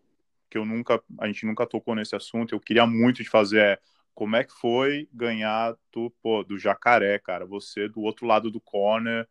que 0.48 0.59
eu 0.59 0.64
nunca 0.64 1.00
a 1.18 1.26
gente 1.26 1.46
nunca 1.46 1.66
tocou 1.66 1.94
nesse 1.94 2.16
assunto, 2.16 2.55
eu 2.55 2.61
queria 2.61 2.87
muito 2.87 3.22
te 3.22 3.29
fazer 3.29 3.61
é 3.61 3.79
como 4.14 4.37
é 4.37 4.44
que 4.44 4.53
foi 4.53 5.09
ganhar 5.12 5.74
do, 5.92 6.11
pô, 6.22 6.42
do 6.42 6.59
jacaré, 6.59 7.18
cara? 7.18 7.46
Você 7.46 7.88
do 7.88 8.00
outro 8.03 8.26
lado 8.26 8.50
do 8.50 8.61
corner, 8.61 9.26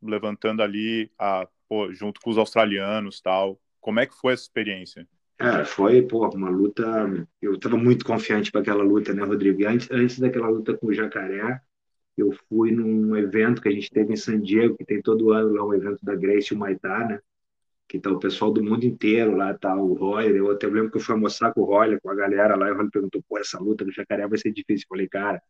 levantando 0.00 0.62
ali 0.62 1.10
a 1.18 1.48
pô, 1.68 1.92
junto 1.92 2.20
com 2.20 2.30
os 2.30 2.38
australianos 2.38 3.20
tal. 3.20 3.60
Como 3.80 4.00
é 4.00 4.06
que 4.06 4.14
foi 4.14 4.32
essa 4.32 4.44
experiência? 4.44 5.06
Cara, 5.36 5.64
foi, 5.64 6.02
pô, 6.02 6.28
uma 6.30 6.50
luta. 6.50 6.84
Eu 7.40 7.54
estava 7.54 7.76
muito 7.76 8.04
confiante 8.04 8.50
para 8.50 8.60
aquela 8.60 8.82
luta, 8.82 9.14
né, 9.14 9.22
Rodrigo? 9.22 9.66
Antes, 9.66 9.88
antes 9.90 10.18
daquela 10.18 10.48
luta 10.48 10.76
com 10.76 10.88
o 10.88 10.92
Jacaré, 10.92 11.60
eu 12.16 12.32
fui 12.48 12.72
num 12.72 13.16
evento 13.16 13.62
que 13.62 13.68
a 13.68 13.72
gente 13.72 13.90
teve 13.90 14.12
em 14.12 14.16
San 14.16 14.40
Diego, 14.40 14.76
que 14.76 14.84
tem 14.84 15.00
todo 15.00 15.30
ano 15.30 15.54
lá 15.54 15.64
um 15.64 15.74
evento 15.74 16.04
da 16.04 16.16
Grace 16.16 16.52
e 16.52 16.56
o 16.56 16.58
Maitá, 16.58 17.06
né? 17.06 17.20
Que 17.88 18.00
tá 18.00 18.10
o 18.10 18.18
pessoal 18.18 18.52
do 18.52 18.62
mundo 18.62 18.84
inteiro 18.84 19.36
lá, 19.36 19.54
tá 19.54 19.74
o 19.76 19.94
Roy. 19.94 20.36
Eu 20.36 20.50
até 20.50 20.66
lembro 20.66 20.90
que 20.90 20.96
eu 20.96 21.00
fui 21.00 21.14
almoçar 21.14 21.54
com 21.54 21.60
o 21.60 21.64
Roy, 21.64 21.98
com 22.00 22.10
a 22.10 22.14
galera 22.14 22.56
lá, 22.56 22.68
e 22.68 22.72
o 22.72 22.76
Roy 22.76 22.90
perguntou: 22.90 23.22
pô, 23.28 23.38
essa 23.38 23.60
luta 23.60 23.84
do 23.84 23.92
Jacaré 23.92 24.26
vai 24.26 24.38
ser 24.38 24.52
difícil. 24.52 24.86
Eu 24.86 24.88
falei, 24.88 25.08
cara, 25.08 25.40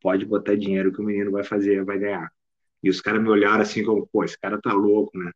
pode 0.00 0.26
botar 0.26 0.56
dinheiro 0.56 0.92
que 0.92 1.00
o 1.00 1.04
menino 1.04 1.30
vai 1.30 1.44
fazer, 1.44 1.84
vai 1.84 1.98
ganhar. 1.98 2.30
E 2.82 2.90
os 2.90 3.00
caras 3.00 3.22
me 3.22 3.28
olharam 3.28 3.62
assim, 3.62 3.84
como, 3.84 4.06
pô, 4.08 4.24
esse 4.24 4.38
cara 4.38 4.60
tá 4.60 4.72
louco, 4.72 5.16
né? 5.16 5.30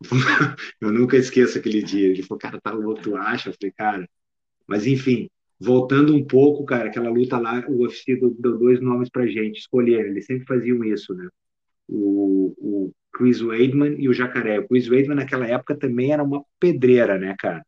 eu 0.80 0.92
nunca 0.92 1.16
esqueço 1.16 1.58
aquele 1.58 1.82
dia. 1.82 2.08
Ele 2.08 2.22
falou, 2.22 2.38
cara, 2.38 2.60
tá 2.60 2.72
louco, 2.72 3.02
tu 3.02 3.16
acha? 3.16 3.50
Eu 3.50 3.54
falei, 3.54 3.72
cara. 3.72 4.08
Mas 4.66 4.86
enfim, 4.86 5.28
voltando 5.58 6.14
um 6.14 6.24
pouco, 6.24 6.64
cara, 6.64 6.88
aquela 6.88 7.10
luta 7.10 7.38
lá, 7.38 7.64
o 7.68 7.82
UFC 7.82 8.16
deu, 8.16 8.30
dois 8.58 8.80
nomes 8.80 9.08
pra 9.08 9.26
gente 9.26 9.58
escolher. 9.58 10.06
Eles 10.06 10.26
sempre 10.26 10.46
faziam 10.46 10.84
isso, 10.84 11.14
né? 11.14 11.28
O, 11.88 12.54
o 12.58 12.92
Chris 13.12 13.40
Weidman 13.40 13.96
e 13.98 14.08
o 14.08 14.12
Jacaré. 14.12 14.58
O 14.58 14.68
Chris 14.68 14.88
Weidman 14.88 15.16
naquela 15.16 15.46
época 15.46 15.76
também 15.76 16.12
era 16.12 16.22
uma 16.22 16.44
pedreira, 16.58 17.18
né, 17.18 17.34
cara? 17.38 17.64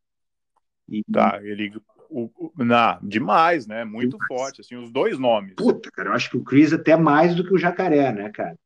E, 0.87 1.03
tá, 1.11 1.39
ele 1.43 1.71
o, 2.09 2.29
o, 2.35 2.63
na, 2.63 2.99
demais, 3.01 3.67
né? 3.67 3.85
Muito 3.85 4.17
demais. 4.17 4.27
forte, 4.27 4.61
assim, 4.61 4.75
os 4.75 4.91
dois 4.91 5.17
nomes. 5.19 5.53
Puta, 5.55 5.89
cara, 5.91 6.09
eu 6.09 6.13
acho 6.13 6.29
que 6.29 6.37
o 6.37 6.43
Chris 6.43 6.73
até 6.73 6.97
mais 6.97 7.35
do 7.35 7.43
que 7.43 7.53
o 7.53 7.57
Jacaré, 7.57 8.11
né, 8.11 8.29
cara? 8.33 8.57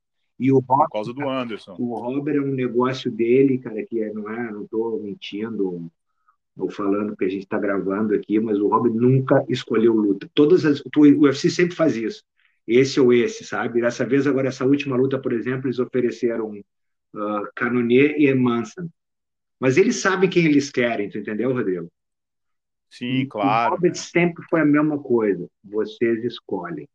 E 0.44 0.52
o 0.52 0.60
Robert, 0.60 0.88
Por 0.88 0.92
causa 0.92 1.14
do 1.14 1.30
Anderson. 1.30 1.74
O 1.80 1.96
Robert 1.96 2.36
é 2.36 2.42
um 2.42 2.54
negócio 2.54 3.10
dele, 3.10 3.60
cara, 3.60 3.82
que 3.86 4.04
é, 4.04 4.12
não 4.12 4.30
é, 4.30 4.52
não 4.52 4.64
estou 4.64 5.02
mentindo 5.02 5.90
ou, 6.58 6.70
falando 6.70 7.16
que 7.16 7.24
a 7.24 7.30
gente 7.30 7.44
está 7.44 7.58
gravando 7.58 8.14
aqui, 8.14 8.42
mas 8.42 8.60
o 8.60 8.68
Robert 8.68 8.94
nunca 8.94 9.46
escolheu 9.48 9.94
luta. 9.94 10.30
Todas 10.34 10.66
as, 10.66 10.82
o 10.82 11.22
UFC 11.22 11.50
sempre 11.50 11.78
faz 11.78 11.96
isso. 11.96 12.26
Esse 12.68 13.00
ou 13.00 13.14
esse, 13.14 13.46
sabe? 13.46 13.80
Dessa 13.80 14.06
vez, 14.06 14.28
agora, 14.28 14.50
essa 14.50 14.66
última 14.66 14.98
luta, 14.98 15.18
por 15.18 15.32
exemplo, 15.32 15.68
eles 15.68 15.80
ofereceram 15.80 16.52
uh, 16.52 17.48
Canonier 17.56 18.16
e 18.18 18.34
Manson. 18.34 18.90
Mas 19.58 19.78
eles 19.78 19.96
sabem 19.96 20.30
quem 20.30 20.46
eles 20.46 20.70
querem, 20.70 21.10
tu 21.10 21.18
entendeu, 21.18 21.54
Rodrigo? 21.54 21.90
Sim, 22.90 23.26
claro. 23.30 23.72
O 23.72 23.76
Robert 23.76 23.96
sempre 23.96 24.44
foi 24.50 24.60
a 24.60 24.66
mesma 24.66 25.02
coisa. 25.02 25.48
Vocês 25.64 26.22
escolhem. 26.26 26.86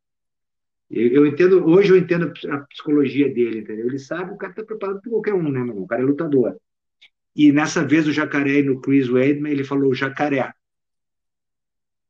Eu, 0.91 1.27
entendo, 1.27 1.67
hoje 1.67 1.93
eu 1.93 1.99
entendo 1.99 2.33
a 2.51 2.59
psicologia 2.61 3.29
dele, 3.33 3.61
entendeu? 3.61 3.87
Ele 3.87 3.99
sabe, 3.99 4.33
o 4.33 4.39
cara 4.39 4.53
está 4.53 4.65
preparado 4.65 5.03
para 5.03 5.11
qualquer 5.11 5.35
um, 5.35 5.43
né, 5.43 5.61
meu 5.61 5.69
irmão? 5.69 5.83
O 5.83 5.87
cara 5.87 6.03
é 6.03 6.05
lutador. 6.05 6.57
E 7.37 7.53
nessa 7.53 7.87
vez 7.87 8.07
o 8.09 8.13
jacaré 8.13 8.63
no 8.63 8.81
Chris 8.81 9.09
Weidman, 9.09 9.53
ele 9.53 9.65
falou 9.65 9.95
jacaré. 9.95 10.53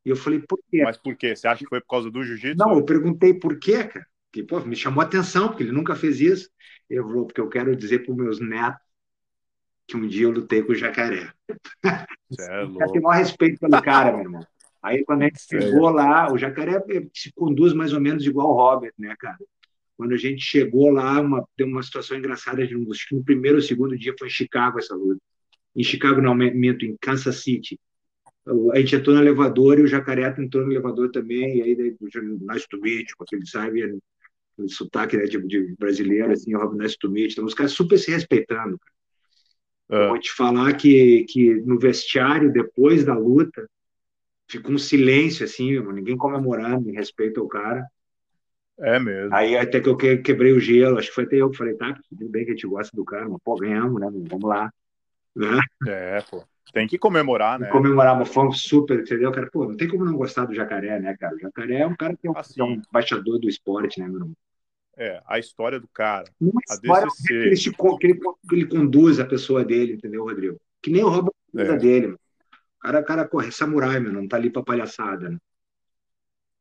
E 0.05 0.11
eu 0.11 0.17
falei, 0.17 0.39
por 0.39 0.59
quê? 0.71 0.83
Mas 0.85 0.97
por 0.97 1.17
quê? 1.17 1.35
Você 1.35 1.49
acha 1.49 1.65
que 1.65 1.69
foi 1.69 1.81
por 1.81 1.89
causa 1.89 2.11
do 2.11 2.23
jiu-jitsu? 2.23 2.57
Não, 2.57 2.77
eu 2.77 2.85
perguntei 2.85 3.35
por 3.35 3.59
quê, 3.59 3.85
cara. 3.85 4.07
Que, 4.33 4.43
pô, 4.43 4.61
me 4.61 4.77
chamou 4.77 5.01
a 5.03 5.05
atenção, 5.05 5.49
porque 5.49 5.65
ele 5.65 5.73
nunca 5.73 5.97
fez 5.97 6.21
isso. 6.21 6.49
Eu 6.89 7.05
falou, 7.05 7.27
porque 7.27 7.41
eu 7.41 7.49
quero 7.49 7.75
dizer 7.75 8.05
para 8.05 8.13
os 8.13 8.17
meus 8.17 8.41
netos 8.41 8.81
que 9.87 9.97
um 9.97 10.07
dia 10.07 10.25
eu 10.25 10.31
lutei 10.31 10.63
com 10.63 10.73
o 10.73 10.77
jacaré. 10.77 11.33
Você 12.31 12.43
é 12.43 12.61
louco. 12.63 12.83
Eu 12.83 12.93
tenho 12.93 13.05
maior 13.05 13.19
respeito 13.19 13.59
pelo 13.59 13.83
cara, 13.83 14.13
meu 14.13 14.21
irmão. 14.21 14.47
Aí 14.83 15.05
quando 15.05 15.23
a 15.23 15.25
gente 15.25 15.41
chegou 15.41 15.91
lá, 15.91 16.33
o 16.33 16.39
jacaré 16.39 16.83
se 17.13 17.33
conduz 17.33 17.73
mais 17.73 17.93
ou 17.93 18.01
menos 18.01 18.25
igual 18.25 18.49
o 18.49 18.55
Robert, 18.55 18.93
né, 18.99 19.15
cara? 19.19 19.39
Quando 19.97 20.13
a 20.13 20.17
gente 20.17 20.41
chegou 20.41 20.91
lá, 20.91 21.21
uma, 21.21 21.45
deu 21.57 21.67
uma 21.67 21.83
situação 21.83 22.17
engraçada, 22.17 22.65
de 22.65 22.77
um, 22.77 22.87
no 23.13 23.25
primeiro 23.25 23.57
ou 23.57 23.63
segundo 23.63 23.99
dia 23.99 24.15
foi 24.17 24.29
em 24.29 24.31
Chicago 24.31 24.79
essa 24.79 24.95
luta. 24.95 25.21
Em 25.75 25.83
Chicago, 25.83 26.21
não, 26.21 26.35
minto, 26.35 26.85
em 26.85 26.97
Kansas 27.01 27.43
City. 27.43 27.79
A 28.73 28.79
gente 28.79 28.95
entrou 28.95 29.17
no 29.17 29.23
elevador 29.23 29.79
e 29.79 29.83
o 29.83 29.87
jacaré 29.87 30.35
entrou 30.39 30.65
no 30.65 30.73
elevador 30.73 31.11
também, 31.11 31.59
e 31.59 31.63
aí, 31.63 31.77
daí, 31.77 31.97
nice 32.41 32.67
to 32.69 32.81
meet, 32.81 33.13
com 33.17 33.25
aquele, 33.25 33.47
sabe, 33.47 33.83
aquele 33.83 34.69
sotaque 34.69 35.17
né, 35.17 35.25
de, 35.25 35.39
de 35.47 35.75
brasileiro, 35.79 36.33
assim, 36.33 36.55
o 36.55 36.73
nice 36.73 36.97
to 36.99 37.11
meet. 37.11 37.33
Então, 37.33 37.45
os 37.45 37.55
caras 37.55 37.73
super 37.73 37.99
se 37.99 38.11
respeitando. 38.11 38.79
Cara. 38.79 40.07
Uh. 40.07 40.09
Vou 40.11 40.21
te 40.21 40.33
falar 40.33 40.75
que, 40.75 41.25
que 41.29 41.55
no 41.63 41.79
vestiário, 41.79 42.53
depois 42.53 43.05
da 43.05 43.17
luta, 43.17 43.69
ficou 44.49 44.73
um 44.73 44.79
silêncio, 44.79 45.45
assim, 45.45 45.79
ninguém 45.93 46.17
comemorando 46.17 46.89
em 46.89 46.95
respeito 46.95 47.41
ao 47.41 47.47
cara. 47.47 47.87
É 48.79 48.99
mesmo. 48.99 49.35
Aí 49.35 49.57
até 49.57 49.81
que 49.81 49.89
eu 49.89 49.97
quebrei 49.97 50.53
o 50.53 50.61
gelo, 50.61 50.99
acho 50.99 51.09
que 51.09 51.15
foi 51.15 51.25
até 51.25 51.37
eu 51.37 51.51
que 51.51 51.59
falei, 51.59 51.75
tá, 51.75 51.99
tudo 52.09 52.29
bem 52.29 52.45
que 52.45 52.53
a 52.53 52.55
gente 52.55 52.67
gosta 52.67 52.97
do 52.97 53.05
cara, 53.05 53.29
mas 53.29 53.39
pô, 53.45 53.57
ganhamos, 53.57 54.01
né? 54.01 54.09
Vamos 54.11 54.49
lá. 54.49 54.73
Né? 55.37 55.61
É, 55.87 56.23
pô. 56.31 56.43
Tem 56.73 56.87
que 56.87 56.99
comemorar, 56.99 57.59
né? 57.59 57.69
Comemorar, 57.69 58.17
mas 58.17 58.29
foi 58.29 58.47
um 58.47 58.53
super, 58.53 59.01
entendeu, 59.01 59.33
cara? 59.33 59.49
Pô, 59.51 59.67
não 59.67 59.77
tem 59.77 59.89
como 59.89 60.05
não 60.05 60.15
gostar 60.15 60.45
do 60.45 60.55
jacaré, 60.55 61.01
né, 61.01 61.17
cara? 61.19 61.35
O 61.35 61.39
jacaré 61.39 61.81
é 61.81 61.87
um 61.87 61.97
cara 61.97 62.17
que 62.17 62.27
é 62.27 62.31
um, 62.31 62.37
assim, 62.37 62.61
é 62.61 62.65
um 62.65 62.83
embaixador 62.89 63.39
do 63.39 63.49
esporte, 63.49 64.01
né, 64.01 64.07
meu 64.07 64.17
irmão? 64.17 64.33
É, 64.97 65.23
a 65.27 65.39
história 65.39 65.81
do 65.81 65.89
cara. 65.89 66.29
Uma 66.41 66.61
a 66.69 66.75
história 66.75 67.07
DCC. 67.07 67.27
que 67.29 67.35
ele, 67.35 67.99
que, 67.99 68.07
ele, 68.07 68.21
que 68.49 68.55
ele 68.55 68.67
conduz 68.67 69.19
a 69.19 69.25
pessoa 69.25 69.65
dele, 69.65 69.95
entendeu, 69.95 70.25
Rodrigo? 70.25 70.61
Que 70.83 70.91
nem 70.91 71.03
o 71.03 71.09
Robert 71.09 71.33
é. 71.57 71.77
dele, 71.77 72.07
mano 72.09 72.19
cara, 72.81 73.03
cara 73.03 73.29
corre, 73.29 73.51
samurai, 73.53 74.01
meu, 74.01 74.13
não 74.13 74.27
tá 74.27 74.37
ali 74.37 74.51
pra 74.51 74.63
palhaçada, 74.63 75.31
né? 75.31 75.39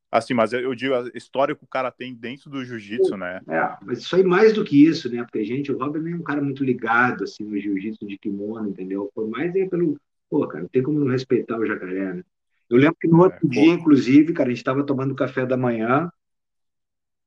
Assim, 0.10 0.34
mas 0.34 0.54
eu 0.54 0.74
digo 0.74 0.94
a 0.96 1.10
história 1.14 1.54
que 1.54 1.64
o 1.64 1.68
cara 1.68 1.92
tem 1.92 2.16
dentro 2.16 2.50
do 2.50 2.64
jiu-jitsu, 2.64 3.18
né? 3.18 3.42
É, 3.48 3.78
mas 3.82 4.00
isso 4.00 4.16
aí 4.16 4.24
mais 4.24 4.54
do 4.54 4.64
que 4.64 4.88
isso, 4.88 5.12
né? 5.14 5.22
Porque, 5.24 5.44
gente, 5.44 5.70
o 5.72 6.00
nem 6.00 6.14
é 6.14 6.16
um 6.16 6.24
cara 6.24 6.42
muito 6.42 6.64
ligado, 6.64 7.26
assim, 7.26 7.44
no 7.44 7.60
jiu-jitsu 7.60 8.08
de 8.08 8.18
kimono, 8.18 8.70
entendeu? 8.70 9.12
Por 9.14 9.28
mais 9.28 9.54
é 9.54 9.66
pelo... 9.68 10.00
Pô, 10.30 10.48
cara, 10.48 10.62
não 10.62 10.70
tem 10.70 10.82
como 10.82 11.00
não 11.00 11.08
respeitar 11.08 11.58
o 11.58 11.66
jacaré, 11.66 12.14
né? 12.14 12.24
Eu 12.70 12.78
lembro 12.78 12.98
que 13.00 13.08
no 13.08 13.22
outro 13.22 13.46
é, 13.46 13.50
dia, 13.50 13.76
pô. 13.76 13.82
inclusive, 13.82 14.34
cara, 14.34 14.50
a 14.50 14.54
gente 14.54 14.64
tava 14.64 14.86
tomando 14.86 15.16
café 15.16 15.46
da 15.46 15.58
manhã 15.58 16.10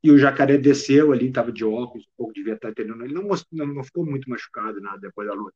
e 0.03 0.11
o 0.11 0.19
jacaré 0.19 0.57
desceu 0.57 1.13
ali, 1.13 1.31
tava 1.31 1.53
de 1.53 1.65
óculos, 1.65 2.07
um 2.07 2.17
pouco 2.17 2.33
devia 2.33 2.55
estar 2.55 2.71
entendendo. 2.71 3.05
Ele 3.05 3.15
não, 3.15 3.25
mostrou, 3.25 3.67
não, 3.67 3.75
não 3.75 3.85
ficou 3.85 4.05
muito 4.05 4.29
machucado, 4.29 4.81
nada, 4.81 4.99
depois 4.99 5.29
da 5.29 5.35
luta. 5.35 5.55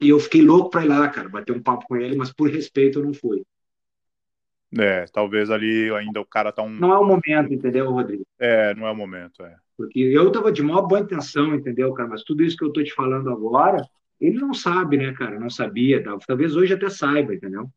E 0.00 0.08
eu 0.08 0.20
fiquei 0.20 0.42
louco 0.42 0.70
para 0.70 0.84
ir 0.84 0.88
lá, 0.88 1.08
cara, 1.08 1.28
bater 1.28 1.52
um 1.52 1.62
papo 1.62 1.86
com 1.86 1.96
ele, 1.96 2.16
mas 2.16 2.32
por 2.32 2.48
respeito 2.48 3.00
eu 3.00 3.04
não 3.04 3.12
fui. 3.12 3.44
É, 4.76 5.06
talvez 5.06 5.50
ali 5.50 5.90
ainda 5.94 6.20
o 6.20 6.26
cara 6.26 6.52
tá 6.52 6.62
um. 6.62 6.70
Não 6.70 6.92
é 6.92 6.98
o 6.98 7.04
momento, 7.04 7.52
entendeu, 7.52 7.90
Rodrigo? 7.90 8.26
É, 8.38 8.74
não 8.74 8.86
é 8.86 8.90
o 8.90 8.96
momento, 8.96 9.42
é. 9.42 9.56
Porque 9.76 10.00
eu 10.00 10.30
tava 10.30 10.52
de 10.52 10.62
maior 10.62 10.82
boa 10.82 11.00
intenção, 11.00 11.54
entendeu, 11.54 11.92
cara? 11.94 12.08
Mas 12.08 12.22
tudo 12.22 12.44
isso 12.44 12.56
que 12.56 12.64
eu 12.64 12.72
tô 12.72 12.82
te 12.82 12.92
falando 12.92 13.30
agora, 13.30 13.82
ele 14.20 14.38
não 14.38 14.52
sabe, 14.52 14.96
né, 14.98 15.12
cara? 15.12 15.38
Não 15.38 15.48
sabia, 15.48 16.02
talvez 16.26 16.54
hoje 16.54 16.74
até 16.74 16.88
saiba, 16.88 17.34
entendeu? 17.34 17.70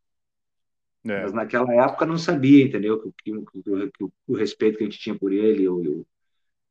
É. 1.06 1.22
Mas 1.22 1.34
naquela 1.34 1.74
época 1.74 2.06
não 2.06 2.18
sabia, 2.18 2.64
entendeu? 2.64 3.00
Que, 3.00 3.12
que, 3.24 3.32
que, 3.32 3.62
que 3.64 4.06
o 4.28 4.36
respeito 4.36 4.78
que 4.78 4.84
a 4.84 4.88
gente 4.88 5.00
tinha 5.00 5.18
por 5.18 5.32
ele, 5.32 5.64
eu, 5.64 5.84
eu, 5.84 6.06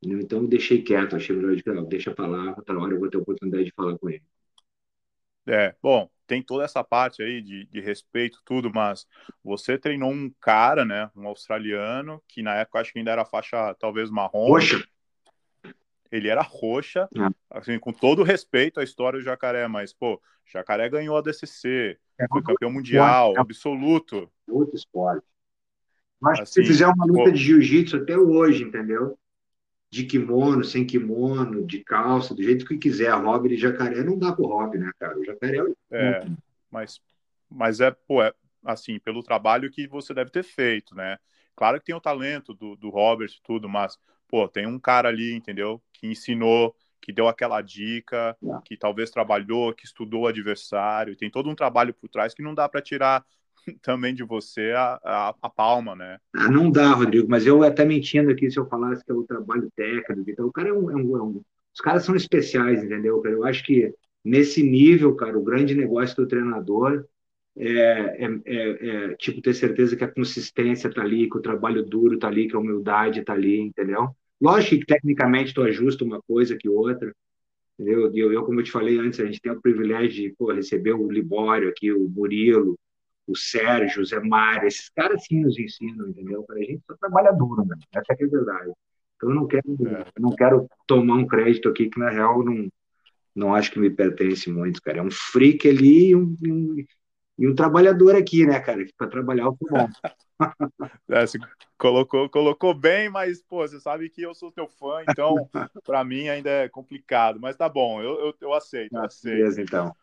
então 0.03 0.41
eu 0.41 0.47
deixei 0.47 0.81
quieto, 0.81 1.15
achei 1.15 1.35
melhor 1.35 1.55
de 1.55 1.63
não, 1.67 1.85
deixa 1.85 2.13
pra 2.13 2.27
lá, 2.27 2.53
outra 2.55 2.77
hora 2.79 2.93
eu 2.93 2.99
vou 2.99 3.09
ter 3.09 3.17
a 3.17 3.21
oportunidade 3.21 3.65
de 3.65 3.73
falar 3.73 3.97
com 3.97 4.09
ele. 4.09 4.23
É, 5.47 5.75
bom, 5.81 6.09
tem 6.27 6.41
toda 6.41 6.63
essa 6.63 6.83
parte 6.83 7.21
aí 7.21 7.41
de, 7.41 7.65
de 7.65 7.81
respeito, 7.81 8.41
tudo, 8.45 8.71
mas 8.73 9.05
você 9.43 9.77
treinou 9.77 10.11
um 10.11 10.31
cara, 10.39 10.85
né, 10.85 11.09
um 11.15 11.27
australiano, 11.27 12.21
que 12.27 12.41
na 12.41 12.55
época 12.55 12.79
acho 12.79 12.93
que 12.93 12.99
ainda 12.99 13.11
era 13.11 13.25
faixa 13.25 13.73
talvez 13.75 14.09
marrom. 14.09 14.47
Roxa. 14.47 14.81
Ele 16.11 16.27
era 16.27 16.41
roxa, 16.41 17.07
é. 17.15 17.29
assim, 17.49 17.79
com 17.79 17.93
todo 17.93 18.23
respeito 18.23 18.79
à 18.79 18.83
história 18.83 19.19
do 19.19 19.23
Jacaré, 19.23 19.67
mas, 19.67 19.93
pô, 19.93 20.21
Jacaré 20.45 20.89
ganhou 20.89 21.17
a 21.17 21.21
DCC, 21.21 21.97
é, 22.19 22.27
foi 22.27 22.41
campeão 22.43 22.71
mundial, 22.71 23.33
é, 23.35 23.39
absoluto. 23.39 24.29
Outro 24.47 24.75
esporte. 24.75 25.25
Mas 26.19 26.39
assim, 26.39 26.61
se 26.61 26.65
fizer 26.65 26.87
uma 26.87 27.05
luta 27.05 27.23
pô, 27.23 27.31
de 27.31 27.37
jiu-jitsu 27.37 27.97
até 27.97 28.17
hoje, 28.17 28.63
entendeu? 28.63 29.17
De 29.91 30.05
kimono, 30.05 30.63
sem 30.63 30.85
kimono, 30.85 31.65
de 31.65 31.83
calça, 31.83 32.33
do 32.33 32.41
jeito 32.41 32.65
que 32.65 32.77
quiser. 32.77 33.11
Hobby 33.13 33.49
de 33.49 33.57
jacaré 33.57 34.03
não 34.03 34.17
dá 34.17 34.31
pro 34.31 34.47
hobby, 34.47 34.77
né, 34.77 34.89
cara? 34.97 35.19
O 35.19 35.25
jacaré 35.25 35.57
é 35.57 35.63
o... 35.63 35.75
É, 35.91 36.25
mas, 36.71 37.01
mas 37.49 37.81
é, 37.81 37.91
pô, 37.91 38.23
é, 38.23 38.33
assim, 38.63 38.97
pelo 38.99 39.21
trabalho 39.21 39.69
que 39.69 39.87
você 39.87 40.13
deve 40.13 40.31
ter 40.31 40.43
feito, 40.43 40.95
né? 40.95 41.17
Claro 41.55 41.77
que 41.77 41.85
tem 41.85 41.95
o 41.95 41.99
talento 41.99 42.53
do, 42.53 42.77
do 42.77 42.89
Robert 42.89 43.29
e 43.29 43.41
tudo, 43.43 43.67
mas, 43.67 43.99
pô, 44.29 44.47
tem 44.47 44.65
um 44.65 44.79
cara 44.79 45.09
ali, 45.09 45.33
entendeu? 45.33 45.81
Que 45.91 46.07
ensinou, 46.07 46.73
que 47.01 47.11
deu 47.11 47.27
aquela 47.27 47.61
dica, 47.61 48.37
é. 48.41 48.61
que 48.63 48.77
talvez 48.77 49.11
trabalhou, 49.11 49.73
que 49.73 49.85
estudou 49.85 50.21
o 50.21 50.27
adversário, 50.27 51.17
tem 51.17 51.29
todo 51.29 51.49
um 51.49 51.55
trabalho 51.55 51.93
por 51.93 52.07
trás 52.07 52.33
que 52.33 52.41
não 52.41 52.55
dá 52.55 52.69
para 52.69 52.81
tirar 52.81 53.25
também 53.81 54.13
de 54.13 54.23
você 54.23 54.71
a, 54.71 54.99
a, 55.03 55.35
a, 55.41 55.49
palma, 55.49 55.95
né? 55.95 56.17
Ah, 56.35 56.49
não 56.49 56.71
dá, 56.71 56.91
Rodrigo, 56.93 57.27
mas 57.29 57.45
eu 57.45 57.63
até 57.63 57.85
mentindo 57.85 58.31
aqui 58.31 58.49
se 58.49 58.59
eu 58.59 58.67
falasse 58.67 59.03
que 59.03 59.11
é 59.11 59.15
o 59.15 59.23
trabalho 59.23 59.69
técnico. 59.75 60.29
Então, 60.29 60.47
o 60.47 60.51
cara 60.51 60.69
é 60.69 60.73
um, 60.73 60.89
é 60.89 60.95
um, 60.95 61.17
é 61.17 61.23
um, 61.23 61.41
Os 61.73 61.81
caras 61.81 62.03
são 62.03 62.15
especiais, 62.15 62.83
entendeu? 62.83 63.21
Eu 63.25 63.45
acho 63.45 63.63
que 63.63 63.93
nesse 64.23 64.63
nível, 64.63 65.15
cara, 65.15 65.37
o 65.37 65.43
grande 65.43 65.75
negócio 65.75 66.15
do 66.15 66.27
treinador 66.27 67.05
é, 67.57 68.25
é, 68.25 68.41
é, 68.45 68.87
é 68.87 69.15
tipo 69.15 69.41
ter 69.41 69.53
certeza 69.53 69.95
que 69.95 70.03
a 70.03 70.11
consistência 70.11 70.89
tá 70.89 71.01
ali, 71.01 71.29
que 71.29 71.37
o 71.37 71.41
trabalho 71.41 71.83
duro 71.83 72.17
tá 72.17 72.27
ali, 72.27 72.47
que 72.47 72.55
a 72.55 72.59
humildade 72.59 73.23
tá 73.23 73.33
ali, 73.33 73.59
entendeu? 73.59 74.09
Lógico 74.39 74.79
que 74.79 74.85
tecnicamente 74.85 75.53
tu 75.53 75.61
ajusta 75.61 76.03
uma 76.03 76.21
coisa 76.21 76.57
que 76.57 76.67
outra, 76.69 77.13
entendeu? 77.77 78.11
Eu, 78.15 78.31
eu, 78.33 78.43
como 78.43 78.59
eu 78.59 78.63
te 78.63 78.71
falei 78.71 78.97
antes, 78.97 79.19
a 79.19 79.25
gente 79.25 79.41
tem 79.41 79.51
o 79.51 79.61
privilégio 79.61 80.29
de 80.29 80.35
pô, 80.37 80.51
receber 80.51 80.93
o 80.93 81.11
Libório 81.11 81.69
aqui, 81.69 81.91
o 81.91 82.07
Murilo, 82.09 82.77
o 83.27 83.35
Sérgio, 83.35 84.01
o 84.01 84.05
Zé 84.05 84.19
Mário, 84.19 84.67
esses 84.67 84.89
caras 84.89 85.23
sim 85.25 85.41
nos 85.41 85.57
ensinam, 85.57 86.09
entendeu? 86.09 86.43
Para 86.43 86.57
a 86.57 86.59
gente 86.59 86.81
só 86.85 86.95
trabalha 86.95 87.31
duro, 87.31 87.65
né? 87.65 87.75
Essa 87.93 88.13
é 88.13 88.25
a 88.25 88.27
verdade. 88.27 88.71
Então 89.15 89.29
eu 89.29 89.35
não 89.35 89.47
quero, 89.47 89.63
é. 89.87 90.01
eu 90.15 90.21
não 90.21 90.31
quero 90.31 90.67
tomar 90.87 91.15
um 91.15 91.27
crédito 91.27 91.69
aqui 91.69 91.89
que 91.89 91.99
na 91.99 92.09
real 92.09 92.43
não, 92.43 92.67
não 93.35 93.55
acho 93.55 93.71
que 93.71 93.79
me 93.79 93.89
pertence 93.89 94.49
muito, 94.49 94.81
cara. 94.81 94.97
É 94.97 95.01
um 95.01 95.11
freak 95.11 95.69
ali 95.69 96.09
e 96.09 96.15
um, 96.15 96.35
um, 96.45 96.85
e 97.37 97.47
um 97.47 97.55
trabalhador 97.55 98.15
aqui, 98.15 98.45
né, 98.45 98.59
cara? 98.59 98.83
Para 98.97 99.07
trabalhar 99.07 99.49
o 99.49 99.57
bom. 99.59 99.87
É, 101.07 101.23
colocou, 101.77 102.27
colocou 102.27 102.73
bem, 102.73 103.07
mas 103.07 103.43
pô, 103.43 103.59
você 103.67 103.79
sabe 103.79 104.09
que 104.09 104.23
eu 104.23 104.33
sou 104.33 104.51
teu 104.51 104.67
fã, 104.67 105.03
então 105.07 105.35
para 105.85 106.03
mim 106.03 106.29
ainda 106.29 106.49
é 106.49 106.67
complicado. 106.67 107.39
Mas 107.39 107.55
tá 107.55 107.69
bom, 107.69 108.01
eu, 108.01 108.19
eu, 108.19 108.35
eu 108.41 108.53
aceito, 108.53 108.95
eu 108.95 109.03
aceito. 109.03 109.37
Beleza, 109.37 109.61
então. 109.61 109.95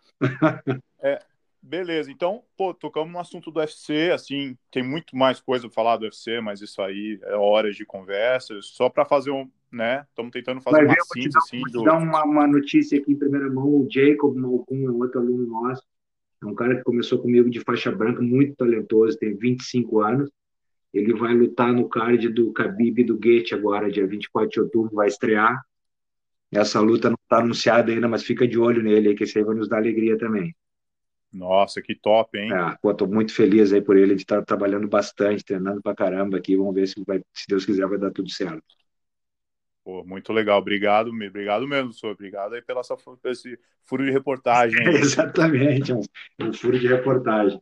É, 1.03 1.19
Beleza, 1.62 2.11
então, 2.11 2.42
pô, 2.56 2.72
tocamos 2.72 3.12
no 3.12 3.18
assunto 3.18 3.50
do 3.50 3.59
UFC, 3.59 4.11
assim, 4.12 4.56
tem 4.70 4.82
muito 4.82 5.16
mais 5.16 5.40
coisa 5.40 5.66
para 5.66 5.74
falar 5.74 5.96
do 5.96 6.04
UFC, 6.04 6.40
mas 6.40 6.61
isso 6.61 6.80
aí 6.80 7.18
é 7.24 7.34
horas 7.34 7.76
de 7.76 7.84
conversa, 7.84 8.54
só 8.62 8.88
para 8.88 9.04
fazer 9.04 9.30
um, 9.30 9.50
né, 9.70 10.06
estamos 10.09 10.30
tentando 10.30 10.61
fazer 10.61 10.86
Vai 10.86 10.94
uma 10.94 11.04
síntese, 11.12 11.36
assim, 11.36 11.62
do... 11.72 11.82
dar 11.82 11.98
uma, 11.98 12.24
uma, 12.24 12.46
notícia 12.46 12.98
aqui 12.98 13.12
em 13.12 13.18
primeira 13.18 13.50
mão, 13.50 13.66
o 13.66 13.88
Jacob 13.90 14.36
Malcom 14.36 14.86
é 14.86 14.90
um 14.90 14.98
outro 14.98 15.20
aluno 15.20 15.46
nosso, 15.46 15.82
é 16.42 16.46
um 16.46 16.54
cara 16.54 16.76
que 16.76 16.84
começou 16.84 17.18
comigo 17.18 17.50
de 17.50 17.61
faixa 17.61 17.90
branca, 17.90 18.22
muito 18.22 18.54
talentoso, 18.54 19.18
tem 19.18 19.36
25 19.36 20.00
anos, 20.00 20.30
ele 20.94 21.12
vai 21.12 21.34
lutar 21.34 21.72
no 21.72 21.88
card 21.88 22.28
do 22.28 22.52
Khabib 22.52 23.04
do 23.04 23.18
Gate 23.18 23.52
agora, 23.52 23.90
dia 23.90 24.06
24 24.06 24.48
de 24.48 24.61
outubro, 24.61 24.94
vai 24.94 25.09
estrear, 25.09 25.61
essa 26.50 26.80
luta 26.80 27.11
não 27.11 27.18
está 27.22 27.38
anunciada 27.38 27.92
ainda, 27.92 28.09
mas 28.09 28.22
fica 28.22 28.46
de 28.46 28.59
olho 28.59 28.82
nele 28.82 29.14
que 29.14 29.24
esse 29.24 29.38
aí 29.38 29.44
vai 29.44 29.54
nos 29.54 29.68
dar 29.68 29.78
alegria 29.78 30.16
também. 30.16 30.54
Nossa, 31.33 31.83
que 31.83 31.95
top, 31.95 32.39
hein? 32.39 32.51
É, 32.53 32.76
pô, 32.81 32.93
tô 32.95 33.07
muito 33.07 33.35
feliz 33.35 33.72
aí 33.72 33.83
por 33.83 33.97
ele 33.97 34.14
de 34.14 34.22
estar 34.22 34.43
trabalhando 34.43 34.89
bastante, 34.89 35.45
treinando 35.45 35.83
pra 35.83 35.95
caramba 35.95 36.39
aqui. 36.39 36.57
Vamos 36.57 36.74
ver 36.74 36.89
se, 36.89 37.03
vai, 37.07 37.20
se 37.35 37.47
Deus 37.49 37.66
quiser 37.66 37.87
vai 37.87 37.99
dar 37.99 38.11
tudo 38.11 38.31
certo. 38.31 38.64
Pô, 39.85 40.05
muito 40.05 40.33
legal. 40.33 40.59
Obrigado, 40.59 41.09
obrigado 41.09 41.66
mesmo, 41.66 41.93
senhor. 41.93 42.12
Obrigado 42.12 42.55
aí 42.55 42.62
pela 42.62 42.83
sua, 42.83 42.97
esse 43.26 43.59
furo 43.85 44.05
de 44.05 44.11
reportagem. 44.11 44.81
Exatamente, 44.89 45.93
um, 45.93 46.01
um, 46.41 46.53
furo 46.53 46.79
de 46.79 46.89
reportagem. 46.89 47.61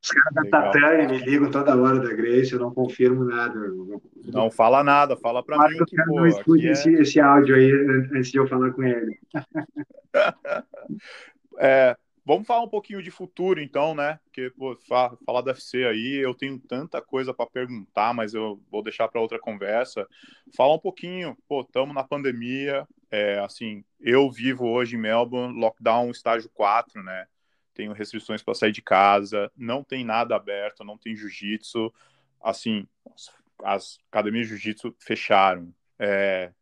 Os 0.00 0.10
caras 0.10 0.34
da 0.34 0.70
Tatane 0.70 1.08
me 1.08 1.18
ligam 1.18 1.50
toda 1.50 1.76
hora 1.76 1.98
da 1.98 2.14
Grace, 2.14 2.52
eu 2.52 2.60
não 2.60 2.72
confirmo 2.72 3.24
nada. 3.24 3.58
Não 4.26 4.50
fala 4.50 4.84
nada, 4.84 5.16
fala 5.16 5.42
para 5.42 5.68
mim. 5.68 5.78
Que, 5.84 5.96
pô, 6.04 6.16
não 6.16 6.26
escute 6.26 6.68
é... 6.68 6.70
esse, 6.70 6.92
esse 6.94 7.20
áudio 7.20 7.56
aí 7.56 7.70
antes 8.14 8.30
de 8.30 8.38
eu 8.38 8.46
falar 8.46 8.70
com 8.70 8.84
ele. 8.84 9.18
é, 11.58 11.96
Vamos 12.28 12.46
falar 12.46 12.62
um 12.62 12.68
pouquinho 12.68 13.02
de 13.02 13.10
futuro, 13.10 13.58
então, 13.58 13.94
né? 13.94 14.20
Porque 14.24 14.50
pô, 14.50 14.76
falar 14.86 15.40
do 15.40 15.46
UFC 15.46 15.86
aí, 15.86 16.16
eu 16.22 16.34
tenho 16.34 16.58
tanta 16.58 17.00
coisa 17.00 17.32
para 17.32 17.48
perguntar, 17.48 18.12
mas 18.12 18.34
eu 18.34 18.60
vou 18.70 18.82
deixar 18.82 19.08
para 19.08 19.18
outra 19.18 19.38
conversa. 19.38 20.06
Falar 20.54 20.74
um 20.74 20.78
pouquinho, 20.78 21.34
pô, 21.48 21.62
estamos 21.62 21.94
na 21.94 22.04
pandemia, 22.04 22.86
é, 23.10 23.38
assim, 23.38 23.82
eu 23.98 24.30
vivo 24.30 24.66
hoje 24.66 24.96
em 24.96 24.98
Melbourne, 24.98 25.58
lockdown 25.58 26.10
estágio 26.10 26.50
4, 26.50 27.02
né? 27.02 27.26
Tenho 27.72 27.94
restrições 27.94 28.42
para 28.42 28.52
sair 28.52 28.72
de 28.72 28.82
casa, 28.82 29.50
não 29.56 29.82
tem 29.82 30.04
nada 30.04 30.36
aberto, 30.36 30.84
não 30.84 30.98
tem 30.98 31.16
jiu-jitsu, 31.16 31.90
assim, 32.42 32.86
as 33.64 33.98
academias 34.12 34.48
de 34.48 34.50
jiu-jitsu 34.50 34.94
fecharam. 34.98 35.72
É, 35.98 36.52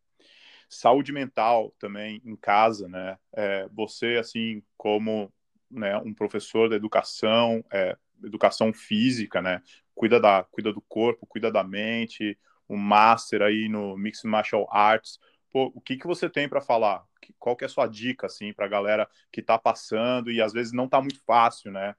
saúde 0.69 1.11
mental 1.11 1.75
também 1.77 2.21
em 2.23 2.37
casa, 2.37 2.87
né? 2.87 3.17
É, 3.33 3.67
você, 3.73 4.15
assim, 4.15 4.63
como 4.77 5.29
né, 5.69 5.97
um 5.97 6.13
professor 6.13 6.69
da 6.69 6.75
educação, 6.75 7.63
é, 7.71 7.97
educação 8.23 8.73
física, 8.73 9.41
né, 9.41 9.61
cuida, 9.93 10.19
da, 10.19 10.43
cuida 10.43 10.71
do 10.71 10.81
corpo, 10.81 11.25
cuida 11.27 11.51
da 11.51 11.63
mente, 11.63 12.37
um 12.69 12.77
master 12.77 13.41
aí 13.41 13.67
no 13.69 13.97
Mixed 13.97 14.27
Martial 14.27 14.67
Arts. 14.71 15.19
Pô, 15.51 15.71
o 15.73 15.81
que, 15.81 15.97
que 15.97 16.07
você 16.07 16.29
tem 16.29 16.47
para 16.47 16.61
falar? 16.61 17.03
Qual 17.39 17.55
que 17.55 17.63
é 17.63 17.67
a 17.67 17.69
sua 17.69 17.87
dica, 17.87 18.27
assim, 18.27 18.53
para 18.53 18.65
a 18.65 18.69
galera 18.69 19.07
que 19.31 19.39
está 19.39 19.57
passando 19.57 20.31
e 20.31 20.41
às 20.41 20.53
vezes 20.53 20.73
não 20.73 20.85
está 20.85 21.01
muito 21.01 21.21
fácil, 21.25 21.71
né? 21.71 21.95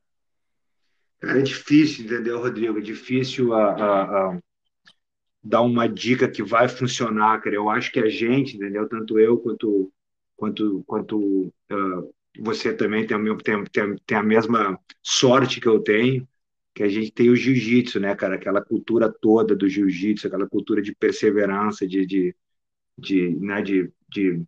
É 1.22 1.40
difícil, 1.42 2.04
entendeu, 2.04 2.38
Rodrigo? 2.38 2.78
É 2.78 2.82
difícil 2.82 3.52
a, 3.52 3.72
a, 3.72 4.02
a, 4.02 4.38
dar 5.42 5.62
uma 5.62 5.88
dica 5.88 6.30
que 6.30 6.42
vai 6.42 6.68
funcionar, 6.68 7.40
cara. 7.40 7.56
Eu 7.56 7.68
acho 7.68 7.90
que 7.90 7.98
a 7.98 8.08
gente, 8.08 8.56
entendeu? 8.56 8.88
Tanto 8.88 9.18
eu 9.18 9.38
quanto 9.38 9.92
quanto 10.36 10.84
quanto 10.86 11.52
uh, 11.72 12.14
você 12.38 12.72
também 12.72 13.06
tem 13.06 13.16
a, 13.16 13.36
tem, 13.36 13.64
tem, 13.64 13.96
tem 14.06 14.18
a 14.18 14.22
mesma 14.22 14.78
sorte 15.02 15.60
que 15.60 15.66
eu 15.66 15.80
tenho, 15.80 16.26
que 16.74 16.82
a 16.82 16.88
gente 16.88 17.10
tem 17.10 17.28
o 17.30 17.36
jiu-jitsu, 17.36 17.98
né, 17.98 18.14
cara? 18.14 18.36
Aquela 18.36 18.62
cultura 18.62 19.12
toda 19.12 19.56
do 19.56 19.68
jiu-jitsu, 19.68 20.26
aquela 20.26 20.48
cultura 20.48 20.80
de 20.80 20.94
perseverança, 20.94 21.86
de, 21.86 22.06
de, 22.06 22.36
de, 22.96 23.30
né, 23.40 23.60
de, 23.62 23.90
de 24.08 24.42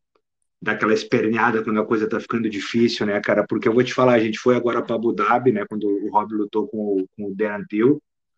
daquela 0.62 0.92
esperneada 0.92 1.64
quando 1.64 1.80
a 1.80 1.86
coisa 1.86 2.08
tá 2.08 2.20
ficando 2.20 2.48
difícil, 2.48 3.06
né, 3.06 3.20
cara? 3.20 3.44
Porque 3.48 3.66
eu 3.66 3.72
vou 3.72 3.82
te 3.82 3.94
falar, 3.94 4.14
a 4.14 4.20
gente 4.20 4.38
foi 4.38 4.54
agora 4.54 4.82
para 4.82 4.94
Abu 4.94 5.12
Dhabi, 5.12 5.52
né, 5.52 5.64
quando 5.68 5.84
o 5.84 6.10
Rob 6.10 6.34
lutou 6.34 6.68
com 6.68 7.00
o, 7.00 7.08
com 7.16 7.30
o 7.30 7.34
Dan 7.34 7.64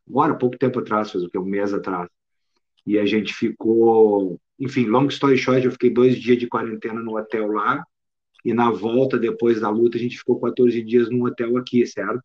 agora, 0.09 0.35
pouco 0.35 0.57
tempo 0.57 0.79
atrás, 0.79 1.11
faz 1.11 1.25
o 1.25 1.29
que, 1.29 1.39
um 1.39 1.45
mês 1.45 1.75
atrás. 1.75 2.09
E 2.87 2.99
a 2.99 3.07
gente 3.07 3.35
ficou, 3.35 4.41
enfim, 4.59 4.87
long 4.87 5.07
story 5.09 5.37
short, 5.37 5.65
eu 5.65 5.73
fiquei 5.73 5.91
dois 5.91 6.17
dias 6.19 6.39
de 6.39 6.49
quarentena 6.49 7.01
no 7.01 7.17
hotel 7.17 7.49
lá, 7.53 7.85
e 8.45 8.53
na 8.53 8.71
volta, 8.71 9.19
depois 9.19 9.61
da 9.61 9.71
luta, 9.71 9.97
a 9.97 10.01
gente 10.01 10.19
ficou 10.19 10.41
14 10.41 10.83
dias 10.83 11.09
num 11.11 11.25
hotel 11.25 11.57
aqui, 11.57 11.87
certo? 11.87 12.23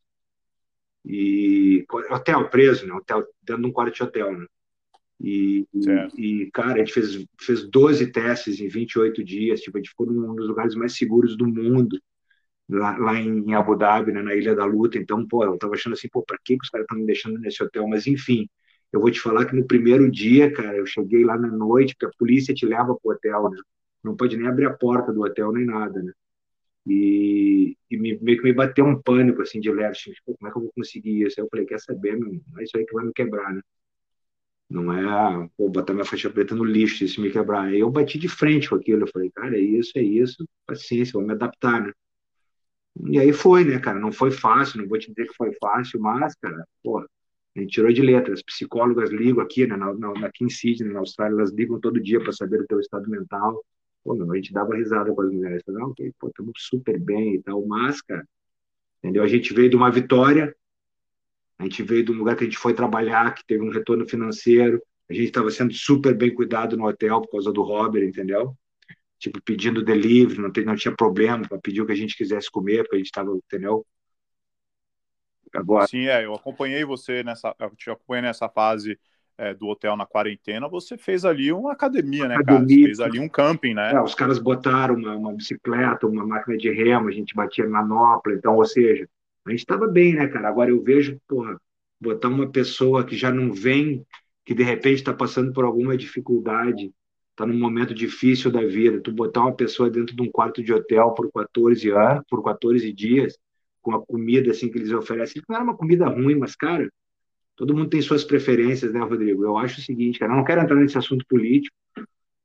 E 1.05 1.85
hotel 2.11 2.49
preso, 2.49 2.85
né? 2.85 2.93
Hotel, 2.93 3.25
dentro 3.41 3.63
de 3.63 3.69
um 3.69 3.71
quarto 3.71 3.95
de 3.95 4.03
hotel, 4.03 4.37
né? 4.37 4.45
E, 5.19 5.65
e, 6.17 6.51
cara, 6.51 6.75
a 6.75 6.77
gente 6.79 6.93
fez, 6.93 7.25
fez 7.39 7.67
12 7.69 8.11
testes 8.11 8.59
em 8.59 8.67
28 8.67 9.23
dias. 9.23 9.61
Tipo, 9.61 9.77
a 9.77 9.79
gente 9.79 9.89
ficou 9.89 10.05
num 10.05 10.35
dos 10.35 10.47
lugares 10.47 10.75
mais 10.75 10.95
seguros 10.95 11.35
do 11.37 11.47
mundo, 11.47 11.99
lá, 12.69 12.97
lá 12.97 13.15
em, 13.19 13.53
Abu 13.53 13.75
Dhabi, 13.75 14.11
né, 14.11 14.21
na 14.21 14.35
Ilha 14.35 14.55
da 14.55 14.65
Luta. 14.65 14.97
Então, 14.97 15.25
pô, 15.27 15.43
eu 15.43 15.57
tava 15.57 15.73
achando 15.73 15.93
assim, 15.93 16.09
pô, 16.09 16.23
pra 16.23 16.37
que, 16.43 16.57
que 16.57 16.63
os 16.63 16.69
caras 16.69 16.85
estão 16.85 16.97
me 16.99 17.05
deixando 17.05 17.39
nesse 17.39 17.63
hotel? 17.63 17.87
Mas, 17.87 18.05
enfim, 18.07 18.47
eu 18.91 18.99
vou 18.99 19.11
te 19.11 19.19
falar 19.19 19.45
que 19.45 19.55
no 19.55 19.65
primeiro 19.65 20.09
dia, 20.11 20.51
cara, 20.53 20.77
eu 20.77 20.85
cheguei 20.85 21.23
lá 21.23 21.37
na 21.37 21.49
noite, 21.49 21.95
porque 21.95 22.13
a 22.13 22.17
polícia 22.19 22.53
te 22.53 22.65
leva 22.65 22.95
pro 23.01 23.13
hotel, 23.13 23.49
né? 23.49 23.57
Não 24.07 24.17
pode 24.17 24.37
nem 24.37 24.47
abrir 24.47 24.65
a 24.65 24.73
porta 24.73 25.13
do 25.13 25.21
hotel 25.23 25.51
nem 25.51 25.65
nada, 25.65 26.01
né? 26.01 26.11
E, 26.87 27.77
e 27.91 27.97
me, 27.97 28.17
meio 28.19 28.37
que 28.37 28.43
me 28.45 28.53
bateu 28.53 28.85
um 28.85 29.01
pânico, 29.01 29.41
assim, 29.41 29.59
de 29.59 29.69
leve, 29.71 29.91
assim, 29.91 30.11
tipo, 30.11 30.35
como 30.37 30.49
é 30.49 30.51
que 30.51 30.57
eu 30.57 30.61
vou 30.63 30.71
conseguir 30.73 31.23
isso? 31.23 31.39
Aí 31.39 31.45
eu 31.45 31.49
falei, 31.49 31.65
quer 31.65 31.79
saber, 31.79 32.17
meu, 32.17 32.31
não 32.31 32.59
é 32.59 32.63
isso 32.63 32.77
aí 32.77 32.85
que 32.85 32.93
vai 32.93 33.05
me 33.05 33.13
quebrar, 33.13 33.53
né? 33.53 33.61
Não 34.69 34.91
é, 34.91 35.49
pô, 35.57 35.69
botar 35.69 35.93
minha 35.93 36.05
faixa 36.05 36.29
preta 36.29 36.53
no 36.55 36.63
lixo 36.63 37.07
se 37.07 37.21
me 37.21 37.31
quebrar. 37.31 37.65
Aí 37.65 37.79
eu 37.79 37.89
bati 37.89 38.17
de 38.17 38.27
frente 38.27 38.69
com 38.69 38.75
aquilo, 38.75 39.03
eu 39.03 39.07
falei, 39.07 39.31
cara, 39.31 39.55
é 39.57 39.61
isso, 39.61 39.91
é 39.95 40.01
isso, 40.01 40.47
paciência, 40.65 41.13
vou 41.13 41.23
me 41.23 41.33
adaptar, 41.33 41.81
né? 41.81 41.93
E 43.09 43.19
aí 43.19 43.31
foi, 43.31 43.63
né, 43.63 43.79
cara? 43.79 43.99
Não 43.99 44.11
foi 44.11 44.31
fácil, 44.31 44.81
não 44.81 44.87
vou 44.87 44.97
te 44.97 45.09
dizer 45.09 45.27
que 45.27 45.35
foi 45.35 45.53
fácil, 45.61 45.99
mas, 46.01 46.35
cara, 46.35 46.65
pô, 46.83 46.99
a 46.99 47.59
gente 47.59 47.71
tirou 47.71 47.91
de 47.91 48.01
letra. 48.01 48.33
As 48.33 48.41
psicólogas 48.41 49.09
ligam 49.11 49.41
aqui, 49.41 49.65
né, 49.67 49.75
na, 49.75 49.93
na, 49.93 50.27
aqui 50.27 50.43
em 50.43 50.49
Sydney, 50.49 50.91
na 50.91 50.99
Austrália, 50.99 51.35
elas 51.35 51.51
ligam 51.51 51.79
todo 51.79 52.01
dia 52.01 52.19
para 52.21 52.31
saber 52.33 52.61
o 52.61 52.67
teu 52.67 52.79
estado 52.79 53.09
mental. 53.09 53.63
Pô, 54.07 54.31
a 54.31 54.35
gente 54.37 54.53
dava 54.53 54.73
risada 54.73 55.13
com 55.13 55.21
as 55.21 55.29
mulheres. 55.29 55.61
Não, 55.67 55.89
okay, 55.89 56.13
pô, 56.17 56.29
estamos 56.29 56.53
super 56.55 56.97
bem 56.97 57.35
e 57.35 57.43
tal, 57.43 57.65
mas, 57.67 58.01
cara, 58.01 58.25
entendeu? 58.99 59.21
A 59.21 59.27
gente 59.27 59.53
veio 59.53 59.69
de 59.69 59.75
uma 59.75 59.91
vitória, 59.91 60.55
a 61.59 61.63
gente 61.63 61.83
veio 61.83 62.05
de 62.05 62.13
um 62.13 62.15
lugar 62.15 62.37
que 62.37 62.45
a 62.45 62.47
gente 62.47 62.57
foi 62.57 62.73
trabalhar, 62.73 63.33
que 63.33 63.45
teve 63.45 63.61
um 63.61 63.69
retorno 63.69 64.07
financeiro, 64.07 64.81
a 65.09 65.13
gente 65.13 65.25
estava 65.25 65.51
sendo 65.51 65.73
super 65.73 66.15
bem 66.15 66.33
cuidado 66.33 66.77
no 66.77 66.87
hotel 66.87 67.19
por 67.19 67.31
causa 67.31 67.51
do 67.51 67.61
Robert, 67.61 68.07
entendeu? 68.07 68.55
Tipo, 69.19 69.41
pedindo 69.41 69.83
delivery, 69.83 70.39
não, 70.39 70.53
tem, 70.53 70.63
não 70.63 70.75
tinha 70.77 70.95
problema 70.95 71.45
para 71.45 71.59
pedir 71.59 71.81
o 71.81 71.85
que 71.85 71.91
a 71.91 71.95
gente 71.95 72.15
quisesse 72.15 72.49
comer, 72.49 72.83
porque 72.83 72.95
a 72.95 72.99
gente 72.99 73.07
estava, 73.07 73.35
entendeu? 73.35 73.85
Agora... 75.53 75.85
Sim, 75.85 76.07
é, 76.07 76.23
eu 76.23 76.33
acompanhei 76.33 76.85
você 76.85 77.23
nessa, 77.23 77.53
eu 77.59 77.75
te 77.75 77.89
acompanhei 77.89 78.21
nessa 78.21 78.47
fase 78.47 78.97
é, 79.37 79.53
do 79.53 79.67
hotel 79.67 79.95
na 79.95 80.05
quarentena, 80.05 80.67
você 80.67 80.97
fez 80.97 81.23
ali 81.23 81.51
uma 81.51 81.71
academia, 81.71 82.27
né, 82.27 82.35
academia, 82.35 82.57
cara? 82.57 82.67
Você 82.67 82.83
fez 82.83 82.99
ali 82.99 83.19
um 83.19 83.29
camping, 83.29 83.73
né? 83.73 83.93
É, 83.93 84.01
os 84.01 84.15
caras 84.15 84.39
botaram 84.39 84.95
uma, 84.95 85.15
uma, 85.15 85.33
bicicleta, 85.33 86.07
uma 86.07 86.25
máquina 86.25 86.57
de 86.57 86.71
remo, 86.71 87.07
a 87.07 87.11
gente 87.11 87.35
batia 87.35 87.69
manopla, 87.69 88.33
então, 88.33 88.55
ou 88.55 88.65
seja, 88.65 89.07
a 89.45 89.51
gente 89.51 89.59
estava 89.59 89.87
bem, 89.87 90.15
né, 90.15 90.27
cara? 90.27 90.49
Agora 90.49 90.69
eu 90.69 90.81
vejo, 90.81 91.19
porra, 91.27 91.59
botar 92.01 92.29
uma 92.29 92.49
pessoa 92.49 93.03
que 93.03 93.15
já 93.15 93.31
não 93.31 93.53
vem, 93.53 94.05
que 94.43 94.53
de 94.53 94.63
repente 94.63 94.95
está 94.95 95.13
passando 95.13 95.53
por 95.53 95.65
alguma 95.65 95.95
dificuldade, 95.95 96.91
está 97.31 97.45
num 97.45 97.57
momento 97.57 97.93
difícil 97.93 98.51
da 98.51 98.65
vida, 98.65 98.99
tu 98.99 99.11
botar 99.11 99.41
uma 99.41 99.55
pessoa 99.55 99.89
dentro 99.89 100.15
de 100.15 100.21
um 100.21 100.31
quarto 100.31 100.63
de 100.63 100.73
hotel 100.73 101.11
por 101.11 101.31
14 101.31 101.89
anos, 101.91 102.23
por 102.27 102.43
14 102.43 102.91
dias, 102.91 103.37
com 103.81 103.93
a 103.93 104.03
comida 104.03 104.51
assim 104.51 104.69
que 104.71 104.77
eles 104.79 104.91
oferecem. 104.91 105.41
Não 105.47 105.55
era 105.55 105.63
uma 105.63 105.77
comida 105.77 106.07
ruim, 106.07 106.35
mas, 106.35 106.55
cara, 106.55 106.89
todo 107.57 107.75
mundo 107.75 107.89
tem 107.89 108.01
suas 108.01 108.23
preferências, 108.23 108.93
né, 108.93 109.01
Rodrigo? 109.01 109.43
Eu 109.43 109.57
acho 109.57 109.79
o 109.79 109.83
seguinte, 109.83 110.19
cara, 110.19 110.31
eu 110.31 110.37
não 110.37 110.45
quero 110.45 110.61
entrar 110.61 110.75
nesse 110.75 110.97
assunto 110.97 111.25
político, 111.27 111.75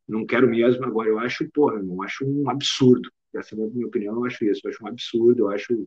não 0.08 0.26
quero 0.26 0.48
mesmo 0.48 0.84
agora, 0.84 1.08
eu 1.08 1.18
acho, 1.18 1.48
porra, 1.50 1.76
eu 1.78 2.02
acho 2.02 2.24
um 2.24 2.50
absurdo. 2.50 3.08
Essa 3.34 3.54
é 3.54 3.62
a 3.62 3.68
minha 3.68 3.86
opinião, 3.86 4.14
eu 4.16 4.24
acho 4.24 4.44
isso, 4.44 4.62
eu 4.64 4.70
acho 4.70 4.82
um 4.82 4.88
absurdo, 4.88 5.40
eu 5.40 5.50
acho, 5.50 5.86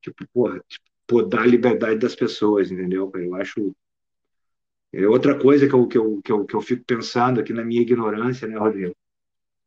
tipo, 0.00 0.24
porra, 0.32 0.60
tipo, 0.68 0.84
podar 1.06 1.42
a 1.42 1.46
liberdade 1.46 1.98
das 1.98 2.14
pessoas, 2.14 2.70
entendeu? 2.70 3.10
Eu 3.14 3.34
acho. 3.34 3.74
É 4.92 5.06
outra 5.06 5.38
coisa 5.38 5.68
que 5.68 5.74
eu, 5.74 5.86
que, 5.86 5.98
eu, 5.98 6.22
que, 6.22 6.32
eu, 6.32 6.44
que 6.44 6.54
eu 6.54 6.60
fico 6.60 6.84
pensando 6.84 7.40
aqui 7.40 7.52
na 7.52 7.64
minha 7.64 7.82
ignorância, 7.82 8.48
né, 8.48 8.56
Rodrigo? 8.56 8.96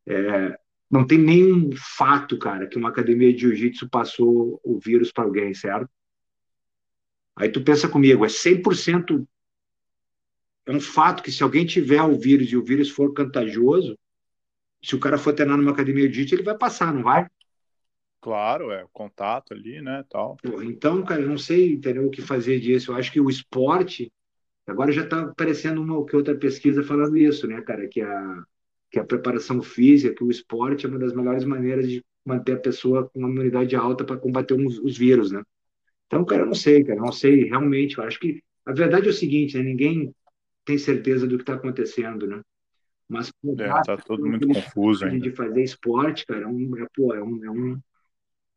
É, 0.07 0.57
não 0.89 1.05
tem 1.05 1.17
nenhum 1.17 1.69
fato, 1.75 2.39
cara, 2.39 2.65
que 2.65 2.77
uma 2.77 2.89
academia 2.89 3.31
de 3.31 3.41
jiu-jitsu 3.41 3.89
passou 3.89 4.59
o 4.63 4.79
vírus 4.79 5.11
para 5.11 5.25
alguém, 5.25 5.53
certo? 5.53 5.89
Aí 7.39 7.49
tu 7.49 7.63
pensa 7.63 7.87
comigo, 7.87 8.25
é 8.25 8.29
100% 8.29 9.25
é 10.65 10.71
um 10.71 10.79
fato 10.79 11.23
que 11.23 11.31
se 11.31 11.41
alguém 11.41 11.65
tiver 11.65 12.01
o 12.03 12.15
vírus 12.15 12.51
e 12.51 12.57
o 12.57 12.63
vírus 12.63 12.91
for 12.91 13.11
contagioso, 13.13 13.97
se 14.83 14.95
o 14.95 14.99
cara 14.99 15.17
for 15.17 15.33
treinar 15.33 15.57
numa 15.57 15.71
academia 15.71 16.07
de 16.07 16.13
jiu-jitsu, 16.13 16.35
ele 16.35 16.43
vai 16.43 16.55
passar, 16.55 16.93
não 16.93 17.01
vai? 17.01 17.25
Claro, 18.21 18.69
é 18.69 18.83
o 18.83 18.89
contato 18.89 19.53
ali, 19.53 19.81
né, 19.81 20.05
tal. 20.09 20.37
Pô, 20.43 20.61
então, 20.61 21.03
cara, 21.03 21.21
eu 21.21 21.29
não 21.29 21.37
sei 21.37 21.73
entendeu, 21.73 22.05
o 22.05 22.11
que 22.11 22.21
fazer 22.21 22.59
disso. 22.59 22.91
Eu 22.91 22.95
acho 22.97 23.11
que 23.11 23.19
o 23.19 23.29
esporte 23.29 24.11
agora 24.67 24.91
já 24.91 25.03
está 25.03 25.21
aparecendo 25.21 25.81
uma 25.81 25.97
ou 25.97 26.07
outra 26.13 26.35
pesquisa 26.35 26.83
falando 26.83 27.17
isso, 27.17 27.47
né, 27.47 27.61
cara, 27.61 27.87
que 27.87 28.01
a 28.01 28.43
que 28.91 28.99
a 28.99 29.03
preparação 29.03 29.61
física, 29.61 30.15
que 30.15 30.23
o 30.23 30.31
esporte 30.31 30.85
é 30.85 30.89
uma 30.89 30.97
das 30.97 31.13
melhores 31.13 31.43
maneiras 31.43 31.87
de 31.87 32.03
manter 32.25 32.53
a 32.53 32.59
pessoa 32.59 33.07
com 33.07 33.19
uma 33.19 33.29
imunidade 33.29 33.75
alta 33.75 34.03
para 34.03 34.17
combater 34.17 34.53
os, 34.53 34.79
os, 34.79 34.97
vírus, 34.97 35.31
né? 35.31 35.43
Então, 36.09 36.25
cara, 36.25 36.41
eu 36.41 36.47
não 36.47 36.55
sei, 36.55 36.83
cara, 36.83 36.99
não 36.99 37.11
sei 37.11 37.45
realmente. 37.45 37.99
Eu 37.99 38.03
acho 38.03 38.19
que 38.19 38.41
a 38.65 38.73
verdade 38.73 39.05
é 39.05 39.11
o 39.11 39.13
seguinte, 39.13 39.55
né? 39.55 39.63
Ninguém 39.63 40.11
tem 40.65 40.75
certeza 40.75 41.27
do 41.27 41.37
que 41.37 41.43
está 41.43 41.53
acontecendo, 41.53 42.25
né? 42.25 42.41
Mas 43.07 43.31
é, 43.59 43.67
tá 43.83 43.95
todo 43.95 44.25
muito 44.25 44.47
confuso 44.47 45.05
ainda. 45.05 45.29
De 45.29 45.35
fazer 45.35 45.63
esporte, 45.63 46.25
cara, 46.25 46.45
é 46.45 46.47
um, 46.47 46.77
é, 46.77 46.87
pô, 46.95 47.13
é 47.13 47.21
um, 47.21 47.45
é 47.45 47.51
um, 47.51 47.79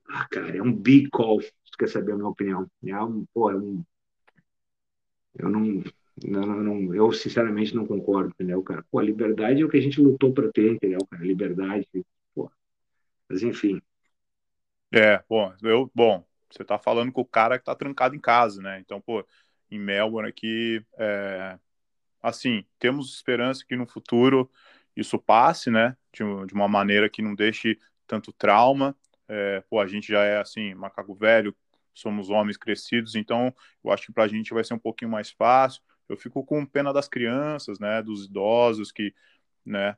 ah, 0.09 0.27
cara, 0.31 0.57
é 0.57 0.63
um 0.63 0.75
big 0.75 1.11
call. 1.11 1.43
Se 1.43 1.53
quer 1.79 1.89
saber 1.89 2.13
a 2.13 2.17
minha 2.17 2.29
opinião? 2.29 2.67
É 2.87 2.99
um, 3.03 3.27
pô, 3.35 3.51
é 3.51 3.57
um, 3.57 3.85
eu 5.39 5.51
não, 5.51 5.83
não, 6.25 6.47
não, 6.63 6.95
eu, 6.95 7.13
sinceramente, 7.13 7.75
não 7.75 7.87
concordo, 7.87 8.31
entendeu, 8.31 8.63
cara? 8.63 8.83
Pô, 8.91 8.99
a 8.99 9.03
liberdade 9.03 9.61
é 9.61 9.65
o 9.65 9.69
que 9.69 9.77
a 9.77 9.81
gente 9.81 10.01
lutou 10.01 10.33
para 10.33 10.51
ter, 10.51 10.73
entendeu, 10.73 11.01
cara? 11.11 11.23
Liberdade, 11.23 11.87
pô. 12.35 12.51
Mas, 13.29 13.43
enfim. 13.43 13.81
É, 14.91 15.23
bom, 15.29 15.53
eu, 15.63 15.91
bom, 15.95 16.25
você 16.57 16.65
tá 16.65 16.79
falando 16.79 17.13
com 17.13 17.21
o 17.21 17.27
cara 17.27 17.59
que 17.59 17.65
tá 17.65 17.75
trancado 17.75 18.15
em 18.15 18.21
casa, 18.21 18.61
né? 18.63 18.79
Então, 18.81 19.01
pô, 19.01 19.27
em 19.71 19.79
Melbourne 19.79 20.29
aqui, 20.29 20.85
é, 20.99 21.59
assim, 22.23 22.65
temos 22.79 23.15
esperança 23.15 23.65
que 23.67 23.77
no 23.77 23.87
futuro 23.87 24.51
isso 24.97 25.19
passe, 25.19 25.71
né? 25.71 25.97
De, 26.13 26.23
de 26.47 26.55
uma 26.55 26.69
maneira 26.69 27.09
que 27.09 27.23
não 27.23 27.35
deixe 27.35 27.79
tanto 28.07 28.33
trauma. 28.33 28.97
É, 29.29 29.63
pô, 29.71 29.81
a 29.81 29.87
gente 29.87 30.09
já 30.09 30.23
é, 30.25 30.39
assim, 30.41 30.75
macaco 30.75 31.15
velho, 31.15 31.57
somos 31.95 32.31
homens 32.31 32.57
crescidos, 32.57 33.15
então 33.15 33.55
eu 33.85 33.91
acho 33.91 34.07
que 34.07 34.13
para 34.13 34.25
a 34.25 34.29
gente 34.29 34.53
vai 34.53 34.65
ser 34.65 34.75
um 34.75 34.79
pouquinho 34.79 35.11
mais 35.11 35.31
fácil 35.31 35.83
eu 36.13 36.17
fico 36.17 36.45
com 36.45 36.65
pena 36.65 36.93
das 36.93 37.09
crianças, 37.09 37.79
né, 37.79 38.03
dos 38.03 38.27
idosos 38.27 38.93
que, 38.93 39.15
né, 39.65 39.97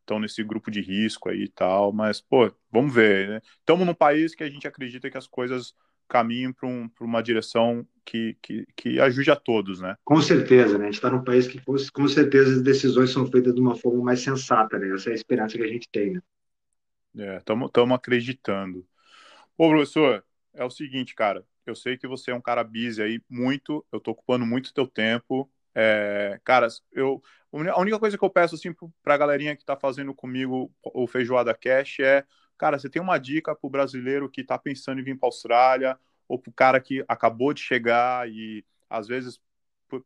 estão 0.00 0.18
é, 0.18 0.20
nesse 0.20 0.42
grupo 0.42 0.70
de 0.70 0.80
risco 0.80 1.28
aí 1.28 1.44
e 1.44 1.48
tal, 1.48 1.92
mas, 1.92 2.20
pô, 2.20 2.52
vamos 2.70 2.92
ver, 2.92 3.28
né? 3.28 3.40
Estamos 3.60 3.86
num 3.86 3.94
país 3.94 4.34
que 4.34 4.42
a 4.42 4.50
gente 4.50 4.66
acredita 4.66 5.10
que 5.10 5.18
as 5.18 5.26
coisas 5.26 5.74
caminham 6.08 6.52
para 6.52 6.66
um, 6.66 6.90
uma 7.00 7.22
direção 7.22 7.86
que, 8.04 8.36
que, 8.42 8.66
que 8.74 9.00
ajude 9.00 9.30
a 9.30 9.36
todos, 9.36 9.80
né? 9.80 9.94
Com 10.04 10.20
certeza, 10.20 10.78
né? 10.78 10.84
A 10.84 10.86
gente 10.86 10.94
está 10.94 11.10
num 11.10 11.22
país 11.22 11.46
que, 11.46 11.60
com 11.60 12.08
certeza, 12.08 12.54
as 12.54 12.62
decisões 12.62 13.10
são 13.10 13.26
feitas 13.26 13.54
de 13.54 13.60
uma 13.60 13.76
forma 13.76 14.02
mais 14.02 14.20
sensata, 14.20 14.78
né? 14.78 14.94
Essa 14.94 15.10
é 15.10 15.12
a 15.12 15.14
esperança 15.14 15.56
que 15.56 15.62
a 15.62 15.68
gente 15.68 15.88
tem, 15.92 16.14
né? 16.14 16.20
É, 17.18 17.36
estamos 17.36 17.70
acreditando. 17.94 18.86
Ô, 19.56 19.68
professor, 19.68 20.24
é 20.54 20.64
o 20.64 20.70
seguinte, 20.70 21.14
cara, 21.14 21.44
eu 21.66 21.74
sei 21.74 21.98
que 21.98 22.06
você 22.06 22.30
é 22.30 22.34
um 22.34 22.40
cara 22.40 22.64
busy 22.64 23.02
aí, 23.02 23.20
muito, 23.28 23.84
eu 23.92 24.00
tô 24.00 24.12
ocupando 24.12 24.46
muito 24.46 24.72
teu 24.72 24.86
tempo. 24.86 25.50
É, 25.74 26.40
cara, 26.44 26.66
eu, 26.92 27.22
a 27.52 27.80
única 27.80 27.98
coisa 27.98 28.18
que 28.18 28.24
eu 28.24 28.30
peço, 28.30 28.54
assim, 28.54 28.74
pra 29.02 29.16
galerinha 29.16 29.56
que 29.56 29.64
tá 29.64 29.76
fazendo 29.76 30.14
comigo 30.14 30.72
o 30.82 31.06
Feijoada 31.06 31.54
Cash 31.54 32.00
é, 32.00 32.24
cara, 32.56 32.78
você 32.78 32.88
tem 32.90 33.00
uma 33.00 33.18
dica 33.18 33.54
pro 33.54 33.70
brasileiro 33.70 34.28
que 34.28 34.42
tá 34.44 34.58
pensando 34.58 35.00
em 35.00 35.04
vir 35.04 35.18
pra 35.18 35.28
Austrália, 35.28 35.98
ou 36.26 36.38
pro 36.38 36.52
cara 36.52 36.80
que 36.80 37.04
acabou 37.08 37.54
de 37.54 37.60
chegar 37.60 38.28
e, 38.28 38.64
às 38.90 39.06
vezes, 39.08 39.40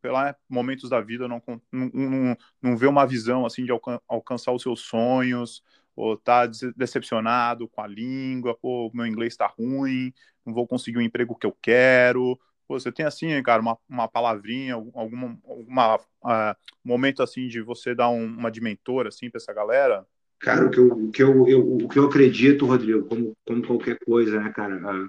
pelos 0.01 0.19
momentos 0.49 0.89
da 0.91 1.01
vida, 1.01 1.27
não, 1.27 1.43
não, 1.73 1.91
não, 1.93 2.37
não 2.61 2.77
vê 2.77 2.87
uma 2.87 3.07
visão, 3.07 3.45
assim, 3.45 3.65
de 3.65 3.73
alcan 3.73 3.99
alcançar 4.07 4.53
os 4.53 4.63
seus 4.63 4.81
sonhos, 4.81 5.63
ou 5.97 6.17
tá 6.17 6.47
decepcionado 6.77 7.69
com 7.69 7.81
a 7.81 7.87
língua, 7.87 8.57
pô, 8.57 8.91
meu 8.95 9.07
inglês 9.07 9.37
tá 9.37 9.47
ruim, 9.47 10.13
não 10.47 10.55
vou 10.55 10.67
conseguir 10.67 10.99
o 10.99 11.03
emprego 11.03 11.37
que 11.37 11.47
eu 11.47 11.57
quero. 11.61 12.39
Pô, 12.67 12.79
você 12.79 12.91
tem 12.93 13.05
assim, 13.05 13.43
cara, 13.43 13.61
uma, 13.61 13.77
uma 13.89 14.09
palavrinha, 14.09 14.75
alguma, 14.75 15.39
alguma 15.45 15.97
uh, 15.97 16.57
momento 16.85 17.23
assim 17.23 17.49
de 17.49 17.61
você 17.61 17.95
dar 17.95 18.09
um, 18.09 18.25
uma 18.25 18.51
de 18.51 18.61
mentor 18.61 19.07
assim 19.07 19.31
para 19.31 19.39
essa 19.39 19.53
galera? 19.53 20.07
Cara, 20.39 20.67
o 20.67 20.71
que 20.71 20.79
eu, 20.81 20.89
o 20.89 21.11
que 21.11 21.23
eu, 21.23 21.49
eu, 21.49 21.75
o 21.77 21.89
que 21.89 21.99
eu 21.99 22.07
acredito, 22.07 22.67
Rodrigo, 22.67 23.07
como, 23.07 23.37
como 23.47 23.67
qualquer 23.67 23.99
coisa, 24.05 24.41
né, 24.41 24.51
cara, 24.51 24.75
a, 24.75 25.09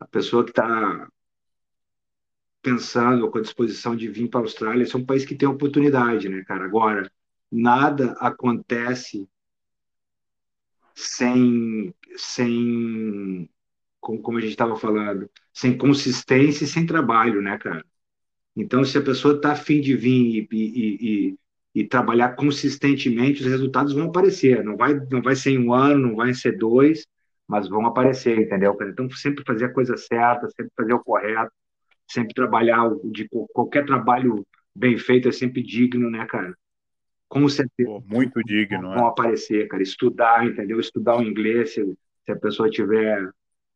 a 0.00 0.06
pessoa 0.08 0.44
que 0.44 0.50
está 0.50 1.08
pensando 2.60 3.30
com 3.30 3.38
a 3.38 3.42
disposição 3.42 3.94
de 3.94 4.08
vir 4.08 4.28
para 4.28 4.40
a 4.40 4.42
Austrália, 4.44 4.82
esse 4.82 4.94
é 4.94 4.98
um 4.98 5.04
país 5.04 5.24
que 5.24 5.34
tem 5.34 5.48
oportunidade, 5.48 6.28
né, 6.28 6.44
cara? 6.44 6.64
Agora, 6.64 7.10
nada 7.50 8.12
acontece 8.18 9.28
sem, 10.94 11.94
sem 12.16 13.48
como 14.02 14.38
a 14.38 14.40
gente 14.40 14.50
estava 14.50 14.76
falando, 14.76 15.30
sem 15.52 15.78
consistência 15.78 16.64
e 16.64 16.68
sem 16.68 16.84
trabalho, 16.84 17.40
né, 17.40 17.56
cara? 17.56 17.84
Então, 18.56 18.84
se 18.84 18.98
a 18.98 19.02
pessoa 19.02 19.36
está 19.36 19.52
afim 19.52 19.80
de 19.80 19.96
vir 19.96 20.48
e, 20.52 20.56
e, 20.56 20.98
e, 21.00 21.80
e, 21.82 21.86
trabalhar 21.86 22.34
consistentemente, 22.34 23.40
os 23.40 23.46
resultados 23.46 23.92
vão 23.92 24.08
aparecer. 24.08 24.62
Não 24.64 24.76
vai, 24.76 24.94
não 25.10 25.22
vai 25.22 25.36
ser 25.36 25.52
em 25.52 25.58
um 25.58 25.72
ano, 25.72 26.08
não 26.08 26.16
vai 26.16 26.34
ser 26.34 26.58
dois, 26.58 27.06
mas 27.46 27.68
vão 27.68 27.86
aparecer, 27.86 28.38
entendeu? 28.38 28.76
Então, 28.82 29.08
sempre 29.10 29.44
fazer 29.46 29.66
a 29.66 29.72
coisa 29.72 29.96
certa, 29.96 30.48
sempre 30.50 30.72
fazer 30.76 30.92
o 30.92 31.00
correto, 31.00 31.52
sempre 32.06 32.34
trabalhar 32.34 32.90
de 33.04 33.26
qualquer 33.52 33.86
trabalho 33.86 34.44
bem 34.74 34.98
feito 34.98 35.28
é 35.28 35.32
sempre 35.32 35.62
digno, 35.62 36.10
né, 36.10 36.26
cara? 36.26 36.54
Com 37.28 37.48
certeza. 37.48 37.88
Pô, 37.88 38.02
muito 38.06 38.42
digno, 38.42 38.82
vão, 38.82 39.06
é? 39.06 39.08
aparecer, 39.08 39.66
cara. 39.68 39.82
Estudar, 39.82 40.46
entendeu? 40.46 40.78
Estudar 40.78 41.16
o 41.16 41.22
inglês, 41.22 41.72
se 41.72 41.96
a 42.28 42.36
pessoa 42.36 42.68
tiver 42.68 43.30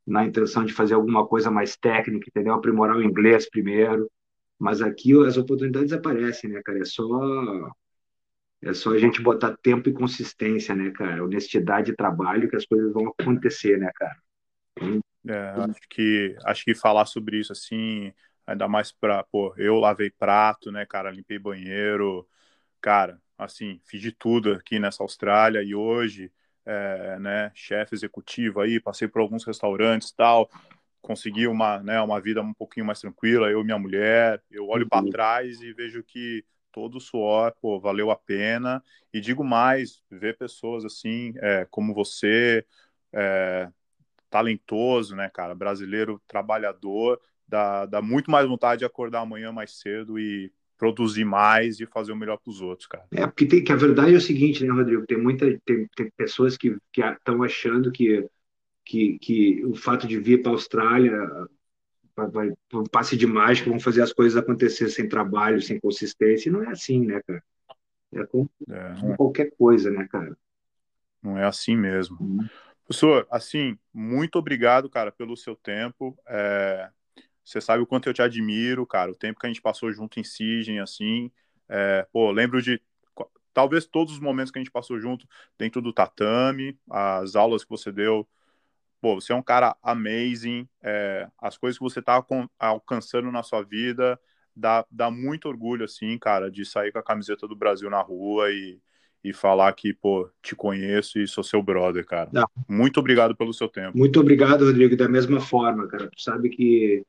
na 0.07 0.25
intenção 0.25 0.65
de 0.65 0.73
fazer 0.73 0.95
alguma 0.95 1.27
coisa 1.27 1.51
mais 1.51 1.77
técnica, 1.77 2.27
entendeu? 2.29 2.55
Aprimorar 2.55 2.97
o 2.97 3.03
inglês 3.03 3.49
primeiro. 3.49 4.11
Mas 4.59 4.81
aqui 4.81 5.13
as 5.27 5.37
oportunidades 5.37 5.93
aparecem, 5.93 6.51
né, 6.51 6.63
cara? 6.65 6.79
É 6.81 6.85
só 6.85 7.71
é 8.63 8.73
só 8.73 8.91
a 8.93 8.99
gente 8.99 9.23
botar 9.23 9.57
tempo 9.63 9.89
e 9.89 9.93
consistência, 9.93 10.75
né, 10.75 10.91
cara? 10.91 11.25
Honestidade 11.25 11.93
e 11.93 11.97
trabalho 11.97 12.49
que 12.49 12.57
as 12.57 12.67
coisas 12.67 12.93
vão 12.93 13.13
acontecer, 13.19 13.79
né, 13.79 13.91
cara? 13.95 14.17
É, 15.29 15.51
acho 15.71 15.81
que 15.89 16.37
acho 16.45 16.65
que 16.65 16.75
falar 16.75 17.05
sobre 17.07 17.41
isso 17.41 17.53
assim, 17.53 18.13
ainda 18.47 18.69
mais 18.69 18.93
para, 18.93 19.25
pô, 19.25 19.55
eu 19.57 19.77
lavei 19.77 20.11
prato, 20.11 20.71
né, 20.71 20.87
cara, 20.87 21.11
limpei 21.11 21.39
banheiro, 21.39 22.29
cara, 22.81 23.21
assim, 23.37 23.81
fiz 23.85 24.01
de 24.01 24.13
tudo 24.13 24.53
aqui 24.53 24.79
nessa 24.79 25.03
Austrália 25.03 25.63
e 25.63 25.75
hoje, 25.75 26.33
é, 26.67 27.19
né, 27.21 27.53
chefe 27.55 27.95
executivo 27.95 28.61
aí, 28.61 28.81
passei 28.81 29.07
por 29.07 29.21
alguns 29.21 29.45
restaurantes 29.45 30.11
tal, 30.11 30.51
consegui 31.01 31.47
uma, 31.47 31.81
né, 31.83 32.01
uma 32.01 32.21
vida 32.21 32.43
um 32.43 32.53
pouquinho 32.53 32.85
mais 32.85 33.01
tranquila, 33.01 33.49
eu 33.49 33.61
e 33.61 33.65
minha 33.65 33.79
mulher, 33.79 34.43
eu 34.51 34.69
olho 34.69 34.89
para 34.89 35.05
uhum. 35.05 35.11
trás 35.11 35.61
e 35.61 35.73
vejo 35.73 36.03
que 36.03 36.45
todo 36.73 36.97
o 36.97 37.01
suor, 37.01 37.55
pô, 37.61 37.81
valeu 37.81 38.11
a 38.11 38.17
pena, 38.17 38.83
e 39.13 39.21
digo 39.21 39.43
mais, 39.43 40.03
ver 40.11 40.37
pessoas 40.37 40.85
assim, 40.85 41.33
é, 41.37 41.67
como 41.71 41.95
você, 41.95 42.67
é, 43.13 43.71
talentoso, 44.29 45.15
né, 45.15 45.31
cara, 45.31 45.55
brasileiro, 45.55 46.21
trabalhador, 46.27 47.21
dá, 47.47 47.87
dá 47.87 48.03
muito 48.03 48.31
mais 48.31 48.47
vontade 48.47 48.81
de 48.81 48.85
acordar 48.85 49.21
amanhã 49.21 49.53
mais 49.53 49.79
cedo 49.79 50.19
e 50.19 50.53
produzir 50.77 51.25
mais 51.25 51.81
e 51.81 51.87
fazer 51.87 52.13
o 52.13 52.17
melhor 52.17 52.39
para 52.39 52.51
os 52.51 52.61
outros, 52.61 52.87
cara. 52.87 53.05
É, 53.13 53.27
porque 53.27 53.47
tem, 53.47 53.65
que 53.65 53.73
a 53.73 53.77
verdade 53.77 54.15
é 54.15 54.17
o 54.17 54.21
seguinte, 54.21 54.65
né, 54.65 54.73
Rodrigo? 54.73 55.07
Tem 55.07 55.19
muita 55.19 55.47
tem, 55.65 55.87
tem 55.95 56.11
pessoas 56.17 56.57
que 56.57 56.77
estão 56.97 57.43
achando 57.43 57.91
que, 57.91 58.27
que, 58.85 59.19
que 59.19 59.65
o 59.65 59.75
fato 59.75 60.07
de 60.07 60.19
vir 60.19 60.43
para 60.43 60.53
a 60.53 60.55
Austrália 60.55 61.19
vai, 62.17 62.53
um 62.73 62.85
passe 62.85 63.17
de 63.17 63.27
mágica, 63.27 63.71
vão 63.71 63.81
fazer 63.81 64.03
as 64.03 64.13
coisas 64.13 64.37
acontecer 64.37 64.89
sem 64.89 65.09
trabalho, 65.09 65.61
sem 65.61 65.81
consistência. 65.81 66.49
E 66.49 66.53
não 66.53 66.63
é 66.63 66.69
assim, 66.69 67.05
né, 67.07 67.21
cara? 67.27 67.43
É 68.13 68.25
como, 68.27 68.51
é, 68.71 68.95
como 69.01 69.17
qualquer 69.17 69.51
coisa, 69.59 69.91
né, 69.91 70.07
cara? 70.11 70.37
Não 71.23 71.37
é 71.37 71.45
assim 71.45 71.77
mesmo. 71.77 72.17
Uhum. 72.21 72.47
Professor, 72.87 73.27
assim, 73.31 73.77
muito 73.93 74.39
obrigado, 74.39 74.89
cara, 74.89 75.11
pelo 75.11 75.37
seu 75.37 75.57
tempo. 75.57 76.17
É, 76.29 76.89
você 77.47 77.61
sabe 77.61 77.81
o 77.81 77.87
quanto 77.87 78.09
eu 78.09 78.13
te 78.13 78.21
admiro, 78.21 78.85
cara, 78.85 79.13
o 79.13 79.15
tempo 79.15 79.39
que 79.39 79.47
a 79.47 79.49
gente 79.49 79.63
passou 79.63 79.93
junto 79.93 80.19
em 80.19 80.25
Sigen, 80.25 80.81
assim. 80.81 81.31
É, 81.69 82.05
pô, 82.13 82.33
lembro 82.33 82.61
de 82.61 82.83
talvez 83.55 83.87
todos 83.87 84.15
os 84.15 84.21
momentos 84.21 84.51
que 84.51 84.59
a 84.59 84.63
gente 84.63 84.71
passou 84.71 84.99
junto 84.99 85.29
dentro 85.57 85.81
do 85.81 85.93
tatame, 85.93 86.77
as 86.91 87.37
aulas 87.37 87.63
que 87.63 87.71
você 87.71 87.93
deu. 87.93 88.27
Pô, 89.01 89.15
você 89.15 89.33
é 89.33 89.37
um 89.37 89.43
cara 89.43 89.77
amazing. 89.81 90.69
É, 90.83 91.29
as 91.41 91.57
coisas 91.57 91.79
que 91.79 91.85
você 91.85 92.03
tá 92.03 92.21
alcançando 92.59 93.31
na 93.31 93.45
sua 93.45 93.63
vida 93.63 94.19
dá, 94.55 94.85
dá 94.91 95.09
muito 95.09 95.49
orgulho, 95.49 95.85
assim, 95.85 96.19
cara, 96.19 96.51
de 96.51 96.65
sair 96.65 96.91
com 96.91 96.99
a 96.99 97.03
camiseta 97.03 97.47
do 97.47 97.55
Brasil 97.55 97.89
na 97.89 98.01
rua 98.01 98.51
e, 98.51 98.81
e 99.23 99.33
falar 99.33 99.73
que, 99.73 99.95
pô, 99.95 100.29
te 100.43 100.57
conheço 100.57 101.21
e 101.21 101.29
sou 101.29 101.45
seu 101.45 101.63
brother, 101.63 102.05
cara. 102.05 102.29
Não. 102.33 102.49
Muito 102.69 102.99
obrigado 102.99 103.37
pelo 103.37 103.55
seu 103.55 103.69
tempo. 103.69 103.97
Muito 103.97 104.19
obrigado, 104.19 104.65
Rodrigo, 104.65 104.97
da 104.97 105.09
mesma 105.09 105.41
forma, 105.41 105.87
cara. 105.87 106.11
Tu 106.11 106.21
sabe 106.21 106.49
que 106.49 107.05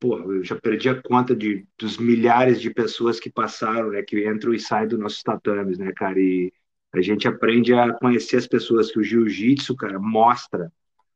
porra, 0.00 0.24
eu 0.24 0.42
já 0.42 0.56
perdi 0.56 0.88
a 0.88 1.00
conta 1.00 1.36
de, 1.36 1.66
dos 1.78 1.98
milhares 1.98 2.60
de 2.60 2.72
pessoas 2.72 3.20
que 3.20 3.30
passaram, 3.30 3.90
né, 3.90 4.02
que 4.02 4.26
entram 4.26 4.54
e 4.54 4.58
saem 4.58 4.88
dos 4.88 4.98
nossos 4.98 5.22
tatames, 5.22 5.78
né, 5.78 5.92
cara, 5.94 6.18
e 6.18 6.50
a 6.92 7.00
gente 7.02 7.28
aprende 7.28 7.74
a 7.74 7.92
conhecer 7.92 8.38
as 8.38 8.46
pessoas, 8.46 8.90
que 8.90 8.98
o 8.98 9.04
jiu-jitsu, 9.04 9.76
cara, 9.76 9.98
mostra 10.00 10.72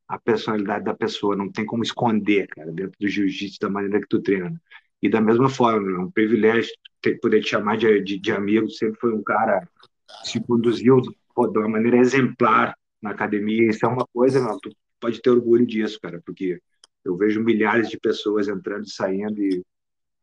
a 0.06 0.18
personalidade 0.18 0.84
da 0.84 0.94
pessoa, 0.94 1.34
não 1.34 1.50
tem 1.50 1.64
como 1.64 1.82
esconder, 1.82 2.46
cara, 2.48 2.70
dentro 2.70 2.92
do 3.00 3.08
jiu-jitsu, 3.08 3.58
da 3.60 3.70
maneira 3.70 4.00
que 4.00 4.06
tu 4.06 4.20
treina. 4.20 4.60
E 5.02 5.08
da 5.08 5.20
mesma 5.20 5.48
forma, 5.48 5.90
é 5.90 6.04
um 6.04 6.10
privilégio 6.10 6.70
ter, 7.00 7.18
poder 7.20 7.40
te 7.40 7.50
chamar 7.50 7.76
de, 7.76 8.00
de, 8.02 8.18
de 8.18 8.32
amigo, 8.32 8.70
sempre 8.70 9.00
foi 9.00 9.12
um 9.14 9.22
cara 9.22 9.66
que 10.22 10.30
se 10.30 10.40
conduziu 10.40 11.00
pô, 11.34 11.46
de 11.46 11.58
uma 11.58 11.68
maneira 11.68 11.96
exemplar 11.96 12.76
na 13.02 13.10
academia, 13.10 13.70
isso 13.70 13.84
é 13.84 13.88
uma 13.88 14.06
coisa, 14.06 14.40
não, 14.40 14.58
tu 14.60 14.70
pode 15.00 15.20
ter 15.20 15.30
orgulho 15.30 15.66
disso, 15.66 15.98
cara, 16.00 16.22
porque 16.24 16.60
eu 17.04 17.16
vejo 17.16 17.42
milhares 17.42 17.88
de 17.88 17.98
pessoas 17.98 18.48
entrando 18.48 18.84
e 18.84 18.90
saindo 18.90 19.42
e 19.42 19.62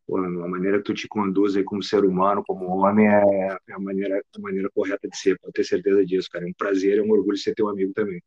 pô, 0.07 0.17
a 0.17 0.47
maneira 0.47 0.77
que 0.77 0.83
tu 0.83 0.93
te 0.93 1.07
conduz 1.07 1.55
aí 1.55 1.63
como 1.63 1.83
ser 1.83 2.03
humano, 2.03 2.43
como 2.45 2.65
homem, 2.67 3.07
é, 3.07 3.57
é 3.69 3.73
a, 3.73 3.79
maneira, 3.79 4.21
a 4.35 4.39
maneira 4.39 4.69
correta 4.73 5.07
de 5.07 5.17
ser. 5.17 5.39
Pode 5.39 5.53
ter 5.53 5.63
certeza 5.63 6.05
disso, 6.05 6.29
cara. 6.29 6.45
É 6.45 6.49
um 6.49 6.53
prazer, 6.53 6.97
é 6.97 7.01
um 7.01 7.11
orgulho 7.11 7.37
ser 7.37 7.53
teu 7.53 7.69
amigo 7.69 7.93
também. 7.93 8.21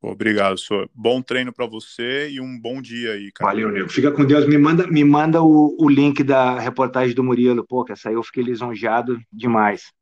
Obrigado, 0.00 0.58
senhor. 0.58 0.90
Bom 0.92 1.22
treino 1.22 1.52
para 1.52 1.64
você 1.64 2.28
e 2.28 2.40
um 2.40 2.58
bom 2.58 2.82
dia 2.82 3.12
aí, 3.12 3.30
cara. 3.30 3.52
Valeu, 3.52 3.70
nego. 3.70 3.88
Fica 3.88 4.10
com 4.10 4.24
Deus. 4.24 4.46
Me 4.48 4.58
manda, 4.58 4.84
me 4.88 5.04
manda 5.04 5.40
o, 5.40 5.76
o 5.78 5.88
link 5.88 6.24
da 6.24 6.58
reportagem 6.58 7.14
do 7.14 7.22
Murilo. 7.22 7.64
Pô, 7.64 7.84
que 7.84 7.92
essa 7.92 8.08
aí 8.08 8.16
eu 8.16 8.22
fiquei 8.22 8.42
lisonjeado 8.42 9.16
demais. 9.32 9.92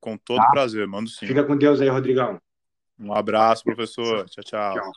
Com 0.00 0.16
todo 0.16 0.38
tá? 0.38 0.50
prazer, 0.50 0.88
mando 0.88 1.08
sim. 1.08 1.28
Fica 1.28 1.44
com 1.44 1.56
Deus 1.56 1.80
aí, 1.80 1.88
Rodrigão. 1.88 2.40
Um 2.98 3.12
abraço, 3.12 3.62
professor. 3.62 4.28
Tchau, 4.28 4.42
tchau. 4.42 4.74
tchau. 4.74 4.92